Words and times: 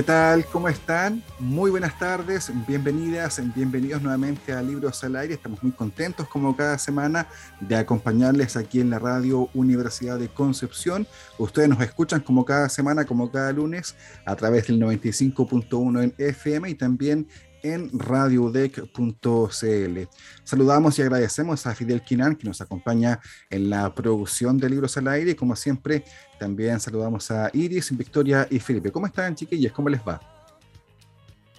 ¿Qué 0.00 0.06
tal? 0.06 0.46
¿Cómo 0.46 0.66
están? 0.66 1.22
Muy 1.38 1.70
buenas 1.70 1.98
tardes, 1.98 2.50
bienvenidas, 2.66 3.38
bienvenidos 3.54 4.00
nuevamente 4.00 4.54
a 4.54 4.62
Libros 4.62 5.04
al 5.04 5.14
Aire. 5.14 5.34
Estamos 5.34 5.62
muy 5.62 5.72
contentos 5.72 6.26
como 6.26 6.56
cada 6.56 6.78
semana 6.78 7.28
de 7.60 7.76
acompañarles 7.76 8.56
aquí 8.56 8.80
en 8.80 8.88
la 8.88 8.98
radio 8.98 9.50
Universidad 9.52 10.18
de 10.18 10.28
Concepción. 10.28 11.06
Ustedes 11.36 11.68
nos 11.68 11.82
escuchan 11.82 12.22
como 12.22 12.46
cada 12.46 12.70
semana, 12.70 13.04
como 13.04 13.30
cada 13.30 13.52
lunes, 13.52 13.94
a 14.24 14.34
través 14.36 14.68
del 14.68 14.80
95.1 14.80 16.02
en 16.02 16.14
FM 16.16 16.70
y 16.70 16.74
también 16.76 17.28
en 17.62 17.90
radiodec.cl. 17.98 19.98
Saludamos 20.44 20.98
y 20.98 21.02
agradecemos 21.02 21.66
a 21.66 21.74
Fidel 21.74 22.02
Quinan 22.02 22.36
que 22.36 22.46
nos 22.46 22.60
acompaña 22.60 23.20
en 23.48 23.70
la 23.70 23.94
producción 23.94 24.58
de 24.58 24.70
Libros 24.70 24.96
al 24.96 25.08
Aire 25.08 25.32
y 25.32 25.34
como 25.34 25.56
siempre 25.56 26.04
también 26.38 26.80
saludamos 26.80 27.30
a 27.30 27.50
Iris, 27.52 27.96
Victoria 27.96 28.46
y 28.50 28.58
Felipe. 28.58 28.90
¿Cómo 28.90 29.06
están 29.06 29.34
chiquillas? 29.34 29.72
¿Cómo 29.72 29.88
les 29.88 30.00
va? 30.00 30.20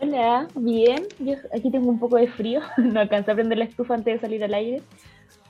Hola, 0.01 0.47
bien. 0.55 1.03
Yo 1.19 1.35
aquí 1.55 1.69
tengo 1.69 1.87
un 1.87 1.99
poco 1.99 2.17
de 2.17 2.27
frío, 2.27 2.61
no 2.77 2.99
alcancé 2.99 3.31
a 3.31 3.35
prender 3.35 3.59
la 3.59 3.65
estufa 3.65 3.93
antes 3.93 4.15
de 4.15 4.19
salir 4.19 4.43
al 4.43 4.53
aire, 4.55 4.81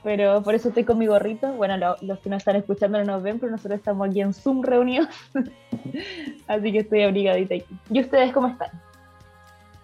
pero 0.04 0.42
por 0.42 0.54
eso 0.54 0.68
estoy 0.68 0.84
con 0.84 0.98
mi 0.98 1.06
gorrito. 1.06 1.50
Bueno, 1.54 1.96
los 2.02 2.18
que 2.18 2.28
nos 2.28 2.38
están 2.38 2.56
escuchando 2.56 2.98
no 2.98 3.04
nos 3.04 3.22
ven, 3.22 3.38
pero 3.38 3.50
nosotros 3.50 3.78
estamos 3.78 4.10
aquí 4.10 4.20
en 4.20 4.34
Zoom 4.34 4.62
reunidos, 4.62 5.08
así 6.46 6.72
que 6.72 6.80
estoy 6.80 7.02
abrigadita 7.02 7.54
aquí. 7.54 7.78
¿Y 7.90 8.00
ustedes 8.00 8.32
cómo 8.32 8.48
están? 8.48 8.68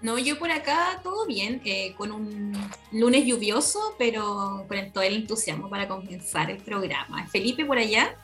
No, 0.00 0.18
yo 0.18 0.38
por 0.38 0.50
acá 0.50 1.00
todo 1.02 1.26
bien, 1.26 1.60
eh, 1.64 1.94
con 1.96 2.12
un 2.12 2.52
lunes 2.92 3.26
lluvioso, 3.26 3.96
pero 3.98 4.64
con 4.68 4.92
todo 4.92 5.02
el 5.02 5.16
entusiasmo 5.16 5.68
para 5.68 5.88
comenzar 5.88 6.50
el 6.50 6.58
programa. 6.58 7.26
Felipe, 7.26 7.64
por 7.64 7.78
allá. 7.78 8.14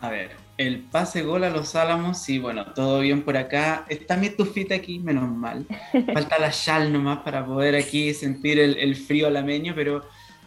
A 0.00 0.10
ver, 0.10 0.32
el 0.58 0.80
pase 0.80 1.22
gol 1.22 1.44
a 1.44 1.50
los 1.50 1.76
Álamos, 1.76 2.18
sí, 2.18 2.40
bueno, 2.40 2.72
todo 2.74 2.98
bien 3.00 3.22
por 3.22 3.36
acá. 3.36 3.86
Está 3.88 4.16
mi 4.16 4.26
estufita 4.26 4.74
aquí, 4.74 4.98
menos 4.98 5.30
mal. 5.30 5.64
Falta 6.12 6.38
la 6.40 6.50
chal 6.50 6.92
nomás 6.92 7.18
para 7.18 7.46
poder 7.46 7.76
aquí 7.76 8.12
sentir 8.12 8.58
el, 8.58 8.96
frío 8.96 9.28
alameño, 9.28 9.74
pero, 9.76 10.04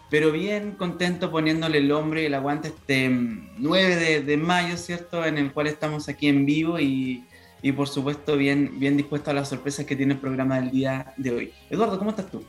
pero 0.09 0.33
bien 0.33 0.71
contento 0.71 1.31
poniéndole 1.31 1.77
el 1.77 1.91
hombre 1.93 2.23
y 2.23 2.25
el 2.25 2.33
aguante 2.33 2.67
este 2.67 3.07
9 3.09 3.95
de, 3.95 4.21
de 4.21 4.37
mayo, 4.37 4.75
¿cierto? 4.75 5.25
En 5.25 5.37
el 5.37 5.53
cual 5.53 5.67
estamos 5.67 6.09
aquí 6.09 6.27
en 6.27 6.45
vivo 6.45 6.77
y 6.77 7.23
y 7.65 7.71
por 7.71 7.87
supuesto 7.87 8.37
bien, 8.37 8.77
bien 8.77 8.95
dispuesto 8.95 9.31
a 9.31 9.33
las 9.33 9.49
sorpresas 9.49 9.87
que 9.87 9.95
tiene 9.95 10.13
el 10.13 10.19
programa 10.19 10.57
del 10.57 10.69
día 10.69 11.15
de 11.17 11.31
hoy. 11.31 11.53
Eduardo, 11.67 11.97
¿cómo 11.97 12.11
estás 12.11 12.29
tú? 12.29 12.43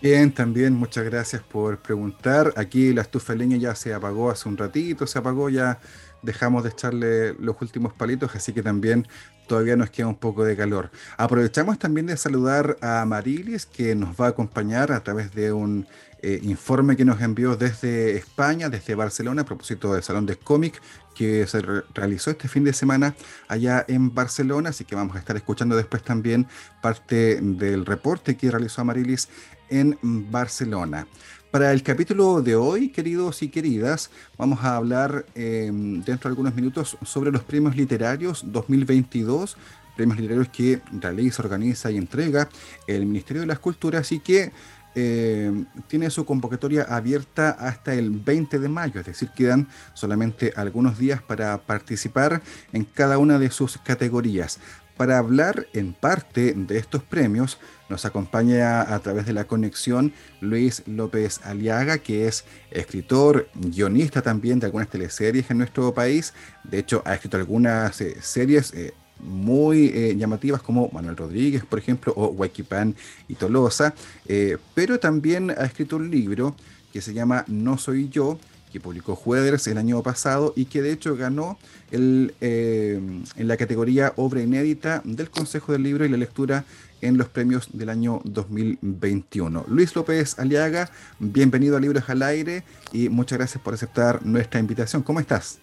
Bien, 0.00 0.30
también 0.30 0.74
muchas 0.74 1.02
gracias 1.02 1.42
por 1.42 1.78
preguntar. 1.78 2.54
Aquí 2.54 2.92
la 2.92 3.02
estufa 3.02 3.34
leña 3.34 3.56
ya 3.56 3.74
se 3.74 3.92
apagó 3.92 4.30
hace 4.30 4.48
un 4.48 4.56
ratito, 4.56 5.08
se 5.08 5.18
apagó, 5.18 5.48
ya 5.48 5.80
dejamos 6.22 6.62
de 6.62 6.68
echarle 6.70 7.34
los 7.34 7.60
últimos 7.60 7.94
palitos, 7.94 8.32
así 8.36 8.52
que 8.52 8.62
también 8.62 9.08
todavía 9.48 9.74
nos 9.74 9.90
queda 9.90 10.06
un 10.06 10.14
poco 10.14 10.44
de 10.44 10.56
calor. 10.56 10.92
Aprovechamos 11.16 11.80
también 11.80 12.06
de 12.06 12.16
saludar 12.16 12.76
a 12.80 13.04
Marilis, 13.04 13.66
que 13.66 13.96
nos 13.96 14.14
va 14.14 14.26
a 14.26 14.28
acompañar 14.28 14.92
a 14.92 15.02
través 15.02 15.34
de 15.34 15.52
un 15.52 15.88
eh, 16.22 16.40
informe 16.42 16.96
que 16.96 17.04
nos 17.04 17.20
envió 17.20 17.56
desde 17.56 18.16
España, 18.16 18.68
desde 18.68 18.94
Barcelona, 18.94 19.42
a 19.42 19.44
propósito 19.44 19.92
del 19.92 20.02
Salón 20.02 20.24
de 20.26 20.36
Cómic 20.36 20.80
que 21.14 21.46
se 21.46 21.60
realizó 21.94 22.30
este 22.30 22.48
fin 22.48 22.64
de 22.64 22.72
semana 22.72 23.14
allá 23.48 23.84
en 23.88 24.14
Barcelona, 24.14 24.70
así 24.70 24.84
que 24.84 24.94
vamos 24.94 25.16
a 25.16 25.18
estar 25.18 25.36
escuchando 25.36 25.76
después 25.76 26.02
también 26.02 26.46
parte 26.80 27.38
del 27.40 27.84
reporte 27.84 28.36
que 28.36 28.50
realizó 28.50 28.80
Amarilis 28.80 29.28
en 29.68 29.98
Barcelona. 30.02 31.06
Para 31.50 31.72
el 31.72 31.82
capítulo 31.82 32.40
de 32.40 32.56
hoy, 32.56 32.88
queridos 32.88 33.42
y 33.42 33.48
queridas, 33.48 34.10
vamos 34.38 34.64
a 34.64 34.76
hablar 34.76 35.26
em, 35.34 36.02
dentro 36.02 36.28
de 36.28 36.32
algunos 36.32 36.54
minutos 36.54 36.96
sobre 37.04 37.30
los 37.30 37.42
premios 37.42 37.76
literarios 37.76 38.42
2022, 38.46 39.58
premios 39.94 40.18
literarios 40.18 40.48
que 40.48 40.80
realiza, 40.92 41.42
organiza 41.42 41.90
y 41.90 41.98
entrega 41.98 42.48
el 42.86 43.04
Ministerio 43.04 43.42
de 43.42 43.48
las 43.48 43.58
Culturas 43.58 44.12
y 44.12 44.20
que 44.20 44.50
eh, 44.94 45.64
tiene 45.88 46.10
su 46.10 46.24
convocatoria 46.24 46.82
abierta 46.82 47.50
hasta 47.50 47.94
el 47.94 48.10
20 48.10 48.58
de 48.58 48.68
mayo, 48.68 49.00
es 49.00 49.06
decir, 49.06 49.30
quedan 49.34 49.68
solamente 49.94 50.52
algunos 50.56 50.98
días 50.98 51.22
para 51.22 51.58
participar 51.58 52.42
en 52.72 52.84
cada 52.84 53.18
una 53.18 53.38
de 53.38 53.50
sus 53.50 53.78
categorías. 53.78 54.58
Para 54.96 55.18
hablar 55.18 55.66
en 55.72 55.94
parte 55.94 56.52
de 56.54 56.78
estos 56.78 57.02
premios, 57.02 57.58
nos 57.88 58.04
acompaña 58.04 58.82
a 58.82 58.98
través 59.00 59.26
de 59.26 59.32
la 59.32 59.44
conexión 59.44 60.12
Luis 60.40 60.82
López 60.86 61.40
Aliaga, 61.44 61.98
que 61.98 62.26
es 62.26 62.44
escritor, 62.70 63.48
guionista 63.54 64.22
también 64.22 64.60
de 64.60 64.66
algunas 64.66 64.88
teleseries 64.88 65.50
en 65.50 65.58
nuestro 65.58 65.92
país. 65.92 66.34
De 66.62 66.78
hecho, 66.78 67.02
ha 67.04 67.14
escrito 67.14 67.36
algunas 67.36 68.00
eh, 68.00 68.16
series 68.20 68.72
eh, 68.74 68.94
muy 69.22 69.86
eh, 69.94 70.16
llamativas 70.16 70.62
como 70.62 70.90
Manuel 70.92 71.16
Rodríguez, 71.16 71.64
por 71.64 71.78
ejemplo, 71.78 72.12
o 72.16 72.28
Huayquipán 72.28 72.94
y 73.28 73.34
Tolosa, 73.34 73.94
eh, 74.26 74.58
pero 74.74 74.98
también 74.98 75.50
ha 75.50 75.64
escrito 75.64 75.96
un 75.96 76.10
libro 76.10 76.54
que 76.92 77.00
se 77.00 77.14
llama 77.14 77.44
No 77.48 77.78
Soy 77.78 78.08
Yo, 78.08 78.38
que 78.72 78.80
publicó 78.80 79.14
Jueders 79.14 79.66
el 79.66 79.78
año 79.78 80.02
pasado 80.02 80.52
y 80.56 80.64
que 80.64 80.82
de 80.82 80.92
hecho 80.92 81.14
ganó 81.14 81.58
el, 81.90 82.34
eh, 82.40 83.00
en 83.36 83.48
la 83.48 83.56
categoría 83.56 84.14
Obra 84.16 84.40
Inédita 84.40 85.02
del 85.04 85.30
Consejo 85.30 85.72
del 85.72 85.82
Libro 85.82 86.04
y 86.04 86.08
la 86.08 86.16
Lectura 86.16 86.64
en 87.02 87.18
los 87.18 87.28
premios 87.28 87.68
del 87.72 87.90
año 87.90 88.20
2021. 88.24 89.66
Luis 89.68 89.94
López 89.94 90.38
Aliaga, 90.38 90.88
bienvenido 91.18 91.76
a 91.76 91.80
Libros 91.80 92.08
al 92.08 92.22
Aire 92.22 92.62
y 92.92 93.08
muchas 93.08 93.38
gracias 93.38 93.62
por 93.62 93.74
aceptar 93.74 94.24
nuestra 94.24 94.60
invitación. 94.60 95.02
¿Cómo 95.02 95.20
estás? 95.20 95.58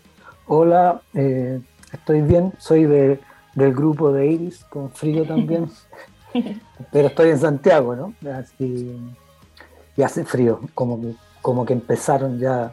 Hola, 0.46 1.02
estoy 1.14 2.22
bien, 2.22 2.54
soy 2.60 2.86
de 2.86 3.20
del 3.56 3.74
grupo 3.74 4.12
de 4.12 4.28
Iris, 4.28 4.64
con 4.66 4.92
frío 4.92 5.26
también. 5.26 5.70
Pero 6.92 7.08
estoy 7.08 7.30
en 7.30 7.40
Santiago, 7.40 7.96
¿no? 7.96 8.14
y 9.98 10.02
hace 10.02 10.24
frío, 10.24 10.62
como 10.74 11.02
que, 11.02 11.16
como 11.42 11.66
que 11.66 11.74
empezaron 11.74 12.40
ya 12.40 12.72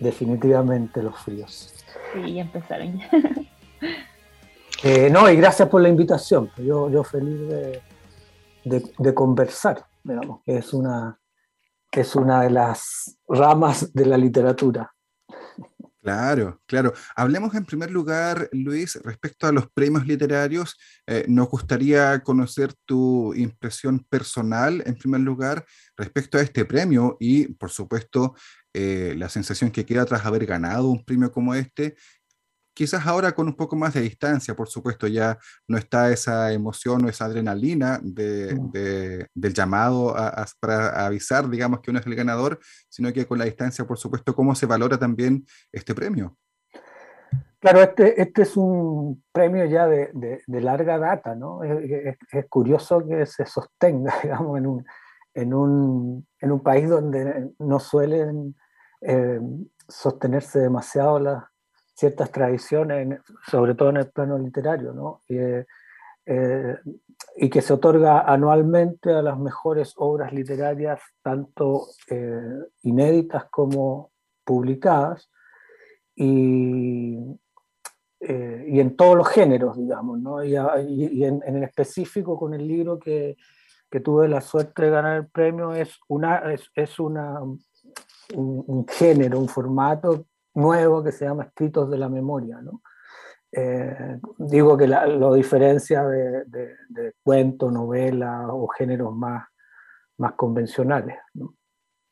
definitivamente 0.00 1.02
los 1.02 1.16
fríos. 1.18 1.72
Sí, 2.12 2.34
ya 2.34 2.42
empezaron. 2.42 3.00
Eh, 4.84 5.08
no, 5.10 5.30
y 5.30 5.36
gracias 5.36 5.68
por 5.68 5.80
la 5.80 5.88
invitación. 5.88 6.50
Yo, 6.56 6.90
yo 6.90 7.04
feliz 7.04 7.38
de, 7.48 7.82
de, 8.98 9.14
conversar, 9.14 9.86
digamos, 10.02 10.42
que 10.44 10.56
es 10.56 10.72
una, 10.72 11.20
es 11.92 12.16
una 12.16 12.42
de 12.42 12.50
las 12.50 13.16
ramas 13.28 13.92
de 13.92 14.06
la 14.06 14.16
literatura. 14.16 14.92
Claro, 16.02 16.60
claro. 16.66 16.92
Hablemos 17.14 17.54
en 17.54 17.64
primer 17.64 17.92
lugar, 17.92 18.48
Luis, 18.50 18.96
respecto 19.04 19.46
a 19.46 19.52
los 19.52 19.70
premios 19.70 20.04
literarios. 20.04 20.76
Eh, 21.06 21.24
nos 21.28 21.48
gustaría 21.48 22.18
conocer 22.24 22.74
tu 22.84 23.32
impresión 23.34 24.04
personal, 24.10 24.82
en 24.84 24.96
primer 24.96 25.20
lugar, 25.20 25.64
respecto 25.96 26.38
a 26.38 26.42
este 26.42 26.64
premio 26.64 27.16
y, 27.20 27.46
por 27.54 27.70
supuesto, 27.70 28.34
eh, 28.74 29.14
la 29.16 29.28
sensación 29.28 29.70
que 29.70 29.86
queda 29.86 30.04
tras 30.04 30.26
haber 30.26 30.44
ganado 30.44 30.88
un 30.88 31.04
premio 31.04 31.30
como 31.30 31.54
este 31.54 31.94
Quizás 32.74 33.06
ahora 33.06 33.32
con 33.32 33.46
un 33.48 33.56
poco 33.56 33.76
más 33.76 33.94
de 33.94 34.00
distancia, 34.00 34.54
por 34.54 34.68
supuesto, 34.68 35.06
ya 35.06 35.38
no 35.68 35.76
está 35.76 36.10
esa 36.10 36.52
emoción 36.52 37.04
o 37.04 37.08
esa 37.08 37.26
adrenalina 37.26 38.00
mm. 38.02 38.70
del 38.72 39.54
llamado 39.54 40.14
para 40.60 41.06
avisar, 41.06 41.48
digamos, 41.48 41.80
que 41.80 41.90
uno 41.90 42.00
es 42.00 42.06
el 42.06 42.14
ganador, 42.14 42.58
sino 42.88 43.12
que 43.12 43.26
con 43.26 43.38
la 43.38 43.44
distancia, 43.44 43.84
por 43.84 43.98
supuesto, 43.98 44.34
cómo 44.34 44.54
se 44.54 44.66
valora 44.66 44.98
también 44.98 45.44
este 45.70 45.94
premio. 45.94 46.36
Claro, 47.62 47.80
este, 47.80 48.20
este 48.20 48.42
es 48.42 48.56
un 48.56 49.22
premio 49.30 49.64
ya 49.66 49.86
de, 49.86 50.42
larga 50.48 50.98
data, 50.98 51.36
¿no? 51.36 51.62
Es, 51.62 52.16
curioso 52.48 53.06
que 53.06 53.24
se 53.24 53.46
sostenga, 53.46 54.12
digamos, 54.22 54.58
en 54.58 54.66
un, 54.66 54.84
en 55.34 55.54
un, 55.54 56.26
en 56.40 56.52
un 56.52 56.60
país 56.60 56.88
donde 56.88 57.52
no 57.60 57.78
suelen 57.78 58.56
eh, 59.00 59.40
sostenerse 59.88 60.58
demasiado 60.58 61.20
las 61.20 61.44
ciertas 61.94 62.30
tradiciones, 62.30 63.20
sobre 63.50 63.74
todo 63.74 63.90
en 63.90 63.98
el 63.98 64.10
plano 64.10 64.38
literario, 64.38 64.92
¿no? 64.92 65.20
Eh, 66.24 66.76
y 67.36 67.50
que 67.50 67.62
se 67.62 67.72
otorga 67.72 68.20
anualmente 68.20 69.12
a 69.12 69.22
las 69.22 69.38
mejores 69.38 69.94
obras 69.96 70.32
literarias, 70.32 71.00
tanto 71.22 71.86
eh, 72.08 72.58
inéditas 72.82 73.46
como 73.50 74.12
publicadas. 74.44 75.30
Y, 76.14 77.16
eh, 78.20 78.66
y 78.68 78.80
en 78.80 78.96
todos 78.96 79.16
los 79.16 79.28
géneros, 79.28 79.76
digamos, 79.78 80.20
¿no? 80.20 80.44
y, 80.44 80.52
y, 80.52 81.24
en, 81.24 81.42
en, 81.44 81.64
específico 81.64 82.38
con 82.38 82.54
el 82.54 82.68
libro 82.68 82.98
que, 82.98 83.36
que, 83.90 84.00
tuve 84.00 84.28
la 84.28 84.42
suerte 84.42 84.82
de 84.82 84.90
ganar 84.90 85.16
el 85.16 85.26
premio, 85.28 85.72
es, 85.72 85.98
una, 86.08 86.52
es, 86.52 86.70
es 86.74 87.00
una, 87.00 87.40
un, 87.40 87.58
un, 88.34 88.86
género, 88.86 89.40
un 89.40 89.48
formato 89.48 90.26
nuevo 90.54 91.02
que 91.02 91.12
se 91.12 91.24
llama 91.24 91.44
Escritos 91.44 91.90
de 91.90 91.98
la 91.98 92.08
Memoria. 92.08 92.60
¿no? 92.60 92.82
Eh, 93.50 94.18
digo 94.38 94.76
que 94.76 94.86
la, 94.86 95.06
lo 95.06 95.34
diferencia 95.34 96.04
de, 96.04 96.44
de, 96.46 96.76
de 96.88 97.14
cuento, 97.22 97.66
o 97.66 98.68
géneros 98.68 99.14
más, 99.14 99.46
más 100.18 100.32
convencionales. 100.32 101.18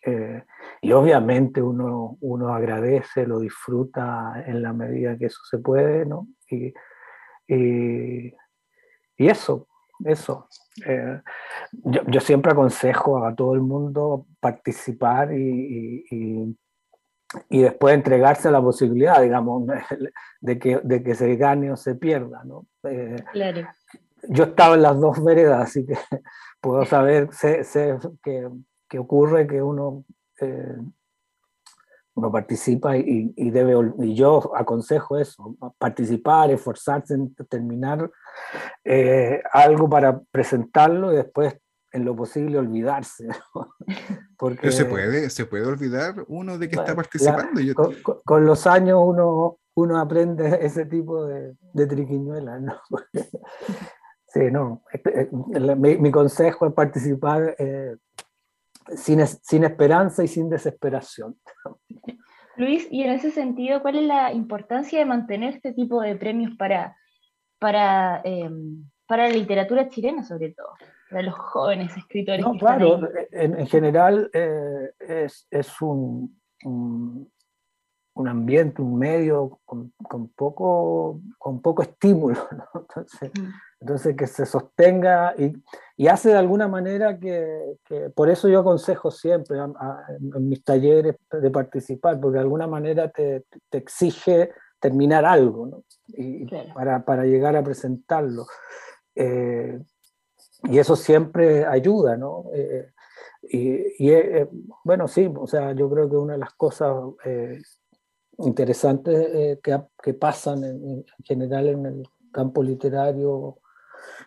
Eh, 0.04 0.44
y 0.80 0.92
obviamente 0.92 1.60
uno, 1.60 2.16
uno 2.20 2.54
agradece, 2.54 3.26
lo 3.26 3.40
disfruta 3.40 4.42
en 4.46 4.62
la 4.62 4.72
medida 4.72 5.16
que 5.16 5.26
eso 5.26 5.40
se 5.48 5.58
puede, 5.58 6.06
¿no? 6.06 6.28
Y, 6.48 6.72
y, 7.46 8.34
y 9.16 9.28
eso, 9.28 9.68
eso. 10.04 10.48
Eh, 10.86 11.20
yo, 11.72 12.02
yo, 12.06 12.20
siempre 12.20 12.52
aconsejo 12.52 13.24
a 13.24 13.34
todo 13.34 13.54
el 13.54 13.60
mundo 13.60 14.26
participar 14.40 15.32
y, 15.32 16.04
y, 16.10 16.56
y, 17.48 17.62
después 17.62 17.94
entregarse 17.94 18.48
a 18.48 18.52
la 18.52 18.62
posibilidad, 18.62 19.20
digamos, 19.20 19.66
de 20.40 20.58
que, 20.58 20.80
de 20.82 21.02
que 21.02 21.14
se 21.14 21.36
gane 21.36 21.72
o 21.72 21.76
se 21.76 21.94
pierda, 21.94 22.42
¿no? 22.44 22.66
Eh, 22.84 23.16
claro. 23.32 23.68
Yo 24.28 24.44
estaba 24.44 24.74
en 24.74 24.82
las 24.82 25.00
dos 25.00 25.22
veredas, 25.24 25.62
así 25.62 25.86
que 25.86 25.94
puedo 26.60 26.84
saber, 26.84 27.32
sé, 27.32 27.64
sé 27.64 27.96
que 28.22 28.48
que 28.90 28.98
ocurre 28.98 29.46
que 29.46 29.62
uno, 29.62 30.04
eh, 30.40 30.76
uno 32.14 32.32
participa 32.32 32.96
y, 32.98 33.32
y, 33.36 33.50
debe, 33.50 33.74
y 34.00 34.14
yo 34.14 34.54
aconsejo 34.54 35.16
eso, 35.16 35.56
participar, 35.78 36.50
esforzarse 36.50 37.14
en 37.14 37.34
terminar 37.48 38.10
eh, 38.84 39.40
algo 39.52 39.88
para 39.88 40.20
presentarlo 40.20 41.12
y 41.12 41.16
después 41.16 41.56
en 41.92 42.04
lo 42.04 42.14
posible 42.16 42.58
olvidarse. 42.58 43.26
¿no? 43.26 43.74
Porque, 44.38 44.60
Pero 44.62 44.72
se 44.72 44.84
puede, 44.84 45.30
se 45.30 45.46
puede 45.46 45.66
olvidar 45.66 46.24
uno 46.28 46.58
de 46.58 46.68
que 46.68 46.76
está 46.76 46.94
participando. 46.94 47.60
La, 47.60 47.62
yo... 47.62 47.74
con, 47.74 47.94
con, 48.24 48.44
los 48.44 48.66
años 48.66 49.00
uno, 49.02 49.58
uno 49.74 49.98
aprende 49.98 50.58
ese 50.64 50.86
tipo 50.86 51.26
de, 51.26 51.56
de 51.72 51.86
triquiñuelas, 51.86 52.60
¿no? 52.62 52.80
sí, 54.28 54.50
no. 54.50 54.82
Eh, 54.92 55.28
mi, 55.76 55.96
mi, 55.96 56.10
consejo 56.10 56.66
es 56.66 56.72
participar 56.72 57.54
eh, 57.58 57.96
sin, 58.94 59.26
sin 59.26 59.64
esperanza 59.64 60.24
y 60.24 60.28
sin 60.28 60.48
desesperación. 60.48 61.36
Luis, 62.56 62.86
y 62.90 63.02
en 63.02 63.10
ese 63.10 63.30
sentido, 63.30 63.80
¿cuál 63.80 63.96
es 63.96 64.04
la 64.04 64.32
importancia 64.32 64.98
de 64.98 65.06
mantener 65.06 65.54
este 65.54 65.72
tipo 65.72 66.02
de 66.02 66.16
premios 66.16 66.56
para, 66.58 66.94
para, 67.58 68.20
eh, 68.24 68.50
para 69.06 69.28
la 69.28 69.34
literatura 69.34 69.88
chilena, 69.88 70.22
sobre 70.24 70.52
todo, 70.52 70.68
para 71.10 71.22
los 71.22 71.34
jóvenes 71.34 71.96
escritores? 71.96 72.44
No, 72.44 72.56
claro, 72.56 73.00
en, 73.32 73.58
en, 73.58 73.66
general 73.66 74.30
eh, 74.32 74.90
es, 75.00 75.46
es 75.50 75.82
un, 75.82 76.40
un, 76.64 77.30
un, 78.14 78.28
ambiente, 78.28 78.80
un 78.80 78.98
medio 78.98 79.58
con, 79.64 79.92
con, 80.02 80.28
poco, 80.28 81.20
con 81.38 81.60
poco 81.60 81.82
estímulo. 81.82 82.36
¿no? 82.52 82.64
Entonces, 82.88 83.30
mm. 83.38 83.48
entonces, 83.80 84.16
que 84.16 84.26
se 84.26 84.46
sostenga 84.46 85.34
y, 85.36 85.52
y 85.96 86.06
hace 86.06 86.30
de 86.30 86.36
alguna 86.36 86.68
manera 86.68 87.18
que, 87.18 87.76
que, 87.84 88.10
por 88.10 88.30
eso 88.30 88.48
yo 88.48 88.60
aconsejo 88.60 89.10
siempre 89.10 89.58
a, 89.58 89.64
a, 89.64 90.04
en 90.18 90.48
mis 90.48 90.62
talleres 90.62 91.16
de 91.32 91.50
participar, 91.50 92.20
porque 92.20 92.36
de 92.36 92.42
alguna 92.42 92.66
manera 92.66 93.10
te, 93.10 93.44
te 93.68 93.78
exige 93.78 94.50
terminar 94.78 95.24
algo, 95.24 95.66
¿no? 95.66 95.84
y 96.08 96.46
claro. 96.46 96.74
para, 96.74 97.04
para, 97.04 97.24
llegar 97.24 97.56
a 97.56 97.62
presentarlo. 97.62 98.46
Eh, 99.14 99.78
y 100.64 100.78
eso 100.78 100.96
siempre 100.96 101.64
ayuda, 101.64 102.16
¿no? 102.16 102.44
Eh, 102.52 102.92
y, 103.42 104.06
y 104.06 104.10
eh, 104.10 104.48
bueno, 104.84 105.08
sí, 105.08 105.32
o 105.34 105.46
sea, 105.46 105.72
yo 105.72 105.90
creo 105.90 106.08
que 106.08 106.16
una 106.16 106.34
de 106.34 106.38
las 106.38 106.52
cosas 106.54 106.94
eh, 107.24 107.60
interesantes 108.38 109.58
que, 109.62 109.80
que, 110.02 110.14
pasan 110.14 110.64
en, 110.64 110.84
en 110.84 111.04
general 111.24 111.68
en 111.68 111.86
el 111.86 112.08
campo 112.32 112.62
literario 112.62 113.58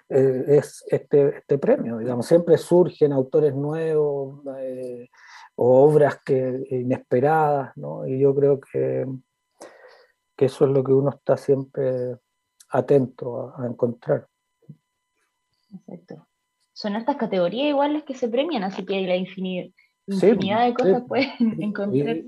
eh, 0.09 0.43
es 0.47 0.83
este, 0.87 1.37
este, 1.37 1.57
premio, 1.57 1.97
digamos, 1.97 2.25
siempre 2.25 2.57
surgen 2.57 3.13
autores 3.13 3.55
nuevos 3.55 4.41
eh, 4.59 5.09
o 5.55 5.83
obras 5.85 6.19
que, 6.23 6.65
inesperadas, 6.69 7.75
¿no? 7.77 8.05
Y 8.05 8.19
yo 8.19 8.35
creo 8.35 8.59
que, 8.59 9.05
que, 10.35 10.45
eso 10.45 10.65
es 10.65 10.71
lo 10.71 10.83
que 10.83 10.91
uno 10.93 11.09
está 11.09 11.37
siempre 11.37 12.17
atento 12.69 13.53
a 13.57 13.65
encontrar. 13.65 14.27
Perfecto. 15.73 16.27
Son 16.73 16.95
estas 16.95 17.17
categorías 17.17 17.67
iguales 17.67 18.03
que 18.03 18.15
se 18.15 18.29
premian, 18.29 18.63
así 18.63 18.85
que 18.85 19.01
la 19.01 19.15
infinidad, 19.15 19.69
infinidad 20.07 20.61
sí, 20.61 20.65
de 20.65 20.73
cosas 20.73 21.01
sí. 21.01 21.07
pueden 21.07 21.63
encontrarse. 21.63 22.27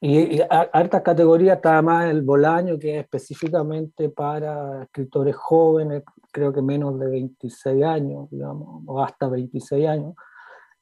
Y, 0.00 0.18
y, 0.18 0.36
y 0.36 0.40
hartas 0.50 1.02
categorías, 1.02 1.56
está 1.56 1.80
más 1.80 2.10
el 2.10 2.22
Bolaño, 2.22 2.78
que 2.78 2.96
es 2.96 3.04
específicamente 3.04 4.08
para 4.08 4.82
escritores 4.84 5.36
jóvenes, 5.36 6.02
creo 6.32 6.52
que 6.52 6.62
menos 6.62 6.98
de 6.98 7.08
26 7.08 7.84
años, 7.84 8.28
digamos, 8.30 8.82
o 8.86 9.02
hasta 9.02 9.28
26 9.28 9.86
años. 9.86 10.14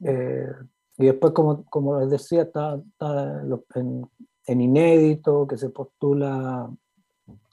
Eh, 0.03 0.47
y 0.97 1.07
después, 1.07 1.33
como, 1.33 1.65
como 1.65 2.01
les 2.01 2.11
decía, 2.11 2.43
está, 2.43 2.77
está 2.77 3.43
en, 3.75 4.09
en, 4.47 4.61
inédito, 4.61 5.47
que 5.47 5.59
se 5.59 5.71
postula 5.71 6.71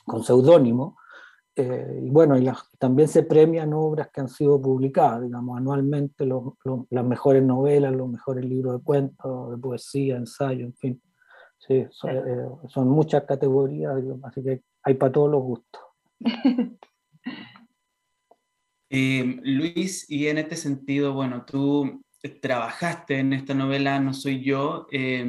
con 0.05 0.23
seudónimo. 0.23 0.97
Eh, 1.59 2.01
y 2.03 2.09
bueno, 2.11 2.37
y 2.37 2.47
también 2.77 3.07
se 3.07 3.23
premian 3.23 3.73
obras 3.73 4.09
que 4.13 4.21
han 4.21 4.29
sido 4.29 4.61
publicadas, 4.61 5.23
digamos, 5.23 5.57
anualmente, 5.57 6.23
los, 6.23 6.53
los, 6.63 6.81
las 6.91 7.03
mejores 7.03 7.41
novelas, 7.41 7.95
los 7.95 8.09
mejores 8.09 8.45
libros 8.45 8.77
de 8.77 8.83
cuentos, 8.83 9.51
de 9.51 9.57
poesía, 9.57 10.17
ensayo, 10.17 10.67
en 10.67 10.75
fin. 10.75 11.01
Sí, 11.57 11.87
son, 11.89 12.11
eh, 12.11 12.47
son 12.67 12.87
muchas 12.89 13.23
categorías, 13.23 13.95
así 14.23 14.43
que 14.43 14.61
hay 14.83 14.93
para 14.93 15.11
todos 15.11 15.31
los 15.31 15.41
gustos. 15.41 15.81
eh, 18.91 19.39
Luis, 19.41 20.07
y 20.11 20.27
en 20.27 20.37
este 20.37 20.55
sentido, 20.55 21.15
bueno, 21.15 21.43
tú 21.43 22.03
trabajaste 22.29 23.19
en 23.19 23.33
esta 23.33 23.53
novela 23.53 23.99
No 23.99 24.13
soy 24.13 24.43
yo, 24.43 24.87
eh, 24.91 25.25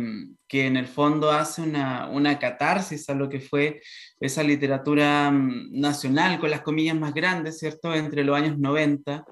que 0.49 0.67
en 0.67 0.77
el 0.77 0.87
fondo 0.87 1.31
hace 1.31 1.62
una, 1.62 2.09
una, 2.09 2.39
catarsis 2.39 3.09
a 3.11 3.15
lo 3.15 3.29
que 3.29 3.41
fue 3.41 3.83
esa 4.19 4.43
literatura 4.43 5.31
mm, 5.31 5.79
nacional, 5.79 6.39
con 6.41 6.50
las 6.50 6.62
comillas 6.62 6.97
más 6.97 7.14
grandes, 7.14 7.59
¿cierto?, 7.59 7.95
entre 7.95 8.25
los 8.25 8.37
años 8.37 8.59
90, 8.59 9.25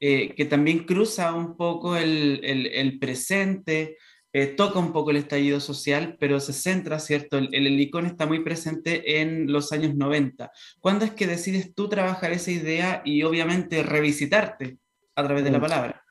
eh, 0.00 0.34
que 0.34 0.44
también 0.44 0.84
cruza 0.84 1.32
un 1.34 1.56
poco 1.56 1.96
el, 1.96 2.40
el, 2.42 2.66
el 2.66 2.98
presente, 2.98 3.96
eh, 4.32 4.48
toca 4.48 4.78
un 4.78 4.92
poco 4.92 5.10
el 5.10 5.16
estallido 5.16 5.60
social, 5.60 6.16
pero 6.20 6.40
se 6.40 6.52
centra, 6.52 6.98
¿cierto? 6.98 7.38
El, 7.38 7.48
el 7.54 7.66
helicón 7.68 8.04
está 8.04 8.26
muy 8.26 8.40
presente 8.40 9.20
en 9.20 9.50
los 9.50 9.72
años 9.72 9.94
90. 9.94 10.50
¿Cuándo 10.80 11.04
es 11.04 11.12
que 11.12 11.26
decides 11.26 11.74
tú 11.74 11.88
trabajar 11.88 12.32
esa 12.32 12.50
idea 12.50 13.02
y 13.04 13.22
obviamente 13.22 13.82
revisitarte 13.82 14.78
a 15.14 15.24
través 15.24 15.44
de 15.44 15.52
la 15.52 15.60
palabra? 15.60 16.05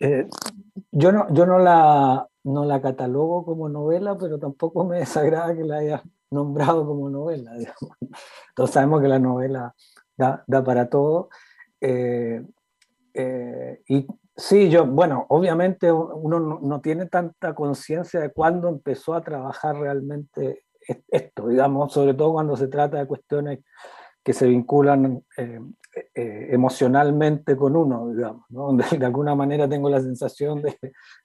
Eh, 0.00 0.26
yo 0.90 1.12
no, 1.12 1.32
yo 1.32 1.46
no, 1.46 1.58
la, 1.58 2.26
no 2.44 2.64
la 2.64 2.80
catalogo 2.80 3.44
como 3.44 3.68
novela, 3.68 4.16
pero 4.18 4.38
tampoco 4.38 4.84
me 4.84 4.98
desagrada 5.00 5.54
que 5.54 5.64
la 5.64 5.76
haya 5.76 6.02
nombrado 6.30 6.86
como 6.86 7.08
novela. 7.08 7.54
Digamos. 7.54 7.96
Todos 8.54 8.70
sabemos 8.70 9.00
que 9.00 9.08
la 9.08 9.18
novela 9.18 9.74
da, 10.16 10.42
da 10.46 10.64
para 10.64 10.88
todo. 10.88 11.28
Eh, 11.80 12.44
eh, 13.14 13.82
y 13.88 14.06
Sí, 14.40 14.70
yo, 14.70 14.86
bueno, 14.86 15.26
obviamente 15.28 15.92
uno 15.92 16.40
no, 16.40 16.60
no 16.62 16.80
tiene 16.80 17.04
tanta 17.04 17.54
conciencia 17.54 18.20
de 18.20 18.32
cuándo 18.32 18.70
empezó 18.70 19.12
a 19.12 19.20
trabajar 19.20 19.76
realmente 19.76 20.64
esto, 21.08 21.48
digamos, 21.48 21.92
sobre 21.92 22.14
todo 22.14 22.32
cuando 22.32 22.56
se 22.56 22.68
trata 22.68 22.96
de 22.96 23.06
cuestiones 23.06 23.58
que 24.24 24.32
se 24.32 24.46
vinculan 24.46 25.22
eh, 26.14 26.48
emocionalmente 26.50 27.56
con 27.56 27.76
uno, 27.76 28.10
digamos, 28.12 28.44
¿no? 28.50 28.66
donde 28.66 28.84
de 28.96 29.06
alguna 29.06 29.34
manera 29.34 29.68
tengo 29.68 29.90
la 29.90 30.00
sensación 30.00 30.62
de, 30.62 30.78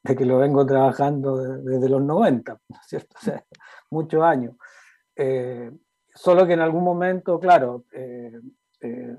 de 0.04 0.16
que 0.16 0.26
lo 0.26 0.40
vengo 0.40 0.66
trabajando 0.66 1.38
desde, 1.38 1.90
los 1.90 2.02
90, 2.02 2.60
¿cierto? 2.88 3.16
O 3.22 3.24
sea, 3.24 3.44
muchos 3.92 4.24
años. 4.24 4.56
Eh, 5.16 5.72
solo 6.14 6.46
que 6.46 6.54
en 6.54 6.62
algún 6.62 6.84
momento, 6.84 7.40
claro, 7.40 7.86
eh, 7.94 8.40
eh, 8.82 9.16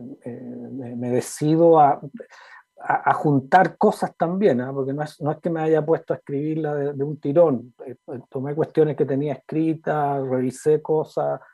me, 0.96 1.10
decido 1.10 1.80
a 1.80 3.14
juntar 3.14 3.76
cosas 3.78 4.14
también, 4.16 4.60
¿eh? 4.60 4.66
porque 4.72 4.92
no 4.92 5.02
es, 5.02 5.20
no 5.20 5.32
es, 5.32 5.38
que 5.38 5.50
me 5.50 5.60
haya 5.60 5.84
puesto 5.84 6.12
a 6.12 6.16
escribirla 6.16 6.74
de, 6.74 6.92
de 6.92 7.04
un 7.04 7.18
tirón. 7.18 7.74
Eh, 7.84 7.96
tomé 8.28 8.54
cuestiones 8.54 8.96
que 8.96 9.06
tenía 9.06 9.34
escritas, 9.34 10.26
revisé 10.26 10.82
cosas, 10.82 11.40
eh, 11.40 11.44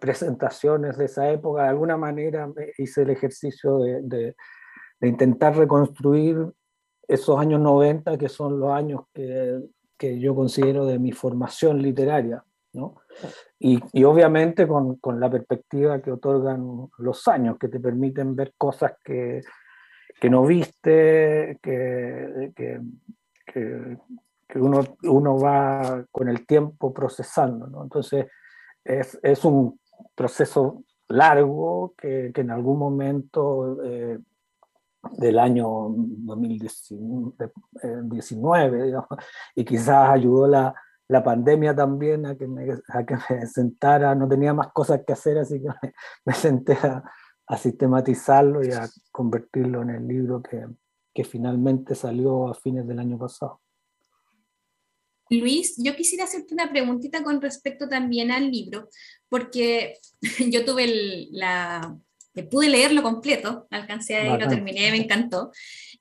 presentaciones 0.00 0.96
de 0.96 1.06
esa 1.06 1.30
época, 1.30 1.64
de 1.64 1.68
alguna 1.68 1.96
manera 1.96 2.48
hice 2.78 3.02
el 3.02 3.10
ejercicio 3.10 3.78
de, 3.78 4.00
de, 4.02 4.36
de, 5.00 5.08
intentar 5.08 5.56
reconstruir 5.56 6.38
esos 7.08 7.38
años 7.38 7.60
90, 7.60 8.18
que 8.18 8.28
son 8.28 8.58
los 8.58 8.70
años 8.70 9.02
que, 9.12 9.60
que 9.96 10.18
yo 10.18 10.34
considero 10.34 10.86
de 10.86 10.98
mi 10.98 11.12
formación 11.12 11.80
literaria. 11.80 12.42
¿no? 12.72 12.96
Y, 13.58 13.80
y 13.92 14.04
obviamente 14.04 14.66
con, 14.66 14.96
con, 14.96 15.18
la 15.18 15.30
perspectiva 15.30 16.02
que 16.02 16.12
otorgan 16.12 16.88
los 16.98 17.26
años, 17.28 17.56
que 17.58 17.68
te 17.68 17.80
permiten 17.80 18.36
ver 18.36 18.52
cosas 18.58 18.92
que, 19.02 19.40
que 20.20 20.30
no 20.30 20.44
viste, 20.44 21.58
que, 21.62 22.52
que, 22.54 22.80
que, 23.46 23.98
uno, 24.58 24.84
uno 25.04 25.38
va 25.38 26.04
con 26.10 26.28
el 26.28 26.46
tiempo 26.46 26.92
procesando. 26.92 27.66
¿no? 27.66 27.82
Entonces, 27.82 28.26
es, 28.86 29.18
es, 29.22 29.44
un 29.44 29.78
proceso 30.14 30.82
largo 31.08 31.94
que, 31.96 32.32
que 32.34 32.40
en 32.40 32.50
algún 32.50 32.78
momento 32.78 33.82
eh, 33.82 34.18
del 35.12 35.38
año 35.38 35.90
2019, 35.90 38.84
digamos, 38.84 39.08
y 39.54 39.64
quizás 39.64 40.10
ayudó 40.10 40.48
la, 40.48 40.74
la 41.08 41.22
pandemia 41.22 41.74
también 41.74 42.26
a 42.26 42.36
que, 42.36 42.48
me, 42.48 42.66
a 42.88 43.04
que 43.04 43.16
me 43.30 43.46
sentara, 43.46 44.14
no 44.14 44.28
tenía 44.28 44.54
más 44.54 44.68
cosas 44.72 45.02
que 45.06 45.12
hacer, 45.12 45.38
así 45.38 45.60
que 45.60 45.68
me, 45.68 45.94
me 46.24 46.34
senté 46.34 46.74
a, 46.74 47.02
a, 47.46 47.56
sistematizarlo 47.56 48.64
y 48.64 48.72
a 48.72 48.88
convertirlo 49.12 49.82
en 49.82 49.90
el 49.90 50.08
libro 50.08 50.42
que, 50.42 50.66
que 51.14 51.24
finalmente 51.24 51.94
salió 51.94 52.48
a 52.48 52.54
fines 52.54 52.86
del 52.86 52.98
año 52.98 53.18
pasado. 53.18 53.60
Luis, 55.30 55.74
yo 55.78 55.96
quisiera 55.96 56.24
hacerte 56.24 56.54
una 56.54 56.70
preguntita 56.70 57.22
con 57.22 57.40
respecto 57.40 57.88
también 57.88 58.30
al 58.30 58.50
libro, 58.50 58.88
porque 59.28 59.98
yo 60.50 60.64
tuve 60.64 60.84
el, 60.84 61.28
la, 61.32 61.96
pude 62.44 62.68
leerlo 62.68 63.02
completo, 63.02 63.66
alcancé 63.70 64.16
a 64.16 64.36
lo 64.36 64.48
terminé, 64.48 64.90
me 64.90 64.98
encantó. 64.98 65.50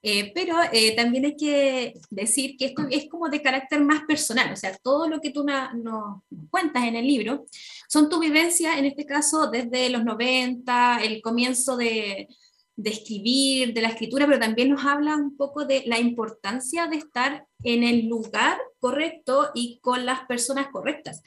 Eh, 0.01 0.31
pero 0.35 0.57
eh, 0.71 0.95
también 0.95 1.25
hay 1.25 1.35
que 1.35 1.93
decir 2.11 2.57
que 2.57 2.65
esto 2.65 2.83
es 2.91 3.09
como 3.09 3.27
de 3.27 3.41
carácter 3.41 3.81
más 3.81 4.03
personal, 4.03 4.53
o 4.53 4.55
sea, 4.55 4.77
todo 4.83 5.07
lo 5.07 5.19
que 5.19 5.31
tú 5.31 5.43
nos 5.43 6.21
cuentas 6.51 6.83
en 6.83 6.95
el 6.95 7.07
libro 7.07 7.45
son 7.89 8.07
tu 8.07 8.19
vivencia, 8.19 8.77
en 8.77 8.85
este 8.85 9.05
caso, 9.05 9.49
desde 9.49 9.89
los 9.89 10.03
90, 10.05 10.99
el 11.01 11.23
comienzo 11.23 11.75
de, 11.75 12.27
de 12.75 12.89
escribir, 12.89 13.73
de 13.73 13.81
la 13.81 13.89
escritura, 13.89 14.25
pero 14.25 14.39
también 14.39 14.69
nos 14.69 14.85
habla 14.85 15.15
un 15.15 15.37
poco 15.37 15.65
de 15.65 15.83
la 15.85 15.99
importancia 15.99 16.87
de 16.87 16.97
estar 16.97 17.47
en 17.63 17.83
el 17.83 18.07
lugar 18.07 18.57
correcto 18.79 19.51
y 19.53 19.79
con 19.79 20.05
las 20.05 20.25
personas 20.25 20.67
correctas. 20.71 21.21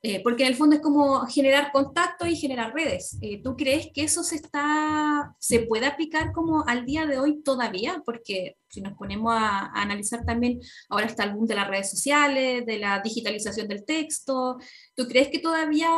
Eh, 0.00 0.22
porque 0.22 0.44
en 0.44 0.50
el 0.50 0.54
fondo 0.54 0.76
es 0.76 0.82
como 0.82 1.26
generar 1.26 1.72
contacto 1.72 2.24
y 2.24 2.36
generar 2.36 2.72
redes. 2.72 3.18
Eh, 3.20 3.42
¿Tú 3.42 3.56
crees 3.56 3.88
que 3.92 4.04
eso 4.04 4.22
se, 4.22 4.36
está, 4.36 5.34
se 5.40 5.60
puede 5.60 5.86
aplicar 5.86 6.30
como 6.32 6.64
al 6.68 6.86
día 6.86 7.04
de 7.04 7.18
hoy 7.18 7.42
todavía? 7.42 8.00
Porque 8.06 8.56
si 8.68 8.80
nos 8.80 8.92
ponemos 8.92 9.34
a, 9.34 9.66
analizar 9.74 10.24
también, 10.24 10.60
ahora 10.88 11.06
está 11.06 11.24
el 11.24 11.34
boom 11.34 11.46
de 11.46 11.56
las 11.56 11.66
redes 11.66 11.90
sociales, 11.90 12.64
de 12.64 12.78
la 12.78 13.00
digitalización 13.00 13.66
del 13.66 13.84
texto. 13.84 14.58
¿Tú 14.94 15.08
crees 15.08 15.28
que 15.28 15.40
todavía 15.40 15.90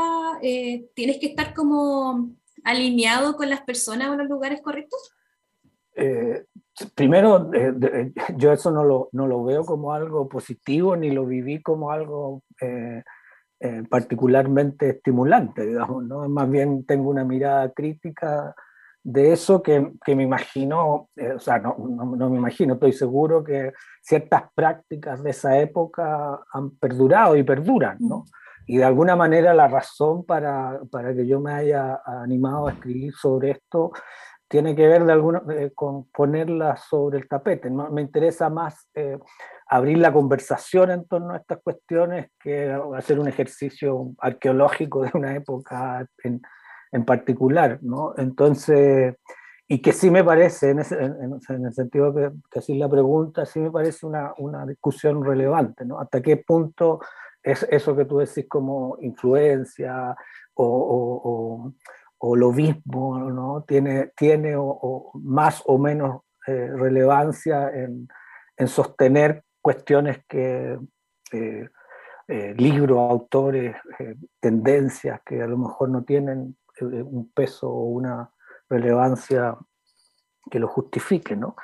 eh, 0.42 0.86
tienes 0.94 1.18
que 1.18 1.26
estar 1.26 1.52
como 1.52 2.34
alineado 2.64 3.36
con 3.36 3.50
las 3.50 3.62
personas 3.62 4.08
o 4.10 4.16
los 4.16 4.28
lugares 4.28 4.60
correctos? 4.62 5.14
Eh, 5.94 6.44
primero, 6.94 7.50
eh, 7.52 8.12
yo 8.36 8.52
eso 8.52 8.70
no 8.70 8.84
lo, 8.84 9.08
no 9.12 9.26
lo, 9.26 9.44
veo 9.44 9.64
como 9.64 9.92
algo 9.92 10.28
positivo 10.28 10.96
ni 10.96 11.10
lo 11.10 11.26
viví 11.26 11.60
como 11.62 11.90
algo 11.90 12.42
eh, 12.60 13.02
particularmente 13.90 14.90
estimulante, 14.90 15.66
digamos, 15.66 16.04
¿no? 16.04 16.26
Más 16.28 16.48
bien 16.48 16.86
tengo 16.86 17.10
una 17.10 17.24
mirada 17.24 17.70
crítica 17.72 18.54
de 19.02 19.32
eso 19.32 19.62
que, 19.62 19.92
que 20.04 20.14
me 20.14 20.22
imagino, 20.22 21.08
o 21.34 21.38
sea, 21.38 21.58
no, 21.58 21.76
no, 21.78 22.16
no, 22.16 22.30
me 22.30 22.38
imagino, 22.38 22.74
estoy 22.74 22.92
seguro 22.92 23.44
que 23.44 23.72
ciertas 24.00 24.44
prácticas 24.54 25.22
de 25.22 25.30
esa 25.30 25.58
época 25.58 26.40
han 26.52 26.70
perdurado 26.76 27.36
y 27.36 27.42
perduran, 27.42 27.96
¿no? 28.00 28.24
Y 28.70 28.76
de 28.76 28.84
alguna 28.84 29.16
manera 29.16 29.52
la 29.52 29.66
razón 29.66 30.24
para, 30.24 30.80
para, 30.92 31.12
que 31.12 31.26
yo 31.26 31.40
me 31.40 31.52
haya 31.52 32.00
animado 32.06 32.68
a 32.68 32.72
escribir 32.72 33.12
sobre 33.12 33.50
esto 33.50 33.90
tiene 34.46 34.76
que 34.76 34.86
ver 34.86 35.04
de 35.04 35.12
alguna, 35.12 35.42
eh, 35.50 35.72
con 35.74 36.04
ponerla 36.10 36.76
sobre 36.76 37.18
el 37.18 37.26
tapete. 37.26 37.68
¿no? 37.68 37.90
Me 37.90 38.00
interesa 38.00 38.48
más 38.48 38.88
eh, 38.94 39.18
abrir 39.66 39.98
la 39.98 40.12
conversación 40.12 40.92
en 40.92 41.04
torno 41.08 41.32
a 41.32 41.38
estas 41.38 41.58
cuestiones 41.64 42.30
que 42.38 42.70
hacer 42.96 43.18
un 43.18 43.26
ejercicio 43.26 44.12
arqueológico 44.20 45.02
de 45.02 45.10
una 45.14 45.34
época 45.34 46.06
en, 46.22 46.40
en 46.92 47.04
particular. 47.04 47.80
¿no? 47.82 48.14
Entonces, 48.18 49.16
y 49.66 49.82
que 49.82 49.92
sí 49.92 50.12
me 50.12 50.22
parece, 50.22 50.70
en, 50.70 50.78
ese, 50.78 50.94
en, 50.94 51.40
en 51.48 51.64
el 51.66 51.72
sentido 51.72 52.14
que, 52.14 52.30
que 52.48 52.60
así 52.60 52.78
la 52.78 52.88
pregunta, 52.88 53.44
sí 53.44 53.58
me 53.58 53.72
parece 53.72 54.06
una, 54.06 54.32
una 54.38 54.64
discusión 54.64 55.24
relevante. 55.24 55.84
¿no? 55.84 55.98
¿Hasta 55.98 56.22
qué 56.22 56.36
punto 56.36 57.00
es 57.42 57.66
eso 57.70 57.96
que 57.96 58.04
tú 58.04 58.18
decís 58.18 58.46
como 58.48 58.96
influencia 59.00 60.16
o, 60.54 60.64
o, 60.64 61.20
o, 61.24 61.74
o 62.22 62.36
lo 62.36 62.52
mismo, 62.52 63.18
¿no? 63.18 63.64
Tiene, 63.66 64.12
tiene 64.16 64.54
más 65.14 65.62
o 65.64 65.78
menos 65.78 66.22
eh, 66.46 66.68
relevancia 66.74 67.70
en, 67.70 68.08
en, 68.56 68.68
sostener 68.68 69.42
cuestiones 69.62 70.24
que 70.28 70.78
eh, 71.32 71.68
eh, 72.28 72.54
libros, 72.56 72.98
autores, 72.98 73.74
tendencias 74.38 75.20
que 75.24 75.42
a 75.42 75.46
lo 75.46 75.56
mejor 75.58 75.88
no 75.88 76.04
tienen 76.04 76.56
un 76.80 77.30
peso 77.32 77.70
o 77.70 77.84
una 77.84 78.30
relevancia 78.68 79.56
que 80.50 80.58
lo 80.58 80.68
justifique, 80.68 81.36
¿no? 81.36 81.56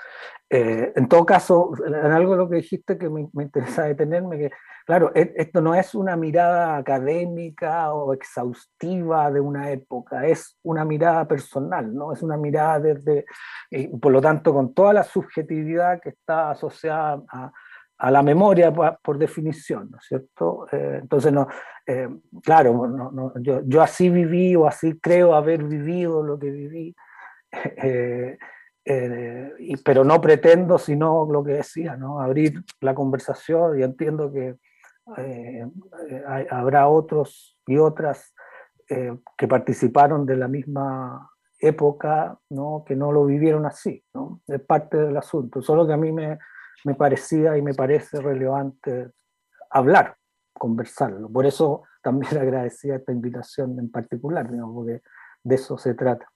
En 0.49 1.09
todo 1.09 1.25
caso, 1.25 1.73
en 1.87 1.95
algo 1.95 2.33
de 2.33 2.38
lo 2.38 2.49
que 2.49 2.56
dijiste 2.56 2.99
que 2.99 3.09
me, 3.09 3.28
me 3.33 3.45
interesa 3.45 3.85
detenerme, 3.85 4.38
que 4.38 4.50
claro, 4.87 5.12
e, 5.14 5.35
esto 5.37 5.61
no 5.61 5.75
es 5.75 5.95
una 5.95 6.16
mirada 6.16 6.76
académica 6.76 7.93
o 7.93 8.14
exhaustiva 8.14 9.31
de 9.31 9.40
una 9.40 9.71
época, 9.71 10.26
es 10.26 10.59
una 10.62 10.85
mirada 10.85 11.26
personal, 11.28 11.95
¿no? 11.95 12.12
Es 12.12 12.23
una 12.23 12.38
mirada 12.38 12.81
desde, 12.81 13.26
y 13.71 13.88
por 13.88 14.12
lo 14.12 14.23
tanto, 14.23 14.55
con 14.55 14.73
toda 14.73 14.95
la 14.95 15.02
subjetividad 15.02 16.00
que 16.00 16.11
está 16.11 16.50
asociada 16.52 17.23
a, 17.28 18.11
la 18.11 18.23
memoria 18.23 18.73
por, 18.73 18.99
por, 19.02 19.19
definición, 19.19 19.90
¿no 19.90 19.99
es 19.99 20.05
cierto? 20.07 20.66
Eh, 20.71 21.00
entonces, 21.02 21.33
no, 21.33 21.49
eh, 21.87 22.09
claro, 22.43 22.87
no, 22.88 23.11
no, 23.11 23.33
yo, 23.40 23.83
así 23.83 24.11
viví 24.11 24.55
o 24.57 24.66
así 24.66 24.99
creo 25.00 25.35
haber 25.35 25.64
vivido 25.64 26.23
lo 26.23 26.38
que 26.38 26.50
viví. 26.50 26.95
Eh, 27.83 28.38
eh, 28.88 29.52
pero 29.85 30.05
no 30.05 30.21
pretendo, 30.21 30.78
sino 30.78 31.26
lo 31.28 31.43
que 31.43 31.55
decía, 31.55 31.97
¿no? 31.97 32.21
abrir 32.21 32.62
la 32.81 32.95
conversación 32.95 33.81
y 33.81 33.83
entiendo 33.83 34.33
que 34.33 34.59
eh, 35.18 35.64
hay, 36.26 36.46
habrá 36.50 36.88
otros 36.88 37.58
y 37.66 37.78
otras 37.78 38.34
eh, 38.88 39.16
que 39.36 39.48
participaron 39.48 40.26
de 40.26 40.36
la 40.36 40.48
misma 40.48 41.30
época, 41.58 42.38
¿no? 42.50 42.84
que 42.86 42.94
no 42.96 43.12
lo 43.12 43.25
vivieron 43.25 43.66
así, 43.66 44.04
¿no? 44.14 44.42
es 44.46 44.60
parte 44.60 44.96
del 44.96 45.16
asunto, 45.16 45.62
solo 45.62 45.86
que 45.86 45.92
a 45.92 45.96
mí 45.96 46.12
me, 46.12 46.38
me 46.84 46.94
parecía 46.94 47.56
y 47.56 47.62
me 47.62 47.75
parece 47.75 48.20
relevante 48.20 49.10
hablar, 49.70 50.16
conversarlo, 50.52 51.28
por 51.30 51.46
eso 51.46 51.84
también 52.02 52.36
agradecía 52.38 52.96
esta 52.96 53.12
invitación 53.12 53.78
en 53.78 53.90
particular, 53.90 54.50
digamos, 54.50 54.75
porque 54.75 55.02
de 55.42 55.54
eso 55.54 55.78
se 55.78 55.94
trata. 55.94 56.30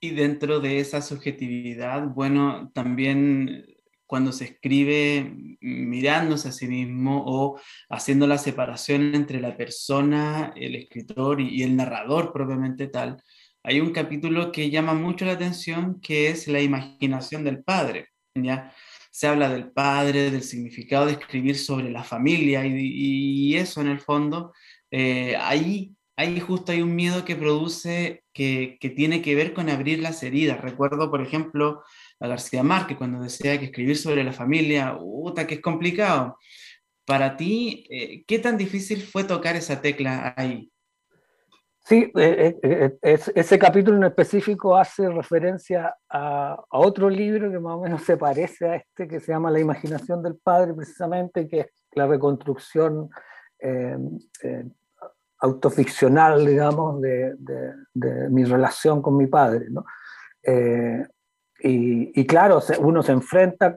Y 0.00 0.14
dentro 0.14 0.60
de 0.60 0.78
esa 0.78 1.00
subjetividad, 1.00 2.06
bueno, 2.08 2.70
también 2.74 3.64
cuando 4.06 4.32
se 4.32 4.44
escribe 4.44 5.32
mirándose 5.60 6.48
a 6.48 6.52
sí 6.52 6.68
mismo 6.68 7.24
o 7.26 7.60
haciendo 7.90 8.26
la 8.26 8.38
separación 8.38 9.14
entre 9.14 9.40
la 9.40 9.56
persona, 9.56 10.52
el 10.56 10.76
escritor 10.76 11.40
y 11.40 11.62
el 11.62 11.76
narrador 11.76 12.32
propiamente 12.32 12.86
tal, 12.86 13.22
hay 13.62 13.80
un 13.80 13.90
capítulo 13.92 14.52
que 14.52 14.70
llama 14.70 14.94
mucho 14.94 15.24
la 15.24 15.32
atención 15.32 16.00
que 16.00 16.28
es 16.28 16.46
la 16.46 16.60
imaginación 16.60 17.42
del 17.42 17.64
padre, 17.64 18.10
¿ya? 18.34 18.72
Se 19.10 19.26
habla 19.26 19.48
del 19.48 19.72
padre, 19.72 20.30
del 20.30 20.42
significado 20.42 21.06
de 21.06 21.12
escribir 21.12 21.58
sobre 21.58 21.90
la 21.90 22.04
familia 22.04 22.64
y, 22.64 22.74
y 22.76 23.56
eso 23.56 23.80
en 23.80 23.88
el 23.88 23.98
fondo, 23.98 24.52
eh, 24.90 25.36
ahí 25.36 25.95
ahí 26.16 26.40
justo 26.40 26.72
hay 26.72 26.82
un 26.82 26.94
miedo 26.94 27.24
que 27.24 27.36
produce, 27.36 28.24
que, 28.32 28.78
que, 28.80 28.90
tiene 28.90 29.22
que 29.22 29.34
ver 29.34 29.52
con 29.52 29.68
abrir 29.68 30.00
las 30.00 30.22
heridas. 30.22 30.60
Recuerdo, 30.60 31.10
por 31.10 31.20
ejemplo, 31.20 31.82
a 32.20 32.28
García 32.28 32.62
Márquez 32.62 32.96
cuando 32.96 33.22
decía 33.22 33.58
que 33.58 33.66
escribir 33.66 33.96
sobre 33.96 34.24
la 34.24 34.32
familia, 34.32 34.96
puta, 34.98 35.46
que 35.46 35.56
es 35.56 35.60
complicado. 35.60 36.38
Para 37.04 37.36
ti, 37.36 37.86
eh, 37.90 38.24
¿qué 38.26 38.38
tan 38.38 38.56
difícil 38.56 39.02
fue 39.02 39.24
tocar 39.24 39.56
esa 39.56 39.80
tecla 39.80 40.34
ahí? 40.36 40.70
Sí, 41.84 42.10
eh, 42.16 42.56
eh, 42.64 42.98
es, 43.00 43.30
ese 43.32 43.58
capítulo 43.60 43.98
en 43.98 44.04
específico 44.04 44.76
hace 44.76 45.08
referencia 45.08 45.94
a, 46.08 46.54
a, 46.54 46.78
otro 46.78 47.08
libro 47.08 47.48
que 47.48 47.60
más 47.60 47.74
o 47.76 47.82
menos 47.82 48.02
se 48.04 48.16
parece 48.16 48.68
a 48.68 48.76
este, 48.76 49.06
que 49.06 49.20
se 49.20 49.30
llama 49.30 49.52
La 49.52 49.60
imaginación 49.60 50.20
del 50.20 50.36
padre, 50.36 50.74
precisamente, 50.74 51.46
que 51.46 51.60
es 51.60 51.66
la 51.92 52.08
reconstrucción 52.08 53.08
autoficcional, 55.38 56.46
digamos, 56.46 57.00
de, 57.00 57.34
de, 57.38 57.74
de, 57.92 58.28
mi 58.30 58.44
relación 58.44 59.02
con 59.02 59.16
mi 59.16 59.26
padre. 59.26 59.66
¿no? 59.70 59.84
Eh, 60.42 61.06
y, 61.60 62.20
y, 62.20 62.26
claro, 62.26 62.60
uno 62.80 63.02
se 63.02 63.12
enfrenta, 63.12 63.76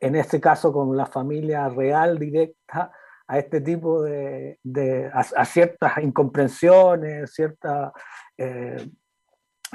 en 0.00 0.16
este 0.16 0.40
caso 0.40 0.72
con 0.72 0.96
la 0.96 1.06
familia 1.06 1.68
real 1.68 2.18
directa, 2.18 2.92
a 3.26 3.38
este 3.38 3.60
tipo 3.60 4.02
de, 4.02 4.58
de 4.62 5.10
a, 5.12 5.44
ciertas 5.44 5.98
incomprensiones, 6.02 7.32
ciertas 7.32 7.92
eh, 8.36 8.86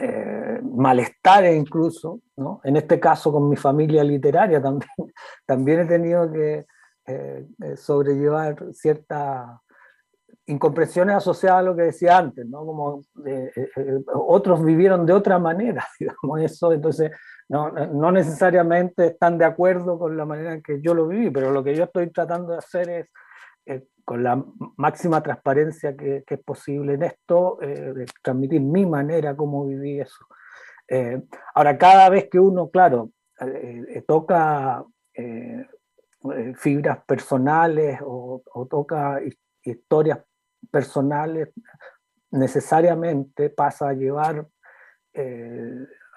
eh, 0.02 0.62
malestares 0.64 1.56
incluso, 1.58 2.22
¿no? 2.38 2.62
En 2.64 2.78
este 2.78 3.00
caso 3.00 3.32
con 3.32 3.50
mi 3.50 3.56
familia 3.56 4.04
literaria 4.04 4.62
también, 4.62 4.92
también 5.46 5.80
he 5.82 5.86
tenido 5.86 6.32
que 6.32 6.66
eh, 7.08 7.48
sobrellevar 7.76 8.74
ciertas 8.74 9.60
incomprensiones 10.50 11.16
asociadas 11.16 11.60
a 11.60 11.64
lo 11.64 11.76
que 11.76 11.84
decía 11.84 12.18
antes, 12.18 12.46
¿no? 12.46 12.66
Como 12.66 13.02
otros 14.14 14.64
vivieron 14.64 15.06
de 15.06 15.14
otra 15.14 15.38
manera, 15.40 15.86
digamos 16.00 16.42
eso, 16.42 16.74
entonces 16.74 17.12
no, 17.48 17.72
no, 17.72 18.12
necesariamente 18.12 19.08
están 19.08 19.38
de 19.38 19.46
acuerdo 19.46 19.98
con 19.98 20.18
la 20.18 20.26
manera 20.26 20.54
en 20.54 20.62
que 20.62 20.82
yo 20.82 20.94
lo 20.94 21.08
viví, 21.08 21.30
pero 21.30 21.52
lo 21.52 21.64
que 21.64 21.76
yo 21.76 21.86
estoy 21.86 22.10
tratando 22.12 22.54
de 22.54 22.58
hacer 22.58 22.90
es 22.90 23.10
eh, 23.66 23.84
con 24.04 24.24
la 24.24 24.44
máxima 24.78 25.22
transparencia 25.22 25.96
que, 25.96 26.24
es 26.28 26.40
posible 26.44 26.96
en 26.96 27.04
esto, 27.04 27.60
eh, 27.62 28.06
transmitir 28.24 28.60
mi 28.60 28.84
manera, 28.84 29.36
cómo 29.36 29.68
viví 29.68 30.00
eso. 30.00 30.26
Eh, 30.88 31.22
ahora, 31.54 31.78
cada 31.78 32.10
vez 32.10 32.28
que 32.32 32.40
uno, 32.40 32.70
claro, 32.70 33.12
toca 34.08 34.84
fibras 36.56 37.06
personales 37.06 38.00
o, 38.04 38.42
toca 38.68 39.22
historias 39.64 40.20
personales, 40.72 41.50
necesariamente 42.32 43.50
pasa 43.50 43.90
a 43.90 43.94
llevar 43.94 44.48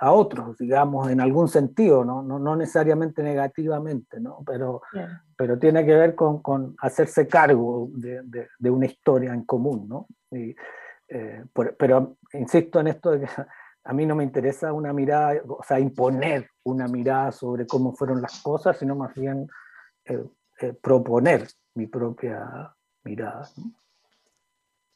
a 0.02 0.10
otros, 0.10 0.58
digamos, 0.58 1.08
en 1.10 1.20
algún 1.20 1.48
sentido, 1.48 2.04
no, 2.04 2.22
no, 2.22 2.40
no 2.40 2.56
necesariamente 2.56 3.22
negativamente, 3.22 4.18
¿no? 4.18 4.42
pero, 4.44 4.82
pero 5.36 5.58
tiene 5.60 5.86
que 5.86 5.94
ver 5.94 6.16
con, 6.16 6.42
con 6.42 6.74
hacerse 6.80 7.28
cargo 7.28 7.88
de, 7.92 8.48
de, 8.58 8.70
una 8.70 8.86
historia 8.86 9.32
en 9.32 9.44
común. 9.44 9.88
¿no? 9.88 10.08
Y, 10.32 10.56
eh, 11.06 11.44
pero 11.78 12.16
insisto 12.32 12.80
en 12.80 12.86
esto 12.88 13.10
de 13.12 13.20
que 13.20 13.26
a 13.84 13.92
mí 13.92 14.06
no 14.06 14.16
me 14.16 14.24
interesa 14.24 14.72
una 14.72 14.92
mirada, 14.92 15.40
o 15.46 15.62
sea, 15.62 15.78
imponer 15.78 16.48
una 16.64 16.88
mirada 16.88 17.30
sobre 17.30 17.66
cómo 17.66 17.92
fueron 17.92 18.22
las 18.22 18.40
cosas, 18.40 18.78
sino 18.78 18.96
más 18.96 19.14
bien 19.14 19.46
eh, 20.04 20.24
eh, 20.60 20.72
proponer 20.72 21.46
mi 21.74 21.86
propia 21.86 22.74
mirada. 23.04 23.48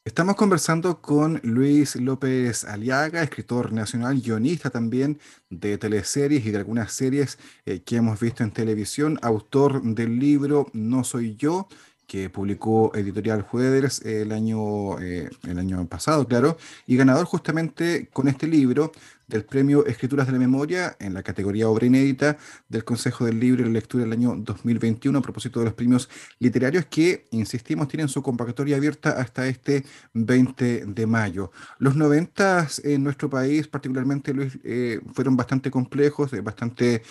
Estamos 0.07 0.37
conversando 0.37 1.01
con 1.01 1.41
Luis 1.43 1.97
López 1.97 2.63
Aliaga, 2.63 3.21
escritor 3.21 3.73
nacional, 3.73 4.21
guionista 4.21 4.69
también 4.69 5.19
de 5.49 5.77
teleseries 5.77 6.45
y 6.45 6.51
de 6.51 6.59
algunas 6.59 6.93
series 6.93 7.37
eh, 7.65 7.81
que 7.81 7.97
hemos 7.97 8.17
visto 8.17 8.41
en 8.41 8.51
televisión, 8.51 9.19
autor 9.21 9.83
del 9.83 10.17
libro 10.17 10.67
No 10.71 11.03
Soy 11.03 11.35
Yo, 11.35 11.67
que 12.07 12.29
publicó 12.29 12.95
Editorial 12.95 13.41
Jueders 13.41 14.01
el 14.05 14.31
año, 14.31 14.99
eh, 14.99 15.29
el 15.43 15.59
año 15.59 15.85
pasado, 15.87 16.25
claro, 16.25 16.57
y 16.87 16.95
ganador 16.95 17.25
justamente 17.25 18.09
con 18.13 18.29
este 18.29 18.47
libro 18.47 18.91
del 19.27 19.43
premio 19.43 19.85
Escrituras 19.85 20.25
de 20.25 20.31
la 20.31 20.39
Memoria 20.39 20.95
en 20.99 21.13
la 21.13 21.21
categoría 21.21 21.67
Obra 21.67 21.85
Inédita 21.85 22.37
del 22.69 22.85
Consejo 22.85 23.25
del 23.25 23.39
Libro 23.41 23.61
y 23.61 23.65
la 23.65 23.71
Lectura 23.71 24.05
del 24.05 24.13
año 24.13 24.35
2021 24.37 25.19
a 25.19 25.21
propósito 25.21 25.59
de 25.59 25.65
los 25.65 25.73
premios 25.73 26.09
literarios 26.39 26.85
que, 26.85 27.27
insistimos, 27.31 27.89
tienen 27.89 28.07
su 28.07 28.23
convocatoria 28.23 28.77
abierta 28.77 29.11
hasta 29.11 29.45
este 29.47 29.83
20 30.13 30.85
de 30.85 31.05
mayo. 31.05 31.51
Los 31.77 31.97
90 31.97 32.67
en 32.85 33.03
nuestro 33.03 33.29
país, 33.29 33.67
particularmente, 33.67 34.33
Luis, 34.33 34.57
eh, 34.63 35.01
fueron 35.13 35.35
bastante 35.35 35.69
complejos, 35.69 36.31
eh, 36.31 36.39
bastante 36.39 37.03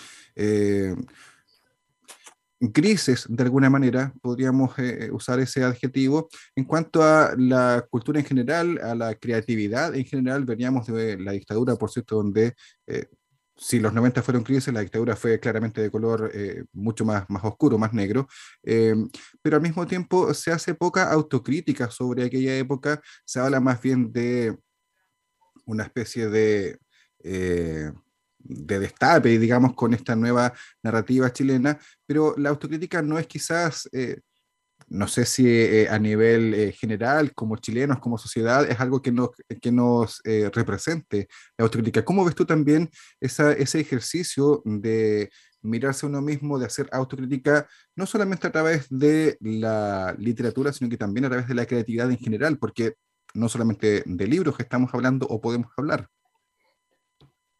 grises 2.61 3.27
de 3.29 3.43
alguna 3.43 3.71
manera, 3.71 4.13
podríamos 4.23 4.79
eh, 4.79 5.11
usar 5.13 5.41
ese 5.41 5.65
adjetivo. 5.65 6.29
En 6.55 6.65
cuanto 6.65 7.03
a 7.03 7.35
la 7.37 7.87
cultura 7.91 8.21
en 8.21 8.27
general, 8.27 8.79
a 8.83 8.95
la 8.95 9.15
creatividad 9.15 9.95
en 9.95 10.05
general, 10.05 10.45
veníamos 10.45 10.87
de 10.87 11.19
la 11.19 11.33
dictadura, 11.33 11.77
por 11.77 11.91
cierto, 11.91 12.17
donde 12.17 12.55
eh, 12.87 13.07
si 13.57 13.81
los 13.81 13.93
90 13.93 14.23
fueron 14.23 14.43
crisis, 14.43 14.73
la 14.73 14.81
dictadura 14.81 15.17
fue 15.17 15.41
claramente 15.41 15.81
de 15.81 15.91
color 15.91 16.31
eh, 16.35 16.65
mucho 16.73 17.05
más, 17.05 17.29
más 17.31 17.43
oscuro, 17.45 17.79
más 17.79 17.95
negro, 17.95 18.29
pero 18.63 19.57
al 19.57 19.63
mismo 19.63 19.87
tiempo 19.87 20.35
se 20.35 20.53
hace 20.53 20.75
poca 20.75 21.11
autocrítica 21.11 21.91
sobre 21.91 22.25
aquella 22.25 22.55
época, 22.59 23.01
se 23.25 23.41
habla 23.41 23.59
más 23.61 23.81
bien 23.81 24.13
de 24.13 24.59
una 25.65 25.85
especie 25.85 26.29
de 26.29 26.79
de 28.49 28.79
destape, 28.79 29.39
digamos, 29.39 29.75
con 29.75 29.95
esta 29.95 30.17
nueva 30.17 30.53
narrativa 30.83 31.33
chilena, 31.33 31.79
pero 32.07 32.35
la 32.37 32.51
autocrítica 32.51 33.03
no 33.03 33.19
es 33.19 33.27
quizás, 33.27 33.89
eh, 33.93 34.21
no 34.89 35.09
sé 35.09 35.25
si 35.25 35.49
eh, 35.49 35.89
a 35.89 35.99
nivel 35.99 36.55
eh, 36.55 36.73
general, 36.73 37.35
como 37.35 37.57
chilenos, 37.57 37.99
como 37.99 38.19
sociedad, 38.19 38.71
es 38.71 38.79
algo 38.79 39.03
que 39.03 39.13
nos, 39.13 39.31
que 39.61 39.73
nos 39.73 40.21
represente 40.25 41.29
la 41.59 41.65
autocrítica. 41.65 42.05
¿Cómo 42.05 42.25
ves 42.25 42.35
tú 42.35 42.45
también 42.45 42.91
ese 43.21 43.81
ejercicio 43.81 44.63
de 44.65 45.31
mirarse 45.63 46.07
a 46.07 46.09
uno 46.09 46.23
mismo, 46.23 46.59
de 46.59 46.67
hacer 46.67 46.89
autocrítica, 46.93 47.69
no 47.97 48.07
solamente 48.07 48.47
a 48.47 48.53
través 48.53 48.87
de 48.89 49.37
la 49.41 50.15
literatura, 50.19 50.73
sino 50.73 50.89
que 50.89 50.97
también 50.97 51.25
a 51.25 51.29
través 51.29 51.49
de 51.49 51.55
la 51.55 51.67
creatividad 51.67 52.11
en 52.11 52.19
general, 52.19 52.59
porque 52.59 52.95
no 53.35 53.49
solamente 53.49 54.03
de 54.07 54.27
libros 54.27 54.57
que 54.57 54.63
estamos 54.63 54.93
hablando 54.95 55.27
o 55.27 55.41
podemos 55.41 55.71
hablar. 55.77 56.09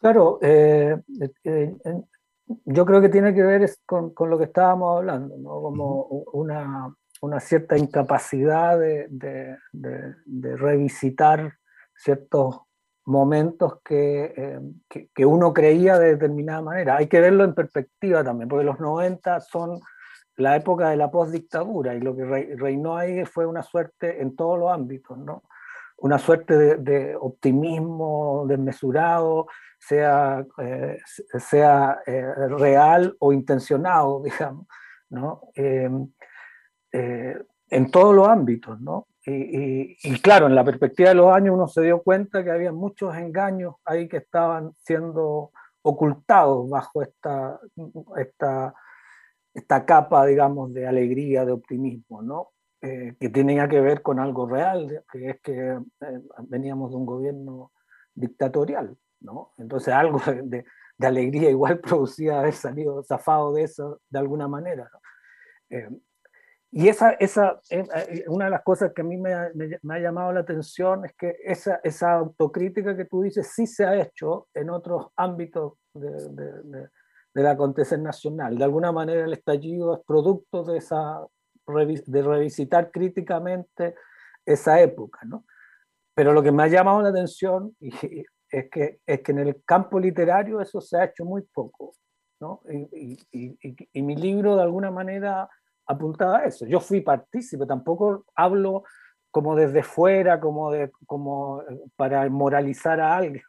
Claro, 0.07 0.39
eh, 0.41 0.97
eh, 1.43 1.75
yo 2.65 2.87
creo 2.87 3.01
que 3.01 3.09
tiene 3.09 3.35
que 3.35 3.43
ver 3.43 3.69
con, 3.85 4.15
con, 4.15 4.31
lo 4.31 4.39
que 4.39 4.45
estábamos 4.45 4.99
hablando, 4.99 5.37
¿no? 5.37 5.61
como 5.61 6.03
una, 6.33 6.95
una, 7.23 7.41
cierta 7.41 7.77
incapacidad 7.77 8.79
de, 8.79 9.09
de, 9.11 9.57
de, 9.73 10.57
revisitar 10.57 11.55
ciertos 11.93 12.61
momentos 13.05 13.81
que, 13.85 14.33
eh, 14.37 14.61
que, 14.89 15.09
que, 15.13 15.27
uno 15.27 15.53
creía 15.53 15.99
de 15.99 16.11
determinada 16.11 16.63
manera. 16.63 16.99
Hay 16.99 17.09
que 17.09 17.21
verlo 17.21 17.43
en 17.43 17.55
perspectiva 17.55 18.23
también, 18.23 18.49
porque 18.49 18.65
los 18.65 18.79
90 18.79 19.41
son 19.41 19.81
la 20.37 20.55
época 20.55 20.91
de 20.91 20.99
la 20.99 21.11
postdictadura 21.11 21.97
y 21.97 22.01
lo 22.01 22.15
que 22.15 22.55
reinó 22.55 22.97
ahí 22.97 23.25
fue 23.25 23.45
una 23.45 23.65
suerte 23.65 24.23
en 24.23 24.37
todos 24.37 24.57
los 24.57 24.71
ámbitos, 24.71 25.19
¿no? 25.19 25.43
una 25.99 26.19
suerte 26.19 26.77
de, 26.77 27.17
optimismo 27.17 28.45
desmesurado, 28.47 29.47
sea, 29.79 30.45
eh, 30.59 30.99
sea 31.39 32.01
eh, 32.07 32.23
real 32.49 33.17
o 33.19 33.33
intencionado, 33.33 34.23
digamos, 34.25 34.67
¿no? 35.11 35.43
Eh, 35.55 35.91
en 37.69 37.91
todos 37.91 38.15
los 38.15 38.29
ámbitos, 38.29 38.81
¿no? 38.81 39.07
Y, 39.27 39.97
y, 40.03 40.21
claro, 40.21 40.47
en 40.47 40.55
la 40.55 40.65
perspectiva 40.65 41.09
de 41.09 41.17
los 41.17 41.35
años 41.35 41.55
uno 41.55 41.67
se 41.67 41.83
dio 41.83 42.01
cuenta 42.01 42.45
que 42.45 42.51
había 42.51 42.73
muchos 42.73 43.15
engaños 43.17 43.75
ahí 43.85 44.09
que 44.09 44.19
estaban 44.19 44.73
siendo 44.77 45.51
ocultados 45.83 46.71
bajo 46.71 47.03
esta, 47.03 47.59
esta, 48.17 48.73
esta 49.53 49.85
capa, 49.85 50.25
digamos, 50.27 50.73
de 50.73 50.87
alegría, 50.87 51.45
de 51.45 51.53
optimismo, 51.53 52.23
¿no? 52.23 52.51
que 52.81 53.29
tenía 53.31 53.69
que 53.69 53.81
ver 53.81 54.01
con 54.01 54.21
algo 54.21 54.47
real, 54.47 55.03
que 55.11 55.31
es 55.31 55.41
que 55.41 55.77
veníamos 56.47 56.93
de 56.93 56.97
un 56.97 57.07
gobierno 57.07 57.73
dictatorial. 58.15 58.97
Entonces 59.59 59.93
algo 59.93 60.21
de, 60.45 60.65
alegría 61.01 61.51
igual 61.51 61.81
producía 61.81 62.41
haber 62.41 62.55
salido 62.55 63.03
zafado 63.03 63.53
de 63.53 63.65
eso 63.65 64.01
de 64.09 64.19
alguna 64.19 64.49
manera. 64.49 64.91
Eh, 65.71 65.89
y 66.73 66.89
esa, 66.89 67.13
esa 67.13 67.61
eh, 67.71 67.85
eh, 67.95 68.25
una 68.29 68.47
de 68.47 68.51
las 68.51 68.63
cosas 68.63 68.93
que 68.93 69.01
a 69.01 69.05
mí 69.05 69.17
me 69.17 69.33
ha, 69.33 69.99
llamado 69.99 70.33
la 70.33 70.41
atención 70.41 71.05
es 71.07 71.15
que 71.15 71.37
esa, 71.45 71.81
esa, 71.83 72.15
autocrítica 72.15 72.97
que 72.97 73.05
tú 73.05 73.23
dices 73.23 73.53
sí 73.55 73.67
se 73.67 73.87
ha 73.87 73.97
hecho 73.97 74.49
en 74.53 74.71
otros 74.71 75.07
ámbitos 75.17 75.75
de, 75.95 76.11
de, 76.11 76.89
del 77.35 77.47
acontecer 77.47 77.99
nacional. 78.01 78.59
De 78.59 78.65
alguna 78.65 78.93
manera 78.93 79.25
el 79.25 79.33
estallido 79.33 79.95
es 79.95 80.01
producto 80.07 80.65
de, 80.65 80.79
esa, 80.79 81.25
de 81.67 82.23
revisitar 82.23 82.91
críticamente 82.91 83.95
esa 84.45 84.81
época. 84.81 85.21
¿no? 85.25 85.45
Pero 86.15 86.33
lo 86.33 86.43
que 86.43 86.53
me 86.53 86.63
ha 86.63 86.69
llamado 86.69 87.03
la 87.03 87.11
atención, 87.11 87.77
y 87.79 88.25
es 88.51 88.71
que, 88.71 89.01
es 89.05 89.21
que 89.21 89.33
en 89.33 89.39
el 89.41 89.65
campo 89.65 89.99
literario 89.99 90.61
eso 90.61 90.81
se 90.81 90.97
ha 90.99 91.05
hecho 91.05 91.25
muy 91.25 91.43
poco. 91.43 91.93
¿no? 92.41 92.61
Y, 92.71 93.19
y, 93.33 93.79
y, 93.93 94.03
mi 94.03 94.15
libro 94.15 94.57
de 94.57 94.63
alguna 94.63 94.91
manera 94.91 95.49
apuntaba 95.87 96.39
a 96.39 96.45
eso. 96.45 96.67
Yo 96.67 96.81
fui 96.81 97.01
partícipe, 97.01 97.65
tampoco 97.65 98.27
hablo 98.35 98.85
como 99.31 99.57
desde 99.57 99.83
fuera, 99.83 100.39
como, 100.39 100.71
de, 100.71 100.91
como 101.07 101.63
eh, 101.63 101.81
para 101.97 102.29
moralizar 102.29 103.01
a 103.01 103.17
alguien. 103.17 103.43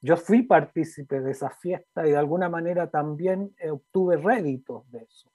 Yo 0.00 0.16
fui 0.16 0.42
partícipe 0.42 1.20
de 1.20 1.32
esa 1.32 1.50
fiesta 1.50 2.06
y 2.06 2.10
de 2.10 2.16
alguna 2.16 2.48
manera 2.48 2.88
también 2.88 3.54
eh, 3.58 3.70
obtuve 3.70 4.16
réditos 4.16 4.88
de 4.90 4.98
eso. 4.98 5.30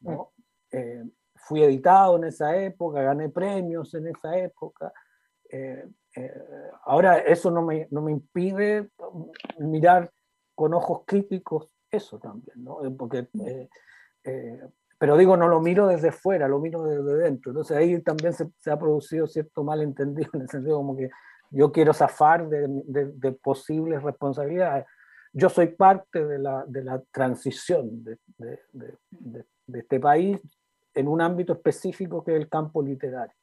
¿no? 0.00 0.32
Eh, 0.70 1.04
fui 1.34 1.62
editado 1.62 2.16
en 2.16 2.24
esa 2.24 2.56
época, 2.56 3.02
gané 3.02 3.28
premios 3.28 3.94
en 3.94 4.08
esa 4.08 4.36
época. 4.36 4.92
Eh, 5.50 5.86
ahora, 6.88 7.18
eso 7.18 7.50
no 7.50 7.62
me, 7.62 7.86
no 7.90 8.02
me, 8.02 8.12
impide 8.12 8.88
mirar 9.58 10.10
con 10.54 10.74
ojos 10.74 11.02
críticos 11.06 11.68
eso 11.90 12.18
también, 12.18 12.64
¿no? 12.64 12.84
Eh, 12.84 12.90
porque, 12.90 13.28
eh, 14.24 14.60
pero 14.98 15.16
digo, 15.16 15.36
no 15.36 15.48
lo 15.48 15.60
miro 15.60 15.86
desde 15.86 16.12
fuera, 16.12 16.48
lo 16.48 16.58
miro 16.58 16.82
desde 16.84 17.16
dentro. 17.16 17.52
Entonces 17.52 17.76
ahí 17.76 18.00
también 18.02 18.32
se, 18.32 18.50
se 18.58 18.70
ha 18.70 18.78
producido 18.78 19.26
cierto 19.26 19.62
malentendido 19.62 20.30
en 20.34 20.42
el 20.42 20.48
sentido 20.48 20.76
como 20.78 20.96
que 20.96 21.10
yo 21.50 21.72
quiero 21.72 21.94
zafar 21.94 22.48
de, 22.48 22.66
de, 22.86 23.32
posibles 23.32 24.02
responsabilidades. 24.02 24.84
Yo 25.32 25.48
soy 25.48 25.68
parte 25.68 26.24
de 26.26 26.38
la, 26.38 26.64
de 26.66 26.84
la 26.84 27.02
transición 27.10 28.04
de, 28.04 28.18
de, 28.72 29.78
este 29.78 30.00
país 30.00 30.38
en 30.94 31.08
un 31.08 31.20
ámbito 31.20 31.52
específico 31.52 32.24
que 32.24 32.34
es 32.34 32.40
el 32.40 32.48
campo 32.48 32.82
literario. 32.82 33.34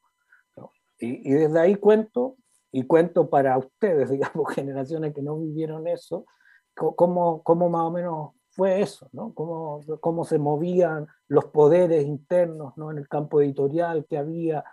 Y, 0.97 1.29
y, 1.29 1.33
desde 1.33 1.59
ahí 1.59 1.75
cuento, 1.75 2.37
y 2.75 2.83
cuento 2.83 3.29
para 3.29 3.57
ustedes, 3.57 4.09
digamos, 4.11 4.53
generaciones 4.53 5.13
que 5.13 5.21
no 5.21 5.39
vivieron 5.39 5.87
eso, 5.87 6.25
cómo, 6.73 7.41
cómo 7.41 7.69
más 7.69 7.83
o 7.83 7.91
menos 7.91 8.29
fue 8.49 8.81
eso, 8.81 9.07
¿no? 9.13 9.33
Cómo, 9.33 9.79
cómo 10.01 10.25
se 10.25 10.37
movían 10.39 11.07
los 11.29 11.45
poderes 11.45 12.05
internos 12.05 12.77
¿no? 12.77 12.91
en 12.91 12.97
el 12.97 13.07
campo 13.07 13.41
editorial 13.41 14.05
que 14.09 14.17
había, 14.17 14.65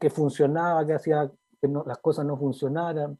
que 0.00 0.08
funcionaba, 0.08 0.86
que 0.86 0.94
hacía 0.94 1.30
que 1.60 1.68
las 1.68 1.98
cosas 1.98 2.24
no 2.24 2.38
funcionaran, 2.38 3.18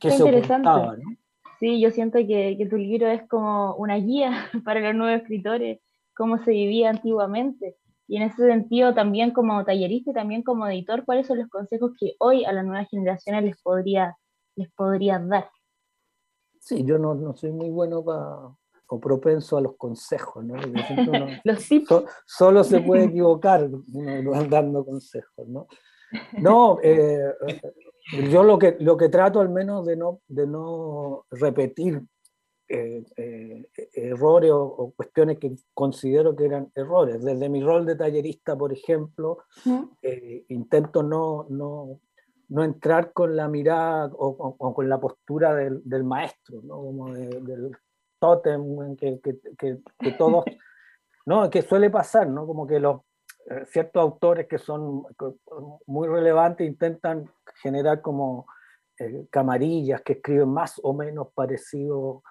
que 0.00 0.10
se 0.10 0.22
ocultaba, 0.22 0.96
¿no? 0.96 1.16
Sí, 1.60 1.80
yo 1.80 1.90
siento 1.90 2.18
que, 2.18 2.56
que, 2.58 2.66
tu 2.66 2.78
libro 2.78 3.08
es 3.08 3.28
como 3.28 3.74
una 3.76 3.96
guía 3.96 4.32
para 4.64 4.80
los 4.80 4.94
nuevos 4.94 5.20
escritores, 5.20 5.80
cómo 6.16 6.38
se 6.38 6.50
vivía 6.50 6.88
antiguamente. 6.88 7.76
Y 8.06 8.16
en 8.16 8.22
ese 8.24 8.46
sentido, 8.46 8.94
también 8.94 9.32
como 9.32 9.64
tallerista 9.64 10.10
y 10.10 10.14
también 10.14 10.42
como 10.42 10.66
editor, 10.66 11.04
¿cuáles 11.04 11.26
son 11.26 11.38
los 11.38 11.48
consejos 11.48 11.92
que 11.98 12.14
hoy 12.18 12.44
a 12.44 12.52
las 12.52 12.64
nuevas 12.64 12.88
generaciones 12.90 13.44
les 13.44 13.60
podría, 13.62 14.16
les 14.56 14.70
podría 14.72 15.18
dar? 15.18 15.48
Sí, 16.60 16.84
yo 16.84 16.98
no, 16.98 17.14
no 17.14 17.34
soy 17.34 17.52
muy 17.52 17.70
bueno 17.70 18.04
para 18.04 18.54
o 18.86 19.00
propenso 19.00 19.56
a 19.56 19.60
los 19.60 19.76
consejos, 19.76 20.44
¿no? 20.44 20.54
los 21.44 21.68
solo 22.26 22.64
se 22.64 22.80
puede 22.80 23.04
equivocar 23.04 23.68
uno, 23.92 24.44
dando 24.50 24.84
consejos, 24.84 25.48
¿no? 25.48 25.66
No, 26.38 26.78
eh, 26.82 27.18
yo 28.30 28.44
lo 28.44 28.58
que, 28.58 28.76
lo 28.78 28.96
que 28.96 29.08
trato 29.08 29.40
al 29.40 29.48
menos 29.48 29.84
de 29.84 29.96
no, 29.96 30.20
de 30.28 30.46
no 30.46 31.26
repetir 31.30 32.02
eh, 32.68 33.04
eh, 33.16 33.68
errores 33.94 34.50
o, 34.52 34.92
cuestiones 34.96 35.38
que 35.38 35.54
considero 35.72 36.34
que 36.34 36.46
eran 36.46 36.70
errores. 36.74 37.22
Desde 37.22 37.48
mi 37.48 37.62
rol 37.62 37.86
de 37.86 37.96
tallerista, 37.96 38.56
por 38.56 38.72
ejemplo, 38.72 39.44
intento 40.48 41.02
no, 41.02 41.46
no, 41.48 42.00
no, 42.48 42.64
entrar 42.64 43.12
con 43.12 43.36
la 43.36 43.48
mirada 43.48 44.10
o, 44.14 44.74
con 44.74 44.88
la 44.88 44.98
postura 45.00 45.54
del, 45.54 45.82
del 45.84 46.04
maestro, 46.04 46.62
¿no? 46.62 46.76
como 46.76 47.12
del 47.12 47.76
tótem 48.18 48.96
que, 48.96 49.20
que, 49.20 49.38
que, 49.58 49.78
que 49.98 50.12
todos, 50.12 50.44
¿no? 51.26 51.50
que 51.50 51.62
suele 51.62 51.90
pasar, 51.90 52.28
¿no? 52.28 52.46
como 52.46 52.66
que 52.66 52.80
los 52.80 53.02
eh, 53.46 53.66
ciertos 53.66 54.00
autores 54.00 54.46
que 54.48 54.56
son 54.56 55.02
muy 55.86 56.08
relevantes 56.08 56.66
intentan 56.66 57.30
generar 57.62 58.00
como 58.00 58.46
eh, 58.98 59.26
camarillas 59.30 60.00
que 60.00 60.14
escriben 60.14 60.48
más 60.48 60.80
o 60.82 60.94
menos 60.94 61.28
parecido 61.34 62.22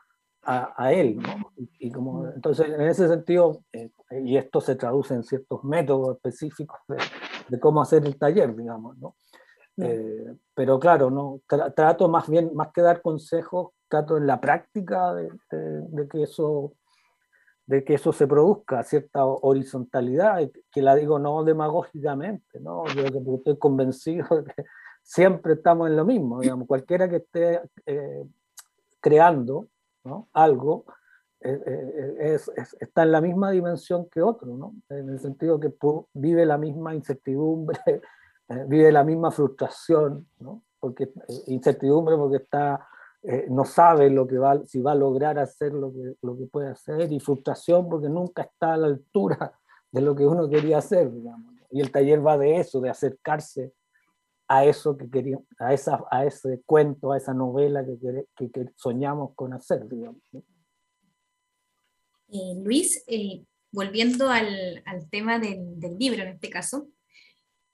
a, 0.43 0.73
a 0.75 0.93
él. 0.93 1.17
¿no? 1.17 1.51
Y, 1.79 1.91
como, 1.91 2.27
entonces, 2.27 2.67
en 2.67 2.81
ese 2.81 3.07
sentido, 3.07 3.63
eh, 3.71 3.89
y 4.23 4.37
esto 4.37 4.61
se 4.61 4.75
traduce 4.75 5.13
en 5.13 5.23
ciertos 5.23 5.63
métodos 5.63 6.15
específicos 6.15 6.79
de, 6.87 6.97
de 7.49 7.59
cómo 7.59 7.81
hacer 7.81 8.05
el 8.05 8.17
taller, 8.17 8.55
digamos. 8.55 8.97
¿no? 8.97 9.15
Eh, 9.77 10.35
pero 10.53 10.79
claro, 10.79 11.09
no 11.09 11.41
trato 11.47 12.07
más 12.07 12.29
bien, 12.29 12.51
más 12.53 12.71
que 12.71 12.81
dar 12.81 13.01
consejos, 13.01 13.71
trato 13.87 14.17
en 14.17 14.27
la 14.27 14.39
práctica 14.39 15.13
de, 15.15 15.29
de, 15.49 16.07
que 16.07 16.23
eso 16.23 16.73
de 17.65 17.83
que 17.83 17.95
eso 17.95 18.11
se 18.13 18.27
produzca, 18.27 18.83
cierta 18.83 19.25
horizontalidad, 19.25 20.47
que 20.71 20.81
la 20.81 20.95
digo 20.95 21.17
no 21.17 21.43
demagógicamente, 21.43 22.59
¿no? 22.59 22.85
yo 22.87 23.35
estoy 23.35 23.57
convencido 23.57 24.27
de 24.41 24.53
que 24.53 24.63
siempre 25.01 25.53
estamos 25.53 25.89
en 25.89 25.95
lo 25.95 26.05
mismo, 26.05 26.41
digamos, 26.41 26.67
cualquiera 26.67 27.09
que 27.09 27.17
esté 27.17 27.61
eh, 27.85 28.25
creando 28.99 29.67
¿no? 30.03 30.27
algo 30.33 30.85
eh, 31.45 32.15
es, 32.19 32.49
está 32.79 33.03
en 33.03 33.11
la 33.11 33.21
misma 33.21 33.51
dimensión 33.51 34.07
que 34.09 34.21
otro, 34.21 34.55
¿no? 34.55 34.75
en 34.89 35.09
el 35.09 35.19
sentido 35.19 35.59
que 35.59 35.73
vive 36.13 36.45
la 36.45 36.57
misma 36.57 36.95
incertidumbre, 36.95 37.79
eh, 38.49 38.65
vive 38.67 38.91
la 38.91 39.03
misma 39.03 39.31
frustración, 39.31 40.27
¿no? 40.39 40.63
porque, 40.79 41.05
eh, 41.05 41.43
incertidumbre 41.47 42.17
porque 42.17 42.37
está, 42.37 42.87
eh, 43.21 43.47
no 43.49 43.63
sabe 43.63 44.09
lo 44.09 44.27
que 44.27 44.37
va, 44.37 44.65
si 44.65 44.81
va 44.81 44.91
a 44.91 44.95
lograr 44.95 45.39
hacer 45.39 45.73
lo 45.73 45.93
que, 45.93 46.15
lo 46.21 46.37
que 46.37 46.45
puede 46.47 46.69
hacer, 46.69 47.11
y 47.11 47.21
frustración 47.21 47.87
porque 47.89 48.09
nunca 48.09 48.41
está 48.41 48.73
a 48.73 48.77
la 48.77 48.87
altura 48.87 49.53
de 49.91 50.01
lo 50.01 50.13
que 50.13 50.25
uno 50.25 50.49
quería 50.49 50.79
hacer, 50.79 51.09
digamos. 51.09 51.53
Y 51.71 51.79
el 51.79 51.91
taller 51.91 52.25
va 52.25 52.37
de 52.37 52.57
eso, 52.57 52.81
de 52.81 52.89
acercarse 52.89 53.73
a 54.53 54.65
eso 54.65 54.95
que 54.97 55.09
queríamos, 55.09 55.45
a, 55.57 55.73
esa, 55.73 55.99
a 56.11 56.25
ese 56.25 56.61
cuento, 56.65 57.11
a 57.11 57.17
esa 57.17 57.33
novela 57.33 57.83
que, 57.83 58.51
que, 58.51 58.65
soñamos 58.75 59.31
con 59.35 59.53
hacer, 59.53 59.87
digamos. 59.89 60.21
Luis, 62.63 63.03
volviendo 63.71 64.29
al, 64.29 64.83
al 64.85 65.09
tema 65.09 65.39
del, 65.39 65.79
del, 65.79 65.97
libro 65.97 66.21
en 66.21 66.29
este 66.29 66.49
caso, 66.49 66.87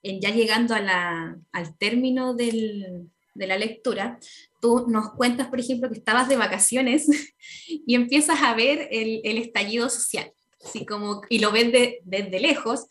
ya 0.01 0.29
llegando 0.29 0.73
al 0.73 1.77
término 1.77 2.33
de 2.33 3.09
la 3.35 3.57
lectura, 3.57 4.17
tú 4.61 4.85
nos 4.87 5.11
cuentas, 5.11 5.47
por 5.47 5.59
ejemplo, 5.59 5.89
que 5.89 5.97
estabas 5.97 6.29
de 6.29 6.37
vacaciones 6.37 7.07
y 7.67 7.95
empiezas 7.95 8.41
a 8.41 8.53
ver 8.53 8.87
el, 8.91 9.37
estallido 9.37 9.89
social, 9.89 10.31
así 10.63 10.85
como, 10.85 11.21
y 11.29 11.39
lo 11.39 11.51
ves 11.51 11.99
desde 12.03 12.39
lejos, 12.39 12.87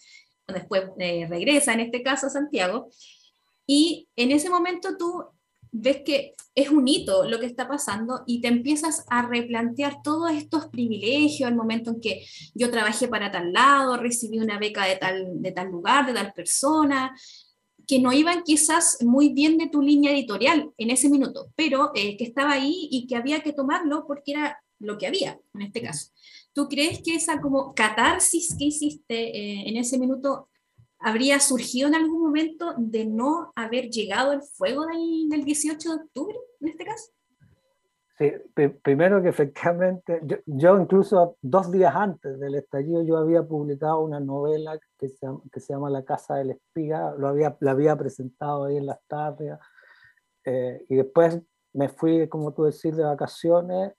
después 0.46 0.84
eh, 0.98 1.26
regresa, 1.28 1.72
en 1.72 1.80
este 1.80 2.02
caso, 2.02 2.26
a 2.26 2.30
Santiago, 2.30 2.90
y 3.70 4.08
en 4.16 4.32
ese 4.32 4.48
momento 4.48 4.96
tú 4.96 5.24
ves 5.70 6.00
que 6.04 6.34
es 6.54 6.70
un 6.70 6.88
hito 6.88 7.28
lo 7.28 7.38
que 7.38 7.44
está 7.44 7.68
pasando 7.68 8.22
y 8.26 8.40
te 8.40 8.48
empiezas 8.48 9.04
a 9.10 9.28
replantear 9.28 10.02
todos 10.02 10.30
estos 10.32 10.68
privilegios, 10.68 11.50
el 11.50 11.54
momento 11.54 11.90
en 11.90 12.00
que 12.00 12.24
yo 12.54 12.70
trabajé 12.70 13.08
para 13.08 13.30
tal 13.30 13.52
lado, 13.52 13.98
recibí 13.98 14.38
una 14.38 14.58
beca 14.58 14.86
de 14.86 14.96
tal, 14.96 15.42
de 15.42 15.52
tal 15.52 15.68
lugar, 15.68 16.06
de 16.06 16.14
tal 16.14 16.32
persona, 16.32 17.14
que 17.86 17.98
no 17.98 18.10
iban 18.14 18.42
quizás 18.42 19.02
muy 19.02 19.34
bien 19.34 19.58
de 19.58 19.68
tu 19.68 19.82
línea 19.82 20.12
editorial 20.12 20.72
en 20.78 20.90
ese 20.90 21.10
minuto, 21.10 21.52
pero 21.54 21.92
eh, 21.94 22.16
que 22.16 22.24
estaba 22.24 22.52
ahí 22.52 22.88
y 22.90 23.06
que 23.06 23.16
había 23.16 23.42
que 23.42 23.52
tomarlo 23.52 24.06
porque 24.06 24.32
era 24.32 24.58
lo 24.78 24.96
que 24.96 25.06
había 25.06 25.38
en 25.52 25.60
este 25.60 25.82
caso. 25.82 26.10
¿Tú 26.54 26.68
crees 26.68 27.02
que 27.02 27.14
esa 27.14 27.38
como 27.42 27.74
catarsis 27.74 28.56
que 28.58 28.64
hiciste 28.64 29.36
eh, 29.36 29.68
en 29.68 29.76
ese 29.76 29.98
minuto 29.98 30.48
habría 31.00 31.40
surgido 31.40 31.88
en 31.88 31.94
algún 31.94 32.22
momento 32.22 32.74
de 32.76 33.06
no 33.06 33.52
haber 33.54 33.88
llegado 33.90 34.32
el 34.32 34.42
fuego 34.42 34.86
del, 34.86 35.28
del 35.28 35.44
18 35.44 35.88
de 35.88 35.94
octubre, 35.96 36.36
en 36.60 36.68
este 36.68 36.84
caso? 36.84 37.12
Sí, 38.18 38.32
primero 38.82 39.22
que 39.22 39.28
efectivamente, 39.28 40.20
yo, 40.44 40.80
incluso 40.80 41.36
dos 41.40 41.70
días 41.70 41.94
antes 41.94 42.40
del 42.40 42.56
estallido 42.56 43.04
yo 43.04 43.16
había 43.16 43.44
publicado 43.44 44.00
una 44.00 44.18
novela 44.18 44.76
que 44.98 45.08
se, 45.08 45.28
que 45.52 45.60
se 45.60 45.72
llama 45.72 45.88
La 45.88 46.04
Casa 46.04 46.34
del 46.34 46.50
Espía, 46.50 47.12
lo 47.16 47.28
había, 47.28 47.56
la 47.60 47.70
había 47.70 47.94
presentado 47.96 48.64
ahí 48.64 48.76
en 48.76 48.86
las 48.86 48.98
tardes, 49.06 49.56
eh, 50.44 50.84
y 50.88 50.96
después 50.96 51.40
me 51.72 51.88
fui, 51.88 52.28
como 52.28 52.52
tú 52.52 52.64
decís, 52.64 52.96
de 52.96 53.04
vacaciones 53.04 53.92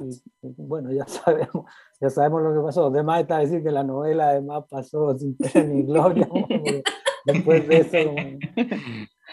y, 0.00 0.22
bueno, 0.56 0.92
ya 0.92 1.06
sabemos, 1.06 1.64
ya 2.00 2.10
sabemos 2.10 2.42
lo 2.42 2.54
que 2.54 2.66
pasó. 2.66 2.86
Además 2.86 3.22
está 3.22 3.38
decir 3.38 3.62
que 3.62 3.70
la 3.70 3.84
novela 3.84 4.30
además 4.30 4.64
pasó 4.68 5.16
sin 5.18 5.36
pena 5.36 5.64
ni 5.64 5.82
gloria. 5.82 6.28
Después 7.26 7.68
de 7.68 7.76
eso 7.76 7.98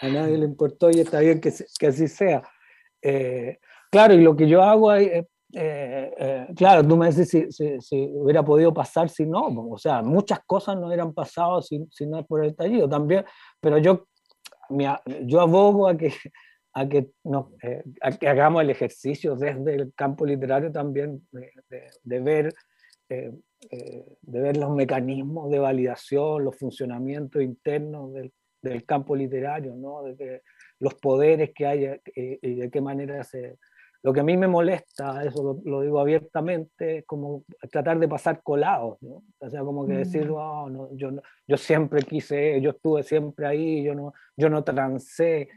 a 0.02 0.08
nadie 0.08 0.38
le 0.38 0.44
importó 0.44 0.90
y 0.90 1.00
está 1.00 1.20
bien 1.20 1.40
que, 1.40 1.52
que 1.78 1.86
así 1.86 2.06
sea. 2.06 2.42
Eh, 3.02 3.58
claro, 3.90 4.14
y 4.14 4.22
lo 4.22 4.36
que 4.36 4.46
yo 4.46 4.62
hago 4.62 4.90
ahí, 4.90 5.06
eh, 5.06 5.26
eh, 5.54 6.46
claro, 6.54 6.86
tú 6.86 6.96
me 6.96 7.06
dices 7.06 7.28
si, 7.28 7.50
si, 7.50 7.80
si, 7.80 8.10
hubiera 8.14 8.44
podido 8.44 8.72
pasar 8.74 9.08
si 9.08 9.24
no, 9.24 9.46
o 9.46 9.78
sea, 9.78 10.02
muchas 10.02 10.40
cosas 10.44 10.76
no 10.76 10.88
hubieran 10.88 11.14
pasado 11.14 11.62
si, 11.62 11.86
si 11.90 12.06
no 12.06 12.18
es 12.18 12.26
por 12.26 12.44
el 12.44 12.50
estallido 12.50 12.88
también, 12.88 13.24
pero 13.60 13.78
yo, 13.78 14.06
yo 15.24 15.40
abogo 15.40 15.88
a 15.88 15.96
que 15.96 16.12
a 16.74 16.88
que, 16.88 17.10
no, 17.24 17.52
eh, 17.62 17.82
a 18.00 18.12
que 18.12 18.28
hagamos 18.28 18.62
el 18.62 18.70
ejercicio 18.70 19.36
desde 19.36 19.74
el 19.74 19.92
campo 19.94 20.24
literario 20.26 20.70
también 20.70 21.26
de, 21.32 21.50
de, 22.02 22.20
ver, 22.20 22.54
eh, 23.08 23.32
eh, 23.70 24.04
de 24.22 24.40
ver 24.40 24.56
los 24.56 24.70
mecanismos 24.70 25.50
de 25.50 25.58
validación, 25.58 26.44
los 26.44 26.56
funcionamientos 26.56 27.42
internos 27.42 28.12
del, 28.12 28.32
del 28.62 28.84
campo 28.84 29.16
literario, 29.16 29.74
¿no? 29.74 30.02
de 30.02 30.42
los 30.80 30.94
poderes 30.94 31.50
que 31.54 31.66
hay 31.66 32.00
y 32.14 32.54
de 32.54 32.70
qué 32.70 32.80
manera 32.80 33.24
se... 33.24 33.58
Lo 34.00 34.12
que 34.12 34.20
a 34.20 34.22
mí 34.22 34.36
me 34.36 34.46
molesta, 34.46 35.24
eso 35.24 35.42
lo, 35.42 35.60
lo 35.68 35.82
digo 35.82 35.98
abiertamente, 35.98 36.98
es 36.98 37.04
como 37.04 37.42
tratar 37.68 37.98
de 37.98 38.06
pasar 38.06 38.42
colados, 38.44 38.96
¿no? 39.02 39.24
o 39.40 39.50
sea, 39.50 39.62
como 39.62 39.84
que 39.88 39.94
decir, 39.94 40.30
oh, 40.30 40.70
no, 40.70 40.88
yo, 40.94 41.10
yo 41.48 41.56
siempre 41.56 42.02
quise, 42.02 42.60
yo 42.60 42.70
estuve 42.70 43.02
siempre 43.02 43.44
ahí, 43.44 43.82
yo 43.82 43.96
no, 43.96 44.14
yo 44.36 44.48
no 44.48 44.62
trancé, 44.62 45.48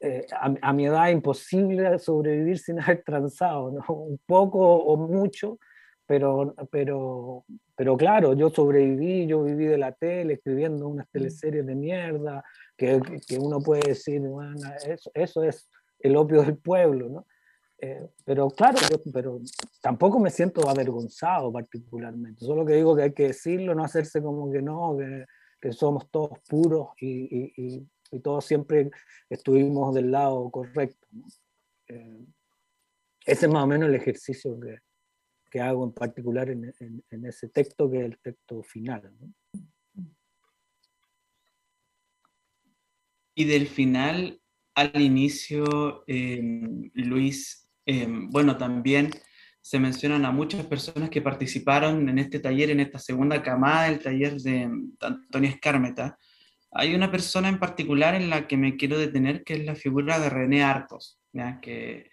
eh, 0.00 0.26
a, 0.30 0.72
mi 0.72 0.86
edad 0.86 1.08
imposible 1.08 1.98
sobrevivir 1.98 2.58
sin 2.58 2.80
haber 2.80 3.02
transado, 3.02 3.70
¿no? 3.72 3.94
un 3.94 4.20
poco 4.26 4.60
o 4.60 4.96
mucho, 4.96 5.58
pero, 6.06 6.54
pero, 6.70 7.44
pero 7.76 7.96
claro, 7.96 8.32
yo 8.34 8.48
sobreviví, 8.48 9.26
yo 9.26 9.42
viví 9.42 9.66
de 9.66 9.78
la 9.78 9.92
tele, 9.92 10.34
escribiendo 10.34 10.88
unas 10.88 11.06
mm. 11.08 11.10
teleseries 11.12 11.66
de 11.66 11.74
mierda, 11.74 12.44
que, 12.76 13.00
que 13.26 13.38
uno 13.38 13.60
puede 13.60 13.88
decir, 13.88 14.20
bueno, 14.20 14.56
eso, 14.86 15.10
eso 15.14 15.42
es 15.42 15.68
el 16.00 16.16
opio 16.16 16.42
del 16.42 16.56
pueblo, 16.56 17.08
¿no? 17.08 17.26
Eh, 17.80 18.08
pero 18.24 18.50
claro, 18.50 18.78
pero 19.12 19.40
tampoco 19.80 20.18
me 20.18 20.30
siento 20.30 20.68
avergonzado 20.68 21.52
particularmente. 21.52 22.44
Solo 22.44 22.64
que 22.66 22.74
digo 22.74 22.96
que 22.96 23.02
hay 23.02 23.12
que 23.12 23.28
decirlo, 23.28 23.74
no 23.74 23.84
hacerse 23.84 24.20
como 24.20 24.50
que 24.50 24.60
no, 24.60 24.96
que, 24.96 25.24
que 25.60 25.72
somos 25.72 26.10
todos 26.10 26.38
puros 26.48 26.88
y, 27.00 27.08
y, 27.08 27.52
y, 27.56 27.88
todos 28.22 28.44
siempre 28.44 28.90
estuvimos 29.28 29.94
del 29.94 30.10
lado 30.10 30.50
correcto. 30.50 31.06
Eh, 31.88 32.24
ese 33.24 33.46
es 33.46 33.52
más 33.52 33.64
o 33.64 33.66
menos 33.66 33.88
el 33.88 33.94
ejercicio 33.94 34.58
que, 34.58 34.78
que 35.50 35.60
hago 35.60 35.84
en 35.84 35.92
particular 35.92 36.50
en, 36.50 36.72
en, 37.10 37.26
ese 37.26 37.48
texto, 37.48 37.90
que 37.90 37.98
es 37.98 38.04
el 38.04 38.18
texto 38.18 38.62
final. 38.62 39.12
Y 43.34 43.44
del 43.44 43.66
final 43.66 44.40
al 44.74 45.00
inicio, 45.00 46.04
eh, 46.06 46.40
Luis, 46.94 47.68
Em, 47.88 48.28
bueno, 48.28 48.58
también 48.58 49.10
se 49.62 49.80
mencionan 49.80 50.26
a 50.26 50.30
muchas 50.30 50.66
personas 50.66 51.08
que 51.08 51.22
participaron 51.22 52.06
en 52.06 52.18
este 52.18 52.38
taller, 52.38 52.68
en 52.68 52.80
esta 52.80 52.98
segunda 52.98 53.42
camada 53.42 53.88
del 53.88 53.98
taller 53.98 54.36
de, 54.42 54.68
Antonio 55.00 55.48
Escármeta. 55.48 56.18
Hay 56.70 56.94
una 56.94 57.10
persona 57.10 57.48
en 57.48 57.58
particular 57.58 58.14
en 58.14 58.30
la 58.30 58.46
que 58.46 58.56
me 58.56 58.76
quiero 58.76 58.98
detener, 58.98 59.44
que 59.44 59.54
es 59.54 59.64
la 59.64 59.74
figura 59.74 60.18
de 60.18 60.30
René 60.30 60.62
Arcos, 60.62 61.18
Que, 61.62 62.10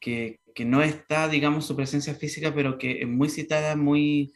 que, 0.00 0.40
que, 0.54 0.64
no 0.64 0.82
está, 0.82 1.28
digamos, 1.28 1.66
su 1.66 1.74
presencia 1.74 2.14
física, 2.14 2.54
pero 2.54 2.78
que 2.78 3.02
es 3.02 3.08
muy 3.08 3.28
citada, 3.28 3.74
muy, 3.76 4.32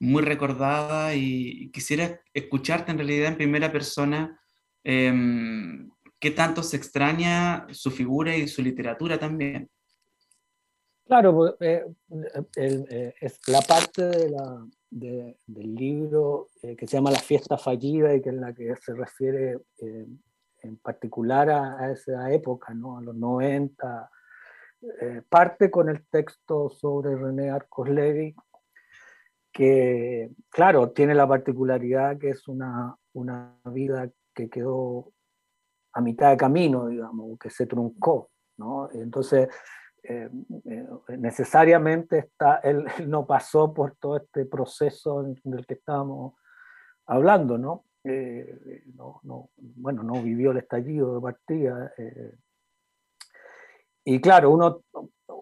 muy 0.00 0.22
recordada 0.22 1.14
y, 1.14 1.70
quisiera 1.70 2.20
escucharte 2.34 2.90
en 2.90 2.98
realidad 2.98 3.28
en 3.28 3.36
primera 3.36 3.70
persona 3.70 4.40
eh, 4.84 5.12
qué 6.18 6.30
tanto 6.30 6.62
se 6.62 6.76
extraña 6.76 7.66
su 7.70 7.90
figura 7.90 8.36
y 8.36 8.48
su 8.48 8.62
literatura 8.62 9.18
también. 9.18 9.70
Claro, 11.06 11.34
pues, 11.34 11.54
eh, 11.60 11.84
eh, 12.56 13.14
es 13.20 13.40
la 13.48 13.60
parte 13.60 14.02
de 14.02 14.30
la, 14.30 14.66
del 14.92 15.74
libro 15.74 16.48
eh, 16.62 16.76
que 16.76 16.86
se 16.86 16.96
llama 16.96 17.10
La 17.10 17.18
fiesta 17.18 17.56
fallida 17.56 18.14
y 18.14 18.20
que 18.20 18.28
es 18.28 18.34
la 18.34 18.52
que 18.52 18.76
se 18.76 18.94
refiere 18.94 19.58
en 19.78 20.76
particular 20.76 21.48
a, 21.50 21.90
esa 21.90 22.30
época, 22.30 22.74
¿no? 22.74 22.98
a 22.98 23.02
los 23.02 23.16
90, 23.16 24.10
parte 25.28 25.70
con 25.70 25.88
el 25.88 26.06
texto 26.08 26.68
sobre 26.68 27.16
René 27.16 27.50
Arcos 27.50 27.88
Levy, 27.88 28.34
que, 29.52 30.30
claro, 30.50 30.90
tiene 30.90 31.14
la 31.14 31.26
particularidad 31.26 32.18
que 32.18 32.30
es 32.30 32.46
una, 32.48 32.96
una 33.12 33.58
vida 33.64 34.10
que 34.34 34.48
quedó 34.48 35.12
a 35.92 36.00
mitad 36.00 36.30
de 36.30 36.36
camino, 36.36 36.88
digamos, 36.88 37.38
que 37.38 37.50
se 37.50 37.66
truncó. 37.66 38.30
¿no? 38.56 38.90
Entonces, 38.92 39.48
eh, 40.04 40.28
eh, 40.64 40.86
necesariamente 41.16 42.18
está, 42.18 42.56
él, 42.64 42.84
no 43.06 43.26
pasó 43.26 43.72
por 43.72 43.96
todo 43.96 44.16
este 44.16 44.46
proceso 44.46 45.22
del 45.44 45.66
que 45.66 45.74
estábamos 45.74 46.34
hablando, 47.06 47.58
¿no? 47.58 47.84
Eh, 48.04 48.82
no, 48.96 49.20
no, 49.22 49.50
bueno, 49.56 50.02
no 50.02 50.14
vivió 50.22 50.50
el 50.50 50.58
estallido 50.58 51.14
de 51.14 51.20
partida. 51.20 51.92
y 54.04 54.20
claro, 54.20 54.50
uno, 54.50 54.82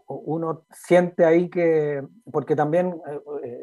uno 0.07 0.67
siente 0.71 1.25
ahí 1.25 1.49
que, 1.49 2.07
porque 2.31 2.55
también 2.55 3.01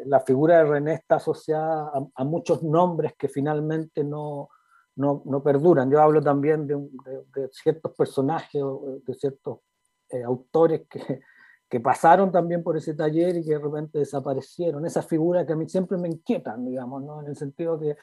la 0.06 0.22
figura 0.22 0.58
de 0.58 0.64
René 0.64 0.94
está 0.94 1.18
asociada 1.18 1.92
a, 2.16 2.24
muchos 2.24 2.64
nombres 2.64 3.14
que 3.16 3.30
finalmente 3.30 4.04
no, 4.04 4.50
no, 4.96 5.22
no, 5.26 5.44
perduran. 5.44 5.92
Yo 5.92 6.02
hablo 6.02 6.20
también 6.20 6.66
de, 6.66 6.76
de, 6.76 7.42
de 7.42 7.50
ciertos 7.52 7.94
personajes, 7.94 8.64
de 9.06 9.14
ciertos 9.14 9.60
eh, 10.10 10.24
autores 10.24 10.88
que, 10.90 11.22
que, 11.70 11.80
pasaron 11.80 12.32
también 12.32 12.64
por 12.64 12.78
ese 12.78 12.94
taller 12.94 13.38
y 13.38 13.44
que 13.44 13.52
de 13.52 13.60
repente 13.60 14.00
desaparecieron. 14.00 14.86
Esas 14.86 15.06
figuras 15.06 15.46
que 15.46 15.54
a 15.54 15.56
mí 15.56 15.68
siempre 15.68 15.98
me 15.98 16.08
inquietan, 16.08 16.66
digamos, 16.66 17.04
¿no? 17.04 17.22
en 17.22 17.28
el 17.28 17.36
sentido 17.36 17.78
de 17.78 17.98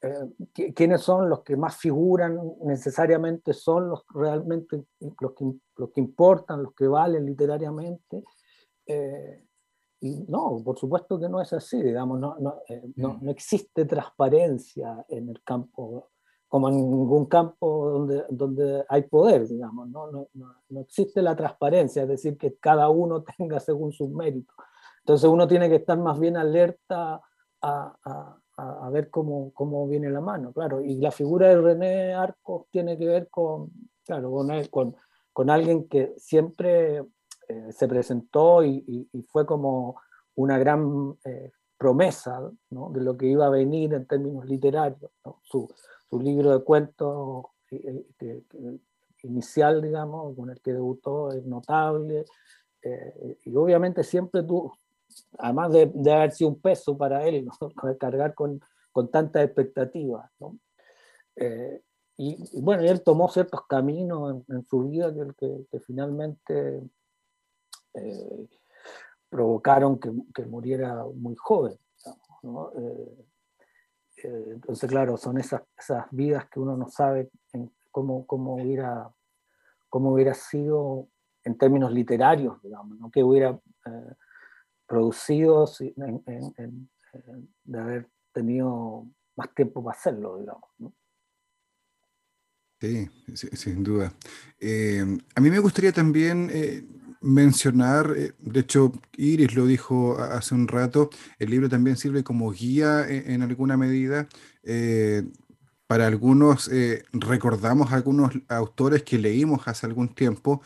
eh, 0.00 0.72
quiénes 0.74 1.00
son 1.00 1.28
los 1.28 1.42
que 1.42 1.56
más 1.56 1.76
figuran 1.76 2.38
necesariamente 2.62 3.52
son 3.52 3.88
los 3.88 4.04
realmente 4.14 4.84
los 5.20 5.32
que, 5.32 5.44
los 5.76 5.90
que 5.90 6.00
importan, 6.00 6.62
los 6.62 6.74
que 6.74 6.86
valen 6.86 7.26
literariamente. 7.26 8.22
Eh, 8.86 9.44
y 10.00 10.20
no, 10.28 10.62
por 10.64 10.78
supuesto 10.78 11.18
que 11.18 11.28
no 11.28 11.40
es 11.40 11.52
así, 11.52 11.82
digamos, 11.82 12.20
no, 12.20 12.36
no, 12.38 12.60
no, 12.94 13.14
mm. 13.14 13.24
no 13.24 13.30
existe 13.32 13.84
transparencia 13.86 15.04
en 15.08 15.30
el 15.30 15.42
campo 15.42 16.10
como 16.48 16.70
en 16.70 16.76
ningún 16.76 17.26
campo 17.26 17.90
donde, 17.90 18.24
donde 18.30 18.84
hay 18.88 19.02
poder, 19.02 19.46
digamos, 19.46 19.88
¿no? 19.88 20.10
No, 20.10 20.28
no, 20.34 20.80
existe 20.80 21.20
la 21.20 21.36
transparencia, 21.36 22.02
es 22.02 22.08
decir, 22.08 22.38
que 22.38 22.56
cada 22.56 22.88
uno 22.88 23.22
tenga 23.38 23.60
según 23.60 23.92
sus 23.92 24.08
méritos. 24.08 24.56
Entonces 25.00 25.28
uno 25.28 25.46
tiene 25.46 25.68
que 25.68 25.76
estar 25.76 25.98
más 25.98 26.18
bien 26.18 26.36
alerta 26.36 27.20
a, 27.60 27.96
a, 28.04 28.38
a, 28.56 28.90
ver 28.90 29.10
cómo, 29.10 29.52
cómo 29.52 29.86
viene 29.86 30.10
la 30.10 30.20
mano, 30.20 30.52
claro. 30.52 30.80
Y 30.80 30.96
la 30.96 31.10
figura 31.10 31.48
de 31.48 31.60
René 31.60 32.14
Arcos 32.14 32.66
tiene 32.70 32.98
que 32.98 33.06
ver 33.06 33.28
con, 33.28 33.70
claro, 34.04 34.30
con, 34.30 34.48
con, 34.70 34.96
con 35.32 35.50
alguien 35.50 35.86
que 35.88 36.14
siempre 36.16 37.04
eh, 37.48 37.72
se 37.72 37.88
presentó 37.88 38.64
y, 38.64 39.08
y, 39.12 39.22
fue 39.22 39.46
como 39.46 40.00
una 40.34 40.58
gran 40.58 41.14
eh, 41.24 41.52
promesa 41.78 42.40
¿no? 42.70 42.90
de 42.90 43.00
lo 43.00 43.16
que 43.16 43.26
iba 43.26 43.46
a 43.46 43.50
venir 43.50 43.94
en 43.94 44.06
términos 44.06 44.44
literarios. 44.44 45.10
¿no? 45.24 45.40
Su, 45.42 45.68
su 46.08 46.20
libro 46.20 46.56
de 46.56 46.64
cuentos 46.64 47.46
eh, 47.70 48.06
eh, 48.20 48.42
inicial, 49.24 49.82
digamos, 49.82 50.34
con 50.36 50.50
el 50.50 50.60
que 50.60 50.72
debutó, 50.72 51.32
es 51.32 51.44
notable. 51.44 52.24
Eh, 52.82 53.38
y 53.44 53.56
obviamente 53.56 54.04
siempre 54.04 54.42
tú, 54.42 54.72
además 55.38 55.72
de, 55.72 55.90
de, 55.94 56.12
haber 56.12 56.32
sido 56.32 56.50
un 56.50 56.60
peso 56.60 56.96
para 56.96 57.26
él, 57.26 57.44
¿no? 57.46 57.52
cargar 57.98 58.34
con, 58.34 58.60
con 58.92 59.10
tantas 59.10 59.44
expectativas. 59.44 60.30
y, 62.16 62.60
bueno, 62.60 62.82
él 62.82 63.02
tomó 63.02 63.28
ciertos 63.28 63.66
caminos 63.68 64.42
en, 64.48 64.66
su 64.66 64.88
vida 64.88 65.12
que, 65.36 65.80
finalmente 65.80 66.82
provocaron 69.28 69.98
que, 69.98 70.46
muriera 70.46 71.04
muy 71.14 71.36
joven. 71.36 71.78
Entonces, 74.22 74.88
claro, 74.88 75.16
son 75.16 75.38
esas, 75.38 75.62
esas 75.78 76.06
vidas 76.10 76.48
que 76.50 76.60
uno 76.60 76.76
no 76.76 76.88
sabe 76.88 77.30
cómo, 77.90 78.26
cómo, 78.26 78.54
hubiera, 78.56 79.12
cómo 79.88 80.12
hubiera 80.12 80.34
sido 80.34 81.08
en 81.44 81.56
términos 81.56 81.92
literarios, 81.92 82.60
digamos, 82.62 82.98
¿no? 82.98 83.10
que 83.10 83.22
hubiera 83.22 83.58
eh, 83.86 84.14
producido 84.86 85.66
de 87.64 87.78
haber 87.78 88.10
tenido 88.32 89.06
más 89.36 89.54
tiempo 89.54 89.82
para 89.82 89.96
hacerlo, 89.96 90.38
digamos. 90.38 90.70
¿no? 90.78 90.92
Sí, 92.80 93.08
sin 93.34 93.82
duda. 93.82 94.12
Eh, 94.60 95.04
a 95.34 95.40
mí 95.40 95.50
me 95.50 95.58
gustaría 95.58 95.92
también 95.92 96.50
mencionar, 97.20 98.14
eh, 98.16 98.32
de 98.38 98.60
hecho 98.60 98.92
Iris 99.16 99.54
lo 99.54 99.66
dijo 99.66 100.18
hace 100.18 100.54
un 100.54 100.68
rato, 100.68 101.10
el 101.38 101.50
libro 101.50 101.68
también 101.68 101.96
sirve 101.96 102.22
como 102.24 102.50
guía 102.50 103.08
e, 103.08 103.32
en, 103.34 103.42
alguna 103.42 103.76
medida. 103.76 104.28
Eh, 104.62 105.24
para 105.88 106.06
algunos 106.06 106.68
eh, 106.68 107.02
recordamos 107.12 107.92
algunos 107.92 108.32
autores 108.48 109.02
que 109.02 109.18
leímos 109.18 109.66
hace 109.66 109.86
algún 109.86 110.08
tiempo. 110.14 110.62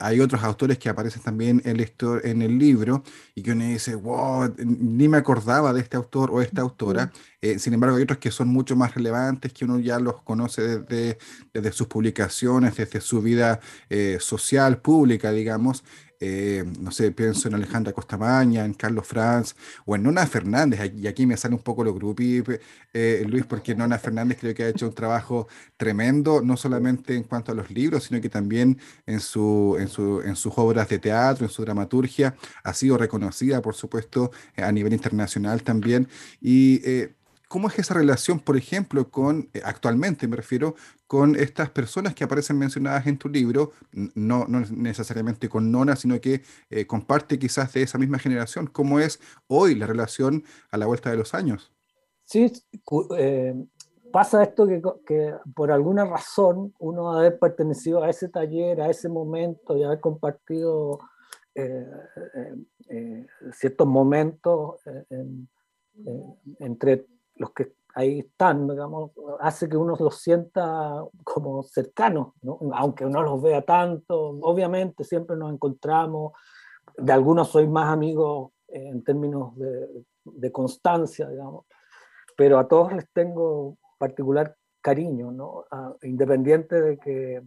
hay 0.00 0.20
otros 0.20 0.42
autores 0.42 0.78
que 0.78 0.88
aparecen 0.88 1.22
también 1.22 1.62
en 1.64 1.80
el, 1.80 1.92
en 2.24 2.42
el 2.42 2.58
libro 2.58 3.02
y 3.34 3.42
que 3.42 3.52
uno 3.52 3.64
dice, 3.64 3.94
wow, 3.94 4.52
ni 4.58 5.08
me 5.08 5.16
acordaba 5.16 5.72
de 5.72 5.80
este 5.80 5.96
autor 5.96 6.30
o 6.32 6.42
esta 6.42 6.60
autora. 6.60 7.10
sin 7.58 7.74
embargo, 7.74 7.96
hay 7.96 8.02
otros 8.02 8.18
que 8.18 8.30
son 8.30 8.48
mucho 8.48 8.76
más 8.76 8.94
relevantes, 8.94 9.52
que 9.52 9.64
uno 9.64 9.78
ya 9.78 9.98
los 9.98 10.22
conoce 10.22 10.62
desde, 10.80 11.18
desde 11.54 11.72
sus 11.72 11.86
publicaciones, 11.86 12.76
desde 12.76 13.00
su 13.00 13.22
vida 13.22 13.60
social, 14.18 14.78
pública, 14.78 15.30
digamos. 15.32 15.84
Eh, 16.22 16.64
no 16.80 16.90
sé, 16.90 17.12
pienso 17.12 17.48
en 17.48 17.54
Alejandra 17.54 17.94
Costamaña, 17.94 18.66
en 18.66 18.74
Carlos 18.74 19.06
Franz 19.06 19.56
o 19.86 19.96
en 19.96 20.02
Nona 20.02 20.26
Fernández, 20.26 20.92
y 20.94 21.06
aquí 21.06 21.24
me 21.24 21.36
sale 21.38 21.54
un 21.54 21.62
poco 21.62 21.82
lo 21.82 21.94
grupi, 21.94 22.42
eh, 22.92 23.24
Luis, 23.26 23.46
porque 23.46 23.74
Nona 23.74 23.98
Fernández 23.98 24.36
creo 24.38 24.54
que 24.54 24.64
ha 24.64 24.68
hecho 24.68 24.86
un 24.86 24.94
trabajo 24.94 25.48
tremendo, 25.78 26.42
no 26.42 26.58
solamente 26.58 27.16
en 27.16 27.22
cuanto 27.22 27.52
a 27.52 27.54
los 27.54 27.70
libros, 27.70 28.04
sino 28.04 28.20
que 28.20 28.28
también 28.28 28.78
en, 29.06 29.20
su, 29.20 29.76
en, 29.80 29.88
su, 29.88 30.20
en 30.20 30.36
sus 30.36 30.52
obras 30.56 30.90
de 30.90 30.98
teatro, 30.98 31.46
en 31.46 31.50
su 31.50 31.62
dramaturgia, 31.62 32.36
ha 32.64 32.74
sido 32.74 32.98
reconocida, 32.98 33.62
por 33.62 33.74
supuesto, 33.74 34.30
a 34.56 34.70
nivel 34.72 34.92
internacional 34.92 35.62
también, 35.62 36.06
y 36.40 36.82
¿Cómo 37.50 37.66
es 37.66 37.76
esa 37.80 37.94
relación, 37.94 38.38
por 38.38 38.56
ejemplo, 38.56 39.10
con, 39.10 39.50
eh, 39.54 39.60
actualmente 39.64 40.28
me 40.28 40.36
refiero, 40.36 40.76
con 41.10 41.34
estas 41.34 41.70
personas 41.70 42.14
que 42.14 42.22
aparecen 42.22 42.56
mencionadas 42.56 43.04
en 43.08 43.18
tu 43.18 43.28
libro, 43.28 43.72
no, 44.14 44.46
no 44.46 44.60
necesariamente 44.60 45.48
con 45.48 45.72
Nona, 45.72 45.96
sino 45.96 46.20
que 46.20 46.42
eh, 46.70 46.86
comparte 46.86 47.36
quizás 47.36 47.72
de 47.72 47.82
esa 47.82 47.98
misma 47.98 48.20
generación? 48.20 48.68
¿Cómo 48.68 49.00
es 49.00 49.18
hoy 49.48 49.74
la 49.74 49.88
relación 49.88 50.44
a 50.70 50.78
la 50.78 50.86
vuelta 50.86 51.10
de 51.10 51.16
los 51.16 51.34
años? 51.34 51.72
Sí, 52.26 52.52
eh, 53.18 53.56
pasa 54.12 54.44
esto 54.44 54.68
que, 54.68 54.80
que, 55.04 55.34
por 55.52 55.72
alguna 55.72 56.04
razón 56.04 56.72
uno 56.78 57.10
haber 57.10 57.40
pertenecido 57.40 58.04
a 58.04 58.08
ese 58.08 58.28
taller, 58.28 58.80
a 58.80 58.88
ese 58.88 59.08
momento 59.08 59.76
y 59.76 59.82
haber 59.82 59.98
compartido 59.98 61.00
ciertos 63.52 63.86
momentos 63.88 64.76
entre 66.60 67.04
los 67.34 67.50
que 67.50 67.72
ahí 67.94 68.20
están, 68.20 68.68
digamos, 68.68 69.12
hace 69.40 69.68
que 69.68 69.76
uno 69.76 69.96
los 69.98 70.16
sienta 70.16 71.02
como 71.24 71.62
cercanos, 71.62 72.34
¿no? 72.42 72.58
aunque 72.74 73.04
no 73.06 73.22
los 73.22 73.42
vea 73.42 73.62
tanto, 73.62 74.38
obviamente 74.42 75.04
siempre 75.04 75.36
nos 75.36 75.52
encontramos, 75.52 76.32
de 76.96 77.12
algunos 77.12 77.48
soy 77.48 77.66
más 77.68 77.92
amigo 77.92 78.52
en 78.68 79.02
términos 79.02 79.56
de, 79.56 80.04
de, 80.24 80.52
constancia, 80.52 81.28
digamos, 81.28 81.66
pero 82.36 82.58
a 82.58 82.68
todos 82.68 82.92
les 82.92 83.10
tengo 83.12 83.76
particular 83.98 84.56
cariño, 84.80 85.30
¿no? 85.32 85.64
independiente 86.02 86.80
de 86.80 86.98
que, 86.98 87.42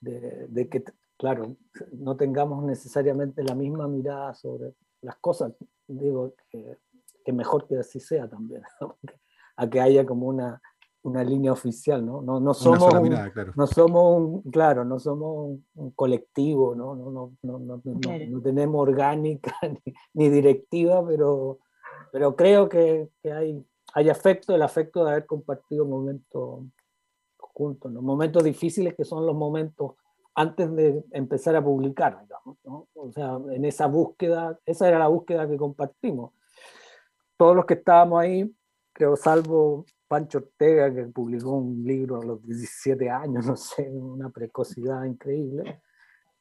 de, 0.00 0.46
de 0.48 0.68
que, 0.68 0.84
claro, 1.16 1.56
no 1.92 2.16
tengamos 2.16 2.64
necesariamente 2.64 3.42
la 3.42 3.54
misma 3.54 3.88
mirada 3.88 4.34
sobre 4.34 4.74
las 5.02 5.16
cosas, 5.16 5.52
digo 5.86 6.34
que 6.50 6.78
que 7.24 7.32
mejor 7.32 7.66
que 7.66 7.78
así 7.78 7.98
sea 7.98 8.28
también, 8.28 8.62
a 9.56 9.68
que 9.68 9.80
haya 9.80 10.04
como 10.04 10.26
una, 10.26 10.60
una 11.02 11.22
línea 11.22 11.52
oficial, 11.52 12.04
¿no? 12.04 12.22
No, 12.22 12.40
no 12.40 12.54
somos, 12.54 12.92
un, 12.94 13.08
claro. 13.08 13.52
no 13.56 13.66
somos 13.66 14.16
un, 14.16 14.42
claro, 14.50 14.84
no 14.84 14.98
somos 14.98 15.58
un, 15.74 15.90
colectivo, 15.92 16.74
¿no? 16.74 16.96
No, 16.96 17.10
no, 17.10 17.32
no, 17.42 17.58
no, 17.58 17.82
no 17.84 18.40
tenemos 18.42 18.80
orgánica 18.80 19.54
ni, 19.84 19.94
ni, 20.14 20.30
directiva, 20.30 21.06
pero, 21.06 21.58
pero 22.10 22.34
creo 22.34 22.68
que, 22.68 23.10
que, 23.22 23.32
hay, 23.32 23.64
hay 23.94 24.08
afecto, 24.08 24.54
el 24.54 24.62
afecto 24.62 25.04
de 25.04 25.10
haber 25.10 25.26
compartido 25.26 25.84
momentos 25.84 26.64
juntos, 27.38 27.92
¿no? 27.92 28.02
momentos 28.02 28.42
difíciles 28.42 28.94
que 28.94 29.04
son 29.04 29.26
los 29.26 29.36
momentos 29.36 29.92
antes 30.34 30.74
de 30.74 31.04
empezar 31.12 31.54
a 31.54 31.62
publicar, 31.62 32.20
digamos, 32.20 32.56
¿no? 32.64 32.88
O 32.94 33.12
sea, 33.12 33.38
en 33.52 33.64
esa 33.64 33.86
búsqueda, 33.86 34.58
esa 34.66 34.88
era 34.88 34.98
la 34.98 35.06
búsqueda 35.06 35.48
que 35.48 35.56
compartimos 35.56 36.32
todos 37.36 37.54
los 37.54 37.66
que 37.66 37.74
estábamos 37.74 38.20
ahí, 38.20 38.52
creo, 38.94 39.16
salvo 39.16 39.84
Pancho 40.08 40.38
Ortega, 40.38 40.94
que 40.94 41.02
publicó 41.06 41.50
un 41.50 41.84
libro 41.84 42.20
a 42.20 42.24
los 42.24 42.42
17 42.42 43.10
años, 43.10 43.44
no 43.46 43.56
sé, 43.56 43.90
una 43.90 44.30
precocidad 44.30 45.04
increíble, 45.04 45.82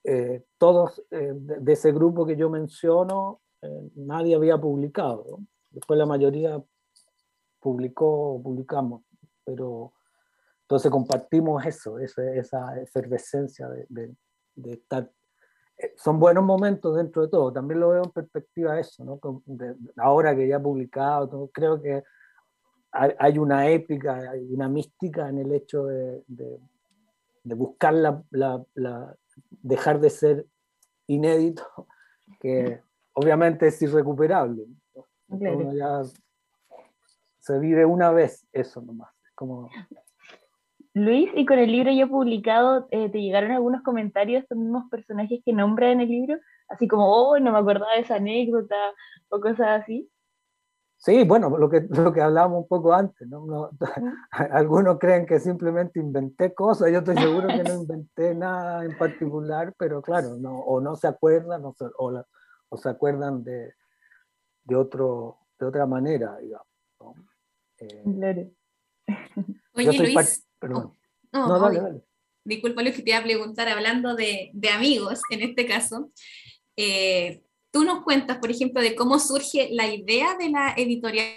eh, 0.04 0.46
todos 0.58 1.04
eh, 1.12 1.34
de, 1.34 1.74
ese 1.74 1.92
grupo 1.92 2.26
que 2.26 2.36
yo 2.36 2.50
menciono, 2.50 3.42
eh, 3.62 3.90
nadie 3.96 4.36
había 4.36 4.58
publicado. 4.58 5.40
Después 5.72 5.98
la 5.98 6.06
mayoría 6.06 6.62
publicó, 7.60 8.40
publicamos, 8.44 9.04
pero 9.44 9.94
entonces 10.62 10.92
compartimos 10.92 11.66
eso, 11.66 11.98
esa 12.00 12.80
efervescencia 12.80 13.68
de, 13.70 13.86
de, 13.90 14.16
de 14.56 14.74
estar 14.74 15.10
son 15.98 16.20
buenos 16.20 16.44
momentos 16.44 16.96
dentro 16.96 17.24
de 17.24 17.30
todo. 17.30 17.52
También 17.52 17.80
lo 17.80 17.90
veo 17.90 18.04
en 18.04 18.12
perspectiva 18.12 18.80
eso, 18.80 19.04
¿no? 19.04 19.20
ahora 19.98 20.36
que 20.36 20.48
ya 20.48 20.58
he 20.58 20.60
publicado, 20.60 21.50
creo 21.52 21.82
que 21.82 22.04
hay 22.94 23.38
una 23.40 23.68
épica, 23.70 24.32
hay 24.32 24.54
una 24.54 24.70
mística 24.70 25.28
en 25.28 25.40
el 25.40 25.52
hecho 25.52 25.86
de, 25.86 26.24
de, 26.28 27.56
buscar 27.56 27.94
la, 27.94 28.24
la, 28.30 29.16
dejar 29.50 30.00
de 30.00 30.10
ser 30.10 30.46
inédito, 31.08 31.64
que 32.40 32.82
obviamente 33.14 33.68
es 33.68 33.82
irrecuperable. 33.82 34.66
Ya 35.28 36.04
se 37.40 37.60
vive 37.60 37.86
una 37.86 38.12
vez 38.12 38.48
eso 38.54 38.82
nomás. 38.82 39.10
Como... 39.36 39.70
Luis, 40.94 41.32
y 41.36 41.46
con 41.46 41.58
el 41.58 41.72
libro 41.72 41.92
ya 41.92 42.06
publicado, 42.06 42.88
eh, 42.92 43.10
¿te 43.10 43.20
llegaron 43.20 43.52
algunos 43.52 43.82
comentarios 43.82 44.42
de 44.42 44.44
estos 44.44 44.58
mismos 44.58 44.84
personajes 44.92 45.42
que 45.44 45.52
nombra 45.52 45.92
en 45.92 46.02
el 46.02 46.10
libro? 46.10 46.38
Así 46.70 46.88
como, 46.88 47.12
oh, 47.12 47.40
no 47.40 47.52
me 47.52 47.58
acordaba 47.58 47.94
de 47.96 48.02
esa 48.02 48.16
anécdota 48.16 48.76
o 49.30 49.40
cosas 49.42 49.82
así. 49.82 50.10
Sí, 51.04 51.26
bueno, 51.26 51.50
lo 51.58 51.70
que, 51.70 51.82
lo 51.90 52.14
que 52.14 52.22
hablábamos 52.22 52.62
un 52.62 52.68
poco 52.70 52.94
antes, 52.94 53.28
¿no? 53.28 53.72
algunos 54.32 54.98
creen 55.00 55.26
que 55.26 55.38
simplemente 55.38 56.00
inventé 56.00 56.54
cosas, 56.54 56.94
yo 56.94 57.00
estoy 57.00 57.18
seguro 57.18 57.50
que 57.50 57.62
no 57.62 57.74
inventé 57.82 58.34
nada 58.34 58.86
en 58.86 58.98
particular, 58.98 59.74
pero 59.78 60.02
claro, 60.02 60.38
no, 60.38 60.60
o 60.60 60.80
no 60.80 60.96
se 60.96 61.08
acuerdan 61.08 61.66
o 61.66 61.74
se, 61.74 61.84
o, 61.98 62.24
o 62.70 62.78
se 62.78 62.88
acuerdan 62.88 63.44
de, 63.44 63.74
de, 64.64 64.76
otro, 64.78 65.40
de 65.60 65.66
otra 65.66 65.86
manera, 65.86 66.38
digamos. 66.38 66.68
Eh, 67.80 68.54
Oye, 69.74 70.00
Luis, 70.00 70.48
Perdón. 70.58 70.96
Oh, 71.34 71.48
no, 71.50 71.60
dale, 71.60 71.82
dale. 71.82 72.02
Disculpa, 72.46 72.82
Luis, 72.82 72.96
que 72.96 73.02
te 73.02 73.10
iba 73.10 73.20
a 73.20 73.24
preguntar, 73.24 73.68
hablando 73.68 74.16
de, 74.16 74.52
de 74.54 74.70
amigos, 74.70 75.20
en 75.32 75.42
este 75.42 75.66
caso, 75.66 76.12
eh, 76.78 77.43
tú 77.74 77.84
nos 77.84 78.04
cuentas, 78.04 78.38
por 78.38 78.52
ejemplo, 78.52 78.82
de 78.82 78.96
cómo 78.96 79.20
surge 79.20 79.70
la 79.72 79.92
idea 79.92 80.38
de 80.38 80.50
la 80.50 80.74
editorial 80.78 81.28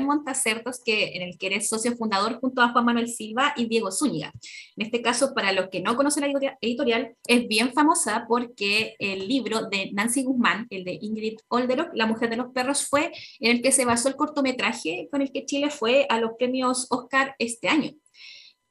Montacertos, 0.00 0.80
que, 0.82 1.16
en 1.16 1.22
el 1.22 1.36
que 1.36 1.48
eres 1.48 1.68
socio 1.68 1.94
fundador 1.94 2.40
junto 2.40 2.62
a 2.62 2.70
Juan 2.70 2.86
Manuel 2.86 3.08
Silva 3.08 3.52
y 3.56 3.66
Diego 3.66 3.92
Zúñiga. 3.92 4.32
En 4.76 4.86
este 4.86 5.02
caso, 5.02 5.34
para 5.34 5.52
los 5.52 5.68
que 5.68 5.82
no 5.82 5.96
conocen 5.96 6.32
la 6.32 6.56
editorial, 6.62 7.14
es 7.26 7.46
bien 7.46 7.74
famosa 7.74 8.24
porque 8.26 8.96
el 8.98 9.28
libro 9.28 9.68
de 9.68 9.90
Nancy 9.92 10.24
Guzmán, 10.24 10.66
el 10.70 10.84
de 10.84 10.98
Ingrid 11.00 11.38
Olderock, 11.48 11.90
La 11.92 12.06
mujer 12.06 12.30
de 12.30 12.36
los 12.36 12.52
perros, 12.52 12.86
fue 12.86 13.12
en 13.38 13.50
el 13.50 13.62
que 13.62 13.70
se 13.70 13.84
basó 13.84 14.08
el 14.08 14.16
cortometraje 14.16 15.08
con 15.10 15.20
el 15.20 15.30
que 15.30 15.44
Chile 15.44 15.68
fue 15.68 16.06
a 16.08 16.18
los 16.18 16.32
premios 16.38 16.86
Oscar 16.90 17.34
este 17.38 17.68
año. 17.68 17.92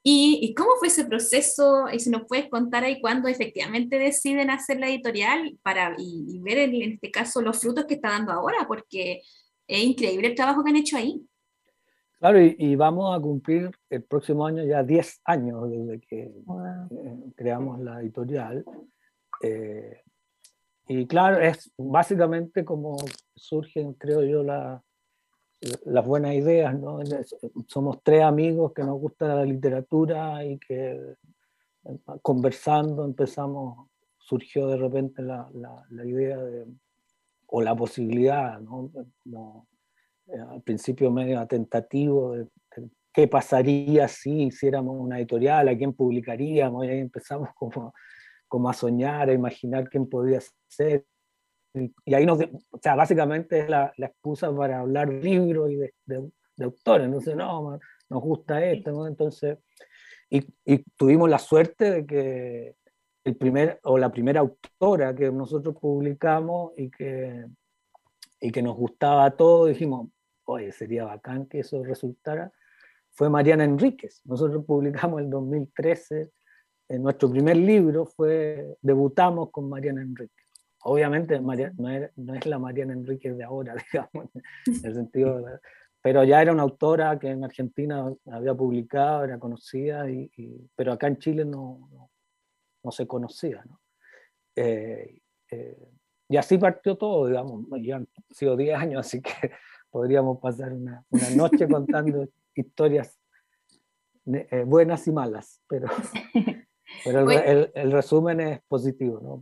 ¿Y, 0.04 0.54
cómo 0.56 0.72
fue 0.80 0.88
ese 0.88 1.06
proceso? 1.06 1.86
Y 1.92 2.00
si 2.00 2.10
nos 2.10 2.26
puedes 2.28 2.50
contar 2.50 2.84
ahí 2.84 3.00
cuándo 3.00 3.28
efectivamente 3.28 4.00
deciden 4.00 4.50
hacer 4.50 4.80
la 4.80 4.90
editorial 4.90 5.58
para, 5.62 5.96
y, 5.98 6.40
ver 6.40 6.58
en, 6.58 6.76
en, 6.76 6.92
este 6.94 7.12
caso 7.12 7.42
los 7.42 7.60
frutos 7.60 7.86
que 7.86 7.96
está 7.96 8.10
dando 8.10 8.32
ahora, 8.32 8.66
porque 8.68 9.22
es 9.68 9.84
increíble 9.84 10.30
el 10.30 10.36
trabajo 10.36 10.64
que 10.64 10.72
han 10.72 10.78
hecho 10.78 10.98
ahí. 10.98 11.22
Claro, 12.22 12.40
y, 12.40 12.76
vamos 12.76 13.18
a 13.18 13.20
cumplir 13.20 13.72
el 13.90 14.04
próximo 14.04 14.46
año 14.46 14.64
ya 14.64 14.84
10 14.84 15.22
años 15.26 15.72
desde 15.72 16.00
que 16.02 16.24
eh, 16.26 17.32
creamos 17.36 17.80
la 17.80 18.00
editorial. 18.00 18.64
Eh, 19.42 20.02
y 20.88 21.08
claro, 21.08 21.40
es 21.42 21.74
básicamente 21.78 22.64
como 22.64 22.96
surgen, 23.36 23.94
creo 23.94 24.24
yo, 24.24 24.44
la, 24.44 24.84
las 25.86 26.06
buenas 26.06 26.34
ideas. 26.34 26.78
¿no? 26.80 27.00
Somos 27.68 28.02
tres 28.04 28.24
amigos 28.24 28.74
que 28.74 28.84
nos 28.84 29.00
gusta 29.00 29.36
la 29.36 29.46
literatura 29.46 30.44
y 30.46 30.58
que 30.60 31.16
eh, 31.86 31.98
conversando 32.22 33.06
empezamos, 33.06 33.88
surgió 34.18 34.68
de 34.68 34.78
repente 34.78 35.22
la, 35.22 35.50
la, 35.90 36.06
idea 36.06 36.38
de, 36.38 36.66
o 37.48 37.62
la 37.62 37.76
posibilidad, 37.76 38.60
¿no? 38.60 38.92
Eh, 40.28 40.40
al 40.40 40.62
principio 40.62 41.12
medio 41.12 41.46
tentativo 41.48 42.36
qué 43.14 43.28
pasaría 43.28 44.08
si 44.08 44.44
hiciéramos 44.44 44.96
una 44.98 45.18
editorial, 45.18 45.68
a 45.68 45.78
quién 45.78 45.94
publicaríamos, 45.94 46.86
y 46.86 46.90
ahí 46.90 47.00
empezamos 47.00 47.50
como, 47.56 47.94
como 48.48 48.70
a 48.70 48.74
soñar, 48.74 49.30
a 49.30 49.34
imaginar 49.34 49.90
quién 49.90 50.08
podía 50.08 50.40
ser. 50.68 51.06
Y, 51.74 52.14
ahí 52.14 52.26
nos, 52.26 52.40
o 52.40 52.80
sea, 52.82 52.96
básicamente 52.96 53.60
es 53.60 53.70
la, 53.70 53.94
la 53.98 54.08
excusa 54.08 54.54
para 54.56 54.80
hablar 54.80 55.10
de 55.10 55.22
libros 55.22 55.72
y 55.72 55.76
de, 55.76 55.94
de, 56.06 56.66
autores, 56.66 57.06
entonces, 57.06 57.36
no, 57.36 57.80
nos 58.10 58.22
gusta 58.22 58.64
esto, 58.64 58.92
¿no? 58.92 59.08
Entonces, 59.08 59.58
y, 60.30 60.46
y 60.66 60.84
tuvimos 60.96 61.30
la 61.30 61.40
suerte 61.40 61.90
de 61.90 62.06
que 62.06 62.76
el 63.24 63.36
primer, 63.36 63.80
o 63.84 63.98
la 63.98 64.12
primera 64.12 64.42
autora 64.42 65.16
que 65.16 65.32
nosotros 65.32 65.76
publicamos 65.80 66.74
y 66.78 66.90
que, 66.90 67.46
y 68.40 68.52
que 68.52 68.62
nos 68.62 68.76
gustaba 68.76 69.26
a 69.26 69.32
todos, 69.32 69.70
dijimos, 69.70 70.10
oye, 70.46 70.72
sería 70.72 71.06
bacán 71.06 71.46
que 71.46 71.60
eso 71.60 71.84
resultara, 71.84 72.52
fue 73.12 73.30
Mariana 73.30 73.64
Enríquez. 73.64 74.22
Nosotros 74.26 74.66
publicamos 74.66 75.22
en 75.22 75.30
2013, 75.30 76.32
en 76.90 77.04
nuestro 77.04 77.30
primer 77.30 77.58
libro 77.58 78.06
fue, 78.06 78.78
debutamos 78.82 79.52
con 79.52 79.70
Mariana 79.70 80.02
Enríquez. 80.02 80.46
Obviamente 80.84 81.40
no, 81.40 81.54
es 81.54 82.46
la 82.46 82.60
Mariana 82.60 82.94
Enríquez 82.94 83.38
de 83.38 83.44
ahora, 83.44 83.76
digamos, 83.92 84.30
en 84.66 84.86
el 84.86 84.94
sentido 84.94 85.46
pero 86.02 86.24
ya 86.24 86.42
era 86.42 86.52
una 86.52 86.64
autora 86.64 87.20
que 87.20 87.30
en 87.30 87.44
Argentina 87.44 88.12
había 88.32 88.56
publicado, 88.56 89.24
era 89.24 89.38
conocida, 89.38 90.10
y, 90.10 90.32
pero 90.76 90.94
acá 90.94 91.08
en 91.08 91.18
Chile 91.18 91.46
no, 91.46 92.10
no 92.84 92.92
se 92.92 93.06
conocía. 93.06 93.64
¿no? 93.66 93.80
Eh, 94.56 95.22
eh, 95.52 95.90
y 96.28 96.38
así 96.38 96.58
partió 96.58 96.98
todo, 96.98 97.28
digamos, 97.28 97.66
ya 97.82 97.98
han 97.98 98.08
sido 98.32 98.58
10 98.58 98.80
años, 98.80 99.06
así 99.06 99.22
que 99.22 99.32
podríamos 99.92 100.40
pasar 100.40 100.74
una, 100.74 101.06
una 101.10 101.30
noche 101.32 101.68
contando 101.68 102.28
historias 102.56 103.20
eh, 104.26 104.64
buenas 104.66 105.08
y 105.08 105.12
malas, 105.12 105.62
pero, 105.68 105.88
pero 107.04 107.30
el, 107.30 107.72
el, 107.76 107.92
resumen 107.92 108.40
es 108.40 108.62
positivo. 108.68 109.20
¿no? 109.22 109.42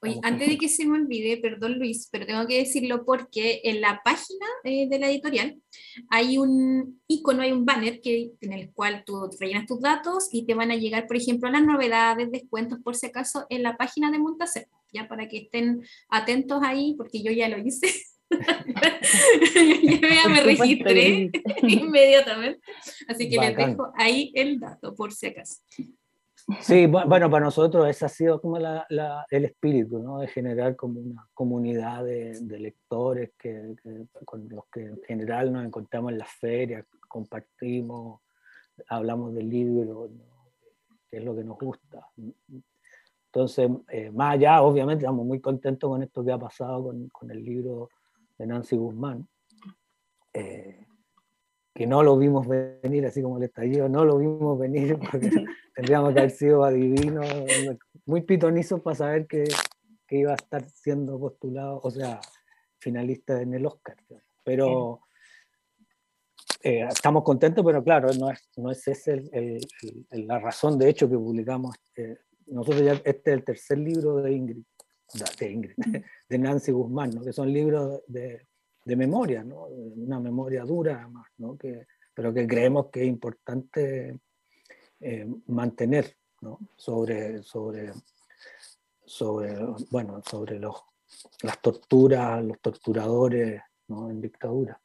Oye, 0.00 0.20
antes 0.22 0.48
de 0.48 0.58
que 0.58 0.68
se 0.68 0.86
me 0.86 0.96
olvide, 0.96 1.38
perdón 1.38 1.78
Luis, 1.78 2.08
pero 2.12 2.24
tengo 2.24 2.46
que 2.46 2.58
decirlo 2.58 3.04
porque 3.04 3.60
en 3.64 3.80
la 3.80 4.00
página 4.04 4.46
eh, 4.62 4.88
de 4.88 4.98
la 5.00 5.10
editorial 5.10 5.60
hay 6.08 6.38
un 6.38 7.00
icono, 7.08 7.42
hay 7.42 7.50
un 7.50 7.64
banner 7.64 8.00
que, 8.00 8.30
en 8.40 8.52
el 8.52 8.70
cual 8.72 9.02
tú 9.04 9.28
rellenas 9.40 9.66
tus 9.66 9.80
datos 9.80 10.28
y 10.30 10.46
te 10.46 10.54
van 10.54 10.70
a 10.70 10.76
llegar, 10.76 11.08
por 11.08 11.16
ejemplo, 11.16 11.50
las 11.50 11.64
novedades, 11.64 12.30
descuentos, 12.30 12.78
por 12.84 12.94
si 12.94 13.06
acaso, 13.06 13.46
en 13.50 13.64
la 13.64 13.76
página 13.76 14.12
de 14.12 14.20
Montacer, 14.20 14.68
ya 14.92 15.08
para 15.08 15.28
que 15.28 15.38
estén 15.38 15.82
atentos 16.08 16.60
ahí, 16.62 16.94
porque 16.96 17.20
yo 17.20 17.32
ya 17.32 17.48
lo 17.48 17.58
hice. 17.58 17.88
yo 18.30 18.38
ya 20.22 20.28
me 20.28 20.42
registré 20.42 21.30
inmediatamente, 21.62 22.60
así 23.08 23.28
que 23.28 23.38
les 23.38 23.56
dejo 23.56 23.90
ahí 23.96 24.30
el 24.36 24.60
dato, 24.60 24.94
por 24.94 25.12
si 25.12 25.26
acaso. 25.26 25.56
Sí, 26.60 26.86
bueno, 26.86 27.30
para 27.30 27.44
nosotros 27.44 27.86
ese 27.88 28.06
ha 28.06 28.08
sido 28.08 28.40
como 28.40 28.56
el 28.56 29.44
espíritu, 29.44 29.98
¿no? 29.98 30.20
De 30.20 30.28
generar 30.28 30.76
como 30.76 30.98
una 30.98 31.28
comunidad 31.34 32.04
de, 32.04 32.58
lectores 32.58 33.32
que, 33.38 33.76
con 34.24 34.48
los 34.48 34.64
que 34.72 34.86
en 34.86 35.02
general 35.02 35.52
nos 35.52 35.66
encontramos 35.66 36.12
en 36.12 36.18
las 36.18 36.30
ferias, 36.30 36.86
compartimos, 37.06 38.22
hablamos 38.88 39.34
del 39.34 39.50
libro, 39.50 40.08
que 41.10 41.18
es 41.18 41.24
lo 41.24 41.36
que 41.36 41.44
nos 41.44 41.58
gusta. 41.58 42.08
Entonces, 43.26 43.70
eh, 43.88 44.10
más 44.10 44.34
allá, 44.34 44.62
obviamente, 44.62 45.04
estamos 45.04 45.26
muy 45.26 45.40
contentos 45.40 45.90
con 45.90 46.02
esto 46.02 46.24
que 46.24 46.32
ha 46.32 46.38
pasado 46.38 46.84
con, 46.84 47.08
con 47.10 47.30
el 47.30 47.44
libro 47.44 47.90
de 48.38 48.46
Nancy 48.46 48.74
Guzmán. 48.74 49.28
Eh, 50.32 50.87
que 51.78 51.86
no 51.86 52.02
lo 52.02 52.18
vimos 52.18 52.44
venir, 52.48 53.06
así 53.06 53.22
como 53.22 53.36
el 53.38 53.44
estallido, 53.44 53.88
no 53.88 54.04
lo 54.04 54.18
vimos 54.18 54.58
venir 54.58 54.98
porque 55.12 55.30
tendríamos 55.76 56.12
que 56.12 56.18
haber 56.18 56.30
sido 56.32 56.64
adivinos, 56.64 57.24
muy 58.04 58.22
pitonizos 58.22 58.80
para 58.80 58.96
saber 58.96 59.28
que, 59.28 59.44
que, 60.04 60.16
iba 60.16 60.32
a 60.32 60.34
estar 60.34 60.68
siendo 60.68 61.20
postulado, 61.20 61.78
o 61.80 61.88
sea, 61.88 62.20
finalista 62.80 63.40
en 63.40 63.54
el 63.54 63.64
Oscar. 63.64 63.96
Pero 64.42 65.02
eh, 66.64 66.84
estamos 66.90 67.22
contentos, 67.22 67.64
pero 67.64 67.84
claro, 67.84 68.12
no 68.14 68.28
es, 68.28 68.40
no 68.56 68.72
es 68.72 68.88
esa 68.88 69.12
el, 69.12 69.60
la 70.10 70.40
razón 70.40 70.80
de 70.80 70.88
hecho 70.88 71.08
que 71.08 71.16
publicamos. 71.16 71.76
Eh, 71.94 72.18
nosotros 72.46 72.82
ya, 72.82 72.94
este 73.04 73.30
es 73.30 73.36
el 73.38 73.44
tercer 73.44 73.78
libro 73.78 74.16
de 74.16 74.32
Ingrid, 74.32 74.64
de, 75.38 75.52
Ingrid, 75.52 75.76
de 76.28 76.38
Nancy 76.38 76.72
Guzmán, 76.72 77.10
¿no? 77.10 77.22
que 77.22 77.32
son 77.32 77.52
libros 77.52 78.02
de, 78.08 78.47
de 78.88 78.96
memoria, 78.96 79.44
¿no? 79.44 79.66
una 79.66 80.18
memoria 80.18 80.64
dura 80.64 81.02
además, 81.02 81.26
¿no? 81.36 81.58
pero 82.14 82.32
que 82.32 82.46
creemos 82.46 82.86
que 82.86 83.02
es 83.02 83.06
importante 83.06 84.18
eh, 84.98 85.26
mantener 85.48 86.16
¿no? 86.40 86.58
sobre, 86.74 87.42
sobre, 87.42 87.92
sobre, 89.04 89.58
bueno, 89.90 90.22
sobre 90.24 90.58
los, 90.58 90.74
las 91.42 91.60
torturas, 91.60 92.42
los 92.42 92.58
torturadores 92.60 93.60
¿no? 93.88 94.08
en 94.08 94.22
dictadura. 94.22 94.80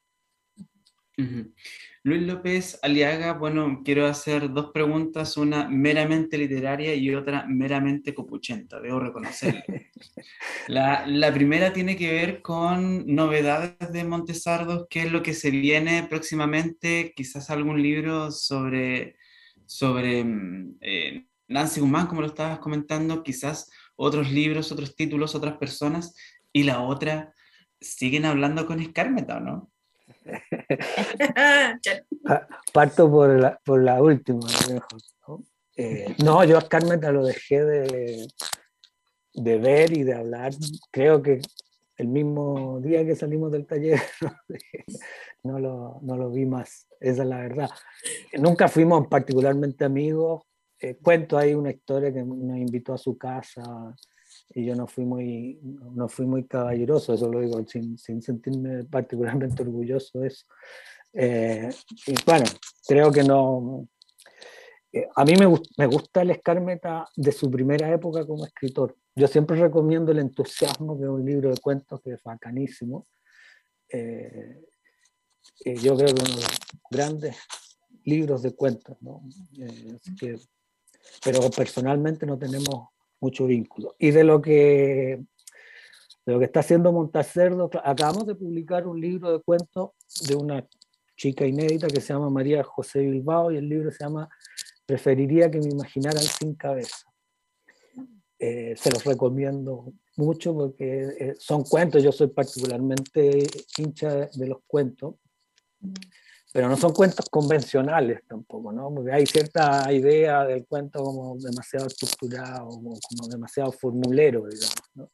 Luis 1.16 2.24
López 2.24 2.80
Aliaga, 2.82 3.34
bueno, 3.34 3.82
quiero 3.86 4.08
hacer 4.08 4.52
dos 4.52 4.72
preguntas, 4.74 5.38
una 5.38 5.70
meramente 5.70 6.38
literaria 6.38 6.96
y 6.96 7.14
otra 7.14 7.46
meramente 7.48 8.14
copuchenta, 8.14 8.82
debo 8.82 9.00
reconocerlo. 9.00 9.62
La, 10.68 11.06
la, 11.08 11.34
primera 11.34 11.72
tiene 11.72 11.96
que 11.96 12.12
ver 12.12 12.42
con 12.42 13.06
novedades 13.06 13.92
de 13.92 14.04
Montesardos, 14.04 14.86
qué 14.90 15.04
es 15.04 15.12
lo 15.12 15.22
que 15.22 15.34
se 15.34 15.52
viene 15.52 16.08
próximamente, 16.10 17.14
quizás 17.16 17.50
algún 17.50 17.82
libro 17.82 18.32
sobre, 18.32 19.18
sobre 19.66 20.24
mm, 20.24 20.78
eh, 20.82 21.26
Nancy 21.48 21.80
Guzmán, 21.80 22.08
como 22.08 22.22
lo 22.22 22.28
estabas 22.28 22.60
comentando, 22.60 23.24
quizás 23.24 23.70
otros 23.96 24.32
libros, 24.32 24.72
otros 24.72 24.96
títulos, 24.96 25.36
otras 25.36 25.58
personas, 25.58 26.16
y 26.52 26.64
la 26.64 26.82
otra, 26.82 27.34
siguen 27.80 28.26
hablando 28.26 28.66
con 28.66 28.80
Escármeta, 28.80 29.40
¿no? 29.40 29.73
Parto 32.74 33.10
por 33.10 33.40
la, 33.40 33.60
por 33.64 33.82
la 33.82 34.02
última. 34.02 34.48
¿no? 35.28 35.44
Eh, 35.76 36.16
no, 36.24 36.44
yo 36.44 36.58
a 36.58 36.68
Carmen 36.68 37.02
lo 37.02 37.26
dejé 37.26 37.64
de, 37.64 38.28
de 39.34 39.58
ver 39.58 39.92
y 39.98 40.04
de 40.04 40.14
hablar. 40.14 40.54
Creo 40.92 41.22
que 41.22 41.42
el 41.98 42.08
mismo 42.08 42.80
día 42.82 43.06
que 43.06 43.16
salimos 43.16 43.52
del 43.52 43.66
taller 43.66 44.02
no 45.44 45.60
lo, 45.60 46.00
no 46.02 46.18
lo 46.18 46.30
vi 46.32 46.46
más, 46.46 46.88
esa 47.00 47.24
es 47.24 47.30
la 47.30 47.38
verdad. 47.38 47.70
Nunca 48.34 48.68
fuimos 48.68 49.08
particularmente 49.08 49.86
amigos. 49.86 50.44
Eh, 50.80 50.98
cuento 51.02 51.38
ahí 51.38 51.54
una 51.54 51.72
historia 51.72 52.12
que 52.12 52.24
nos 52.24 52.58
invitó 52.58 52.94
a 52.94 52.98
su 52.98 53.18
casa 53.18 53.64
y 54.50 54.66
yo 54.66 54.76
no 54.76 54.88
fui 54.88 55.06
muy, 55.06 55.60
no 55.62 56.08
fui 56.08 56.26
muy 56.26 56.46
caballeroso, 56.46 57.14
eso 57.14 57.32
lo 57.32 57.42
digo 57.42 57.66
sin, 57.68 57.98
sin 57.98 58.22
sentirme 58.22 58.84
particularmente 58.84 59.62
orgulloso 59.64 60.20
de 60.20 60.28
eso. 60.28 60.46
Eh, 61.14 61.70
y 62.08 62.16
bueno, 62.26 62.46
creo 62.88 63.12
que 63.12 63.24
no... 63.24 63.88
Eh, 64.92 65.08
a 65.16 65.26
mí 65.26 65.34
me, 65.36 65.48
me 65.78 65.88
gusta 65.88 66.22
el 66.22 66.32
Escármeta 66.32 67.08
de 67.16 67.32
su 67.32 67.50
primera 67.50 67.92
época 67.92 68.26
como 68.28 68.46
escritor. 68.46 68.96
Yo 69.16 69.28
siempre 69.28 69.58
recomiendo 69.58 70.12
El 70.12 70.20
entusiasmo, 70.20 70.98
que 70.98 71.04
es 71.04 71.10
un 71.10 71.26
libro 71.26 71.50
de 71.50 71.58
cuentos 71.58 72.02
que 72.02 72.14
es 72.14 72.24
bacanísimo. 72.24 73.08
Eh, 73.90 74.62
yo 75.82 75.96
creo 75.96 76.14
que 76.14 76.22
uno 76.22 76.36
de 76.36 76.42
los 76.42 76.60
grandes 76.90 77.38
libros 78.06 78.42
de 78.44 78.56
cuentos, 78.56 78.98
¿no? 79.02 79.22
pero 81.24 81.50
personalmente 81.50 82.26
no 82.26 82.38
tenemos 82.38 82.93
mucho 83.24 83.48
vínculo. 83.48 83.96
Y 83.98 84.12
de 84.12 84.24
lo 84.24 84.42
que, 84.42 85.24
de 86.26 86.34
lo 86.34 86.40
que 86.40 86.46
está 86.46 86.60
haciendo 86.60 86.92
Montacerdo, 86.92 87.70
acabamos 87.84 88.28
de 88.28 88.36
publicar 88.36 88.86
un 88.86 89.00
libro 89.00 89.32
de 89.32 89.42
cuentos 89.42 89.92
de 90.28 90.36
una 90.36 90.68
chica 91.16 91.46
inédita 91.46 91.88
que 91.88 92.02
se 92.02 92.14
llama 92.14 92.30
María 92.30 92.64
José 92.64 93.00
Bilbao 93.00 93.52
y 93.52 93.58
el 93.58 93.70
libro 93.70 93.90
se 93.92 94.04
llama 94.04 94.30
Preferiría 94.86 95.50
que 95.50 95.60
me 95.60 95.70
imaginaran 95.70 96.22
sin 96.22 96.56
cabeza. 96.56 97.06
Eh, 98.38 98.76
se 98.76 98.92
los 98.92 99.06
recomiendo 99.06 99.94
mucho 100.18 100.54
porque 100.54 101.08
eh, 101.18 101.36
son 101.40 101.64
cuentos, 101.64 102.04
yo 102.04 102.12
soy 102.12 102.28
particularmente 102.28 103.48
hincha 103.78 104.28
de 104.28 104.48
los 104.48 104.60
cuentos 104.68 105.16
pero 106.54 106.70
no 106.70 106.78
son 106.78 106.94
cuentos 106.94 107.28
convencionales 107.32 108.22
tampoco, 108.28 108.72
¿no? 108.72 108.94
Porque 108.94 109.12
hay 109.12 109.26
cierta 109.26 109.92
idea 109.92 110.46
del 110.46 110.68
cuento 110.68 111.04
como 111.04 111.36
demasiado 111.40 111.88
estructurado, 111.88 112.70
como, 112.70 112.96
demasiado 113.28 113.72
formulero, 113.72 114.46
digamos, 114.46 114.92
¿no? 114.94 115.10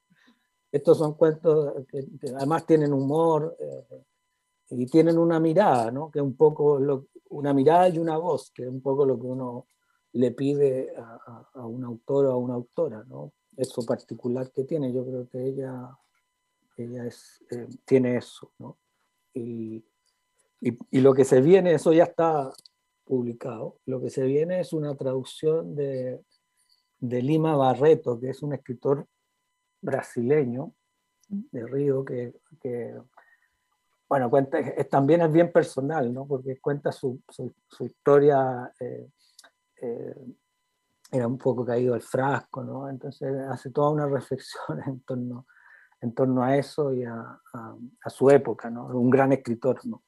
Estos 0.69 0.97
son 0.97 1.13
cuentos 1.13 1.85
que, 1.87 2.05
además 2.35 2.65
tienen 2.65 2.91
humor 2.91 3.55
eh, 3.57 4.03
y 4.71 4.85
tienen 4.87 5.17
una 5.17 5.39
mirada, 5.39 5.89
¿no? 5.91 6.11
Que 6.11 6.19
un 6.19 6.35
poco 6.35 6.77
lo, 6.77 7.07
una 7.29 7.53
mirada 7.53 7.87
y 7.87 7.99
una 7.99 8.17
voz, 8.17 8.51
que 8.51 8.63
es 8.63 8.69
un 8.69 8.81
poco 8.81 9.05
lo 9.05 9.17
que 9.17 9.25
uno 9.25 9.65
le 10.11 10.31
pide 10.31 10.93
a, 10.97 11.47
a, 11.53 11.65
un 11.65 11.85
autor 11.85 12.25
o 12.25 12.31
a 12.33 12.37
una 12.37 12.55
autora, 12.55 13.05
¿no? 13.07 13.31
Eso 13.55 13.85
particular 13.85 14.51
que 14.51 14.65
tiene, 14.65 14.91
yo 14.91 15.05
creo 15.05 15.29
que 15.29 15.41
ella, 15.41 15.97
ella 16.75 17.05
es, 17.05 17.41
eh, 17.49 17.67
tiene 17.85 18.17
eso, 18.17 18.51
¿no? 18.59 18.77
Y, 19.33 19.85
y, 20.61 20.99
lo 20.99 21.13
que 21.13 21.23
se 21.23 21.41
viene, 21.41 21.73
eso 21.73 21.93
ya 21.93 22.03
está 22.03 22.51
publicado, 23.05 23.79
lo 23.85 24.01
que 24.01 24.09
se 24.09 24.23
viene 24.23 24.59
es 24.59 24.73
una 24.73 24.95
traducción 24.95 25.75
de, 25.75 26.21
de 26.99 27.21
Lima 27.21 27.55
Barreto, 27.55 28.19
que 28.19 28.29
es 28.29 28.43
un 28.43 28.53
escritor 28.53 29.07
brasileño 29.81 30.73
de 31.27 31.65
Río, 31.65 32.03
que, 32.03 32.33
bueno, 34.07 34.29
cuenta, 34.29 34.59
también 34.89 35.21
es 35.21 35.31
bien 35.31 35.51
personal, 35.51 36.13
¿no? 36.13 36.27
porque 36.27 36.59
cuenta 36.59 36.91
su, 36.91 37.21
su, 37.29 37.85
historia, 37.85 38.73
eh, 38.79 39.07
eh, 39.81 40.25
era 41.11 41.27
un 41.27 41.37
poco 41.37 41.65
caído 41.65 41.93
al 41.93 42.01
frasco, 42.01 42.63
¿no? 42.63 42.89
entonces 42.89 43.33
hace 43.49 43.71
toda 43.71 43.91
una 43.91 44.07
reflexión 44.07 44.81
en 44.85 44.99
torno, 45.01 45.47
en 46.01 46.13
torno 46.13 46.43
a 46.43 46.57
eso 46.57 46.93
y 46.93 47.05
a, 47.05 47.39
a, 47.53 47.75
a 48.03 48.09
su 48.09 48.29
época, 48.29 48.69
¿no? 48.69 48.87
un 48.87 49.09
gran 49.09 49.31
escritor. 49.31 49.85
¿no? 49.85 50.03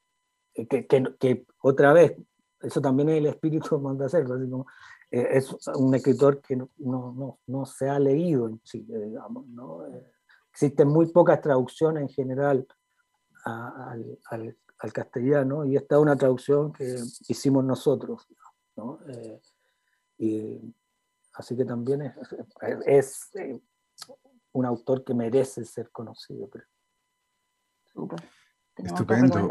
Eh, 0.56 0.68
que, 0.68 0.86
que, 0.88 1.45
otra 1.62 1.93
vez, 1.93 2.16
eso 2.62 2.82
también 2.82 3.10
es 3.10 3.18
el 3.18 3.28
espíritu 3.28 3.76
de 3.76 3.82
Montacerdo, 3.82 4.36
así 4.36 4.49
como, 4.49 4.68
eh, 5.10 5.28
es 5.32 5.56
un 5.76 5.93
escritor 5.95 6.41
que 6.41 6.56
no, 6.56 6.70
no, 6.78 7.39
no, 7.47 7.66
se 7.66 7.89
ha 7.89 7.99
leído 7.99 8.47
en 8.47 8.62
Chile, 8.62 8.99
digamos, 8.99 9.47
¿no? 9.47 9.88
Eh, 9.88 10.12
existen 10.52 10.88
muy 10.88 11.08
pocas 11.08 11.41
traducciones 11.41 12.04
en 12.04 12.10
general 12.10 12.68
al, 13.45 14.20
al, 14.30 14.58
al, 14.80 14.93
castellano 14.93 15.66
y 15.66 15.78
esta 15.78 15.95
es 15.95 16.02
una 16.02 16.18
traducción 16.18 16.74
que 16.74 16.97
hicimos 17.30 17.64
nosotros, 17.64 18.28
¿no? 18.76 18.99
y, 20.18 20.60
así 21.34 21.56
que 21.56 21.64
también 21.64 22.02
es, 22.02 22.14
es, 22.86 23.32
un 24.52 24.66
autor 24.66 25.06
que 25.06 25.14
merece 25.14 25.64
ser 25.64 25.89
conocido. 25.91 26.49
Creo. 26.49 26.66
Súper. 27.86 28.20
Estupendo. 28.78 29.49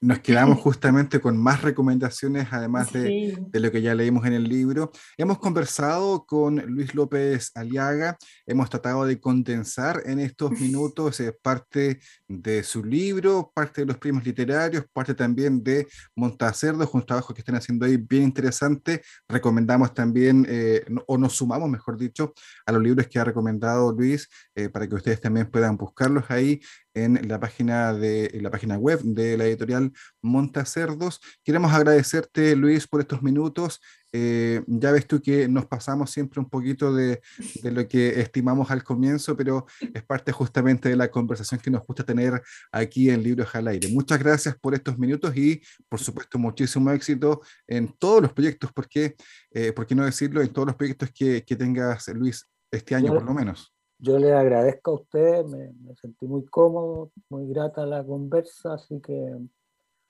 nos 0.00 0.18
quedamos 0.20 0.58
justamente 0.62 1.20
con 1.20 1.36
más 1.36 1.62
recomendaciones, 1.62 2.48
además 2.50 2.92
de, 2.92 3.38
de, 3.38 3.60
lo 3.60 3.70
que 3.72 3.82
ya 3.82 3.94
leímos 3.94 4.26
en 4.26 4.34
el 4.34 4.44
libro. 4.44 4.92
Hemos 5.16 5.38
conversado 5.38 6.26
con 6.26 6.56
Luis 6.56 6.94
López 6.94 7.50
Aliaga, 7.54 8.16
hemos 8.46 8.68
tratado 8.70 9.06
de 9.06 9.18
condensar 9.18 10.02
en 10.04 10.20
estos 10.20 10.50
minutos 10.60 11.20
eh, 11.20 11.32
parte 11.32 12.00
de 12.28 12.62
su 12.62 12.84
libro, 12.84 13.50
parte 13.54 13.80
de 13.80 13.86
los 13.86 13.98
primos 13.98 14.24
literarios, 14.24 14.84
parte 14.92 15.14
también 15.14 15.62
de 15.62 15.86
Montacerdos, 16.14 16.90
un 16.92 17.04
trabajo 17.04 17.34
que 17.34 17.40
están 17.40 17.56
haciendo 17.56 17.86
ahí 17.86 17.96
bien 17.96 18.24
interesante. 18.24 19.02
Recomendamos 19.28 19.94
también, 19.94 20.46
eh, 20.48 20.84
o 21.06 21.16
nos 21.18 21.34
sumamos, 21.34 21.68
mejor 21.68 21.96
dicho, 21.96 22.34
a 22.66 22.72
los 22.72 22.82
libros 22.82 23.06
que 23.08 23.18
ha 23.18 23.24
recomendado 23.24 23.92
Luis, 23.92 24.28
eh, 24.54 24.68
para 24.68 24.86
que 24.86 24.94
ustedes 24.94 25.20
también 25.20 25.50
puedan 25.50 25.76
buscarlos 25.76 26.24
ahí 26.28 26.60
en 26.94 27.28
la 27.28 27.38
página, 27.38 27.92
de, 27.92 28.38
la 28.40 28.50
página 28.50 28.76
web 28.76 29.00
de 29.02 29.36
la 29.36 29.46
editorial 29.46 29.92
Montacerdos. 30.22 31.20
Queremos 31.44 31.72
agradecerte, 31.72 32.56
Luis, 32.56 32.86
por 32.86 33.00
estos 33.00 33.22
minutos. 33.22 33.80
Eh, 34.12 34.62
ya 34.66 34.90
ves 34.90 35.06
tú 35.06 35.22
que 35.22 35.46
nos 35.46 35.66
pasamos 35.66 36.10
siempre 36.10 36.40
un 36.40 36.48
poquito 36.48 36.92
de, 36.92 37.20
de, 37.62 37.70
lo 37.70 37.86
que 37.86 38.20
estimamos 38.20 38.70
al 38.70 38.82
comienzo, 38.82 39.36
pero 39.36 39.66
es 39.94 40.02
parte 40.02 40.32
justamente 40.32 40.88
de 40.88 40.96
la 40.96 41.10
conversación 41.10 41.60
que 41.60 41.70
nos 41.70 41.86
gusta 41.86 42.04
tener 42.04 42.42
aquí 42.72 43.08
en 43.08 43.22
Libros 43.22 43.54
al 43.54 43.68
Aire. 43.68 43.88
Muchas 43.88 44.18
gracias 44.18 44.56
por 44.58 44.74
estos 44.74 44.98
minutos 44.98 45.36
y, 45.36 45.62
por 45.88 46.00
supuesto, 46.00 46.38
muchísimo 46.38 46.90
éxito 46.90 47.40
en 47.68 47.92
todos 47.98 48.22
los 48.22 48.32
proyectos, 48.32 48.72
porque, 48.72 49.14
eh, 49.52 49.72
¿por 49.72 49.86
qué 49.86 49.94
no 49.94 50.04
decirlo? 50.04 50.42
En 50.42 50.52
todos 50.52 50.66
los 50.66 50.76
proyectos 50.76 51.10
que, 51.14 51.44
que 51.44 51.54
tengas, 51.54 52.08
Luis, 52.08 52.48
este 52.70 52.94
año 52.96 53.14
por 53.14 53.24
lo 53.24 53.34
menos. 53.34 53.72
Yo 54.02 54.18
le 54.18 54.32
agradezco 54.32 54.92
a 54.92 54.94
usted, 54.94 55.44
me, 55.44 55.94
sentí 55.96 56.26
muy 56.26 56.44
cómodo, 56.46 57.10
muy 57.28 57.46
grata 57.48 57.84
la 57.84 58.02
conversa, 58.02 58.74
así 58.74 58.98
que 59.00 59.36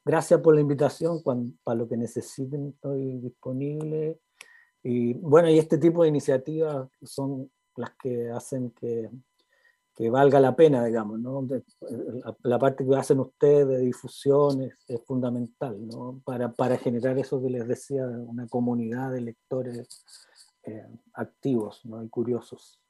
gracias 0.04 0.40
por 0.40 0.54
la 0.54 0.60
invitación, 0.60 1.22
para 1.22 1.76
lo 1.76 1.88
que 1.88 1.96
necesiten 1.96 2.68
estoy 2.68 3.18
disponible. 3.18 4.20
Y 4.84 5.14
bueno, 5.14 5.50
y 5.50 5.58
este 5.58 5.76
tipo 5.76 6.02
de 6.02 6.08
iniciativas 6.08 6.88
son 7.02 7.50
las 7.74 7.90
que 8.00 8.30
hacen 8.30 8.70
que, 8.70 9.10
que 9.94 10.08
valga 10.08 10.38
la 10.38 10.54
pena, 10.54 10.84
digamos, 10.84 11.18
¿no? 11.18 11.46
la, 12.44 12.58
parte 12.60 12.86
que 12.86 12.96
hacen 12.96 13.18
ustedes 13.18 13.66
de 13.66 13.78
difusión 13.80 14.62
es, 14.62 15.02
fundamental, 15.04 15.84
¿no? 15.84 16.20
Para, 16.24 16.52
para, 16.52 16.78
generar 16.78 17.18
eso 17.18 17.42
que 17.42 17.50
les 17.50 17.66
decía, 17.66 18.06
una 18.06 18.46
comunidad 18.46 19.10
de 19.10 19.20
lectores 19.20 20.04
eh, 20.62 20.86
activos 21.14 21.84
¿no? 21.84 22.04
y 22.04 22.08
curiosos. 22.08 22.80